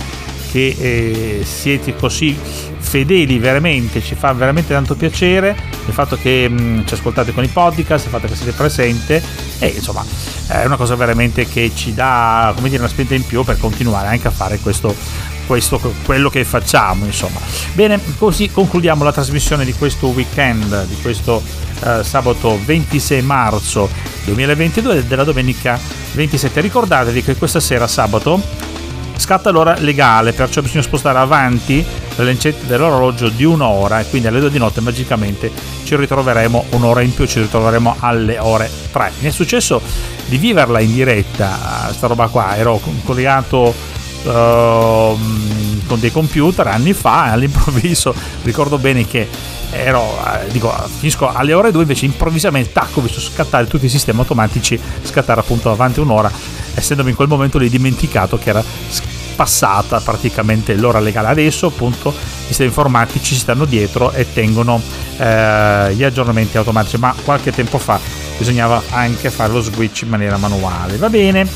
che 0.51 0.75
eh, 0.79 1.45
siete 1.45 1.95
così 1.95 2.35
fedeli 2.79 3.37
veramente, 3.37 4.01
ci 4.01 4.15
fa 4.15 4.33
veramente 4.33 4.73
tanto 4.73 4.95
piacere 4.95 5.55
il 5.85 5.93
fatto 5.93 6.17
che 6.17 6.49
mh, 6.49 6.61
mm, 6.61 6.85
ci 6.85 6.93
ascoltate 6.95 7.33
con 7.33 7.43
i 7.43 7.47
podcast, 7.47 8.05
il 8.05 8.11
fatto 8.11 8.27
che 8.27 8.35
siete 8.35 8.51
presente 8.53 9.21
e 9.59 9.67
insomma 9.67 10.03
è 10.47 10.65
una 10.65 10.75
cosa 10.75 10.95
veramente 10.95 11.45
che 11.47 11.71
ci 11.75 11.93
dà 11.93 12.51
come 12.55 12.69
dire 12.69 12.81
una 12.81 12.89
spinta 12.89 13.13
in 13.13 13.25
più 13.25 13.43
per 13.43 13.59
continuare 13.59 14.07
anche 14.07 14.27
a 14.27 14.31
fare 14.31 14.57
questo 14.57 14.95
questo, 15.49 15.81
quello 16.05 16.29
che 16.29 16.45
facciamo 16.45 17.05
insomma. 17.05 17.39
Bene 17.73 17.99
così 18.19 18.51
concludiamo 18.51 19.03
la 19.03 19.11
trasmissione 19.11 19.65
di 19.65 19.73
questo 19.73 20.09
weekend 20.09 20.85
di 20.85 20.95
questo 21.01 21.41
eh, 21.83 22.03
sabato 22.03 22.59
26 22.63 23.23
marzo 23.23 23.89
2022 24.25 24.97
e 24.97 25.03
della 25.05 25.23
domenica 25.23 25.79
27 26.11 26.61
ricordatevi 26.61 27.23
che 27.23 27.35
questa 27.35 27.59
sera 27.59 27.87
sabato 27.87 28.39
scatta 29.17 29.49
l'ora 29.49 29.75
legale 29.79 30.33
perciò 30.33 30.61
bisogna 30.61 30.83
spostare 30.83 31.17
avanti 31.17 31.83
le 32.15 32.23
lancette 32.23 32.67
dell'orologio 32.67 33.29
di 33.29 33.43
un'ora 33.43 34.01
e 34.01 34.07
quindi 34.07 34.27
alle 34.27 34.39
2 34.41 34.51
di 34.51 34.59
notte 34.59 34.81
magicamente 34.81 35.51
ci 35.83 35.95
ritroveremo 35.95 36.65
un'ora 36.71 37.01
in 37.01 37.11
più 37.11 37.25
ci 37.25 37.41
ritroveremo 37.41 37.95
alle 38.01 38.37
ore 38.37 38.69
3 38.91 39.13
mi 39.21 39.29
è 39.29 39.31
successo 39.31 39.81
di 40.27 40.37
viverla 40.37 40.79
in 40.79 40.93
diretta 40.93 41.89
sta 41.91 42.05
roba 42.05 42.27
qua 42.27 42.55
ero 42.55 42.79
collegato 43.03 43.97
Uh, 44.21 45.17
con 45.87 45.97
dei 45.99 46.11
computer 46.11 46.67
anni 46.67 46.91
fa 46.91 47.31
all'improvviso 47.31 48.13
ricordo 48.43 48.77
bene 48.77 49.07
che 49.07 49.27
ero 49.71 50.01
eh, 50.01 50.51
dico 50.51 50.69
finisco 50.97 51.31
alle 51.31 51.53
ore 51.53 51.71
2 51.71 51.83
invece 51.83 52.03
improvvisamente 52.03 52.73
tacco 52.73 52.99
ho 52.99 53.03
visto 53.03 53.21
scattare 53.21 53.65
tutti 53.65 53.85
i 53.85 53.89
sistemi 53.89 54.19
automatici 54.19 54.77
scattare 55.03 55.39
appunto 55.39 55.71
avanti 55.71 56.01
un'ora 56.01 56.29
essendomi 56.73 57.11
in 57.11 57.15
quel 57.15 57.29
momento 57.29 57.57
lì 57.57 57.69
dimenticato 57.69 58.37
che 58.37 58.49
era 58.49 58.63
passata 59.39 60.01
praticamente 60.01 60.75
l'ora 60.75 60.99
legale. 60.99 61.29
Adesso 61.29 61.67
appunto 61.67 62.09
i 62.09 62.47
sistemi 62.47 62.67
informatici 62.67 63.35
si 63.35 63.39
stanno 63.39 63.63
dietro 63.63 64.11
e 64.11 64.25
tengono 64.33 64.81
eh, 65.17 65.93
gli 65.95 66.03
aggiornamenti 66.03 66.57
automatici, 66.57 66.97
ma 66.97 67.15
qualche 67.23 67.53
tempo 67.53 67.77
fa 67.77 67.97
bisognava 68.37 68.83
anche 68.89 69.29
fare 69.29 69.53
lo 69.53 69.61
switch 69.61 70.01
in 70.01 70.09
maniera 70.09 70.35
manuale. 70.35 70.97
Va 70.97 71.09
bene, 71.09 71.47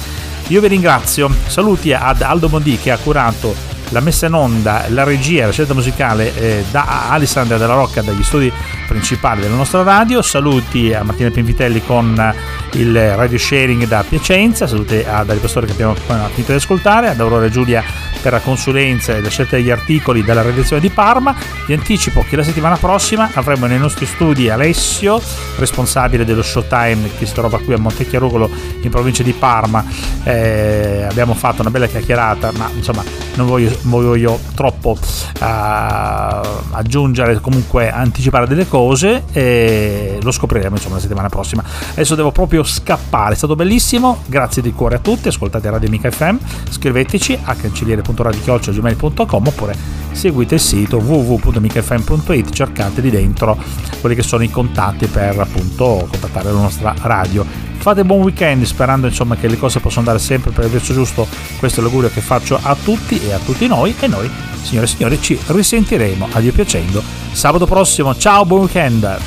io 0.47 0.61
vi 0.61 0.67
ringrazio. 0.67 1.29
Saluti 1.47 1.93
ad 1.93 2.21
Aldo 2.21 2.49
Mondi 2.49 2.77
che 2.77 2.91
ha 2.91 2.97
curato 2.97 3.55
la 3.89 3.99
messa 3.99 4.25
in 4.25 4.33
onda, 4.33 4.85
la 4.89 5.03
regia, 5.03 5.45
la 5.45 5.51
scelta 5.51 5.73
musicale 5.73 6.35
eh, 6.35 6.63
da 6.71 7.09
Alessandra 7.09 7.57
della 7.57 7.75
Rocca 7.75 8.01
dagli 8.01 8.23
studi 8.23 8.51
principali 8.87 9.41
della 9.41 9.55
nostra 9.55 9.83
radio. 9.83 10.21
Saluti 10.21 10.93
a 10.93 11.03
Martina 11.03 11.29
Pinvitelli 11.29 11.83
con 11.83 12.33
il 12.71 13.15
radio 13.15 13.37
sharing 13.37 13.85
da 13.85 14.03
Piacenza, 14.07 14.67
saluti 14.67 14.95
a 14.95 15.23
Dario 15.23 15.41
Pastore 15.41 15.67
che 15.67 15.73
abbiamo 15.73 15.95
finito 15.95 16.51
di 16.51 16.57
ascoltare, 16.57 17.09
ad 17.09 17.19
Aurora 17.19 17.49
Giulia 17.49 17.83
per 18.23 18.31
la 18.31 18.39
consulenza 18.39 19.13
e 19.13 19.21
la 19.21 19.29
scelta 19.29 19.57
degli 19.57 19.69
articoli 19.69 20.23
dalla 20.23 20.41
redazione 20.41 20.81
di 20.81 20.89
Parma. 20.89 21.35
Vi 21.67 21.73
anticipo 21.73 22.23
che 22.27 22.37
la 22.37 22.43
settimana 22.43 22.77
prossima 22.77 23.29
avremo 23.33 23.65
nei 23.65 23.77
nostri 23.77 24.05
studi 24.05 24.49
Alessio, 24.49 25.21
responsabile 25.57 26.23
dello 26.23 26.41
Showtime 26.41 27.09
che 27.17 27.25
si 27.25 27.33
trova 27.33 27.59
qui 27.59 27.73
a 27.73 27.77
Montechiarugolo 27.77 28.49
in 28.81 28.89
provincia 28.89 29.23
di 29.23 29.33
Parma. 29.33 29.83
Eh, 30.23 31.05
abbiamo 31.07 31.33
fatto 31.33 31.61
una 31.61 31.69
bella 31.69 31.87
chiacchierata, 31.87 32.53
ma 32.53 32.69
insomma 32.73 33.03
non 33.35 33.45
voglio, 33.45 33.75
voglio 33.81 34.39
troppo 34.55 34.91
uh, 34.91 35.43
aggiungere, 36.71 37.41
comunque 37.41 37.91
anticipare 37.91 38.47
delle 38.47 38.67
cose 38.67 39.23
e 39.33 40.17
lo 40.21 40.31
scopriremo 40.31 40.77
insomma 40.77 40.95
la 40.95 41.01
settimana 41.01 41.27
prossima. 41.27 41.61
Adesso 41.91 42.15
devo 42.15 42.31
proprio 42.31 42.63
scappare, 42.63 43.33
è 43.33 43.37
stato 43.37 43.55
bellissimo, 43.55 44.23
grazie 44.27 44.61
di 44.61 44.71
cuore 44.71 44.95
a 44.95 44.99
tutti, 44.99 45.27
ascoltate 45.27 45.69
Radio 45.69 45.89
Amica 45.89 46.09
FM, 46.09 46.37
scriveteci 46.69 47.37
a 47.43 47.53
cancelliere.com 47.53 48.12
www.radiochioccio.gmail.com 48.13 49.47
oppure 49.47 49.75
seguite 50.11 50.55
il 50.55 50.61
sito 50.61 50.97
www.micfm.it 50.97 52.51
cercate 52.51 53.01
di 53.01 53.09
dentro 53.09 53.57
quelli 53.99 54.15
che 54.15 54.23
sono 54.23 54.43
i 54.43 54.49
contatti 54.49 55.07
per 55.07 55.39
appunto 55.39 56.07
contattare 56.09 56.51
la 56.51 56.59
nostra 56.59 56.93
radio. 57.01 57.45
Fate 57.77 58.05
buon 58.05 58.21
weekend 58.21 58.63
sperando 58.63 59.07
insomma 59.07 59.35
che 59.35 59.47
le 59.47 59.57
cose 59.57 59.79
possano 59.79 60.01
andare 60.01 60.19
sempre 60.19 60.51
per 60.51 60.65
il 60.65 60.71
verso 60.71 60.93
giusto. 60.93 61.27
Questo 61.57 61.79
è 61.79 61.83
l'augurio 61.83 62.09
che 62.09 62.21
faccio 62.21 62.57
a 62.61 62.75
tutti 62.81 63.19
e 63.19 63.33
a 63.33 63.39
tutti 63.39 63.67
noi 63.67 63.93
e 63.99 64.07
noi 64.07 64.29
signore 64.61 64.85
e 64.85 64.89
signori 64.89 65.21
ci 65.21 65.37
risentiremo. 65.45 66.29
A 66.31 66.39
Dio 66.39 66.53
piacendo. 66.53 67.03
Sabato 67.31 67.65
prossimo. 67.65 68.15
Ciao 68.15 68.45
buon 68.45 68.61
weekend 68.61 69.17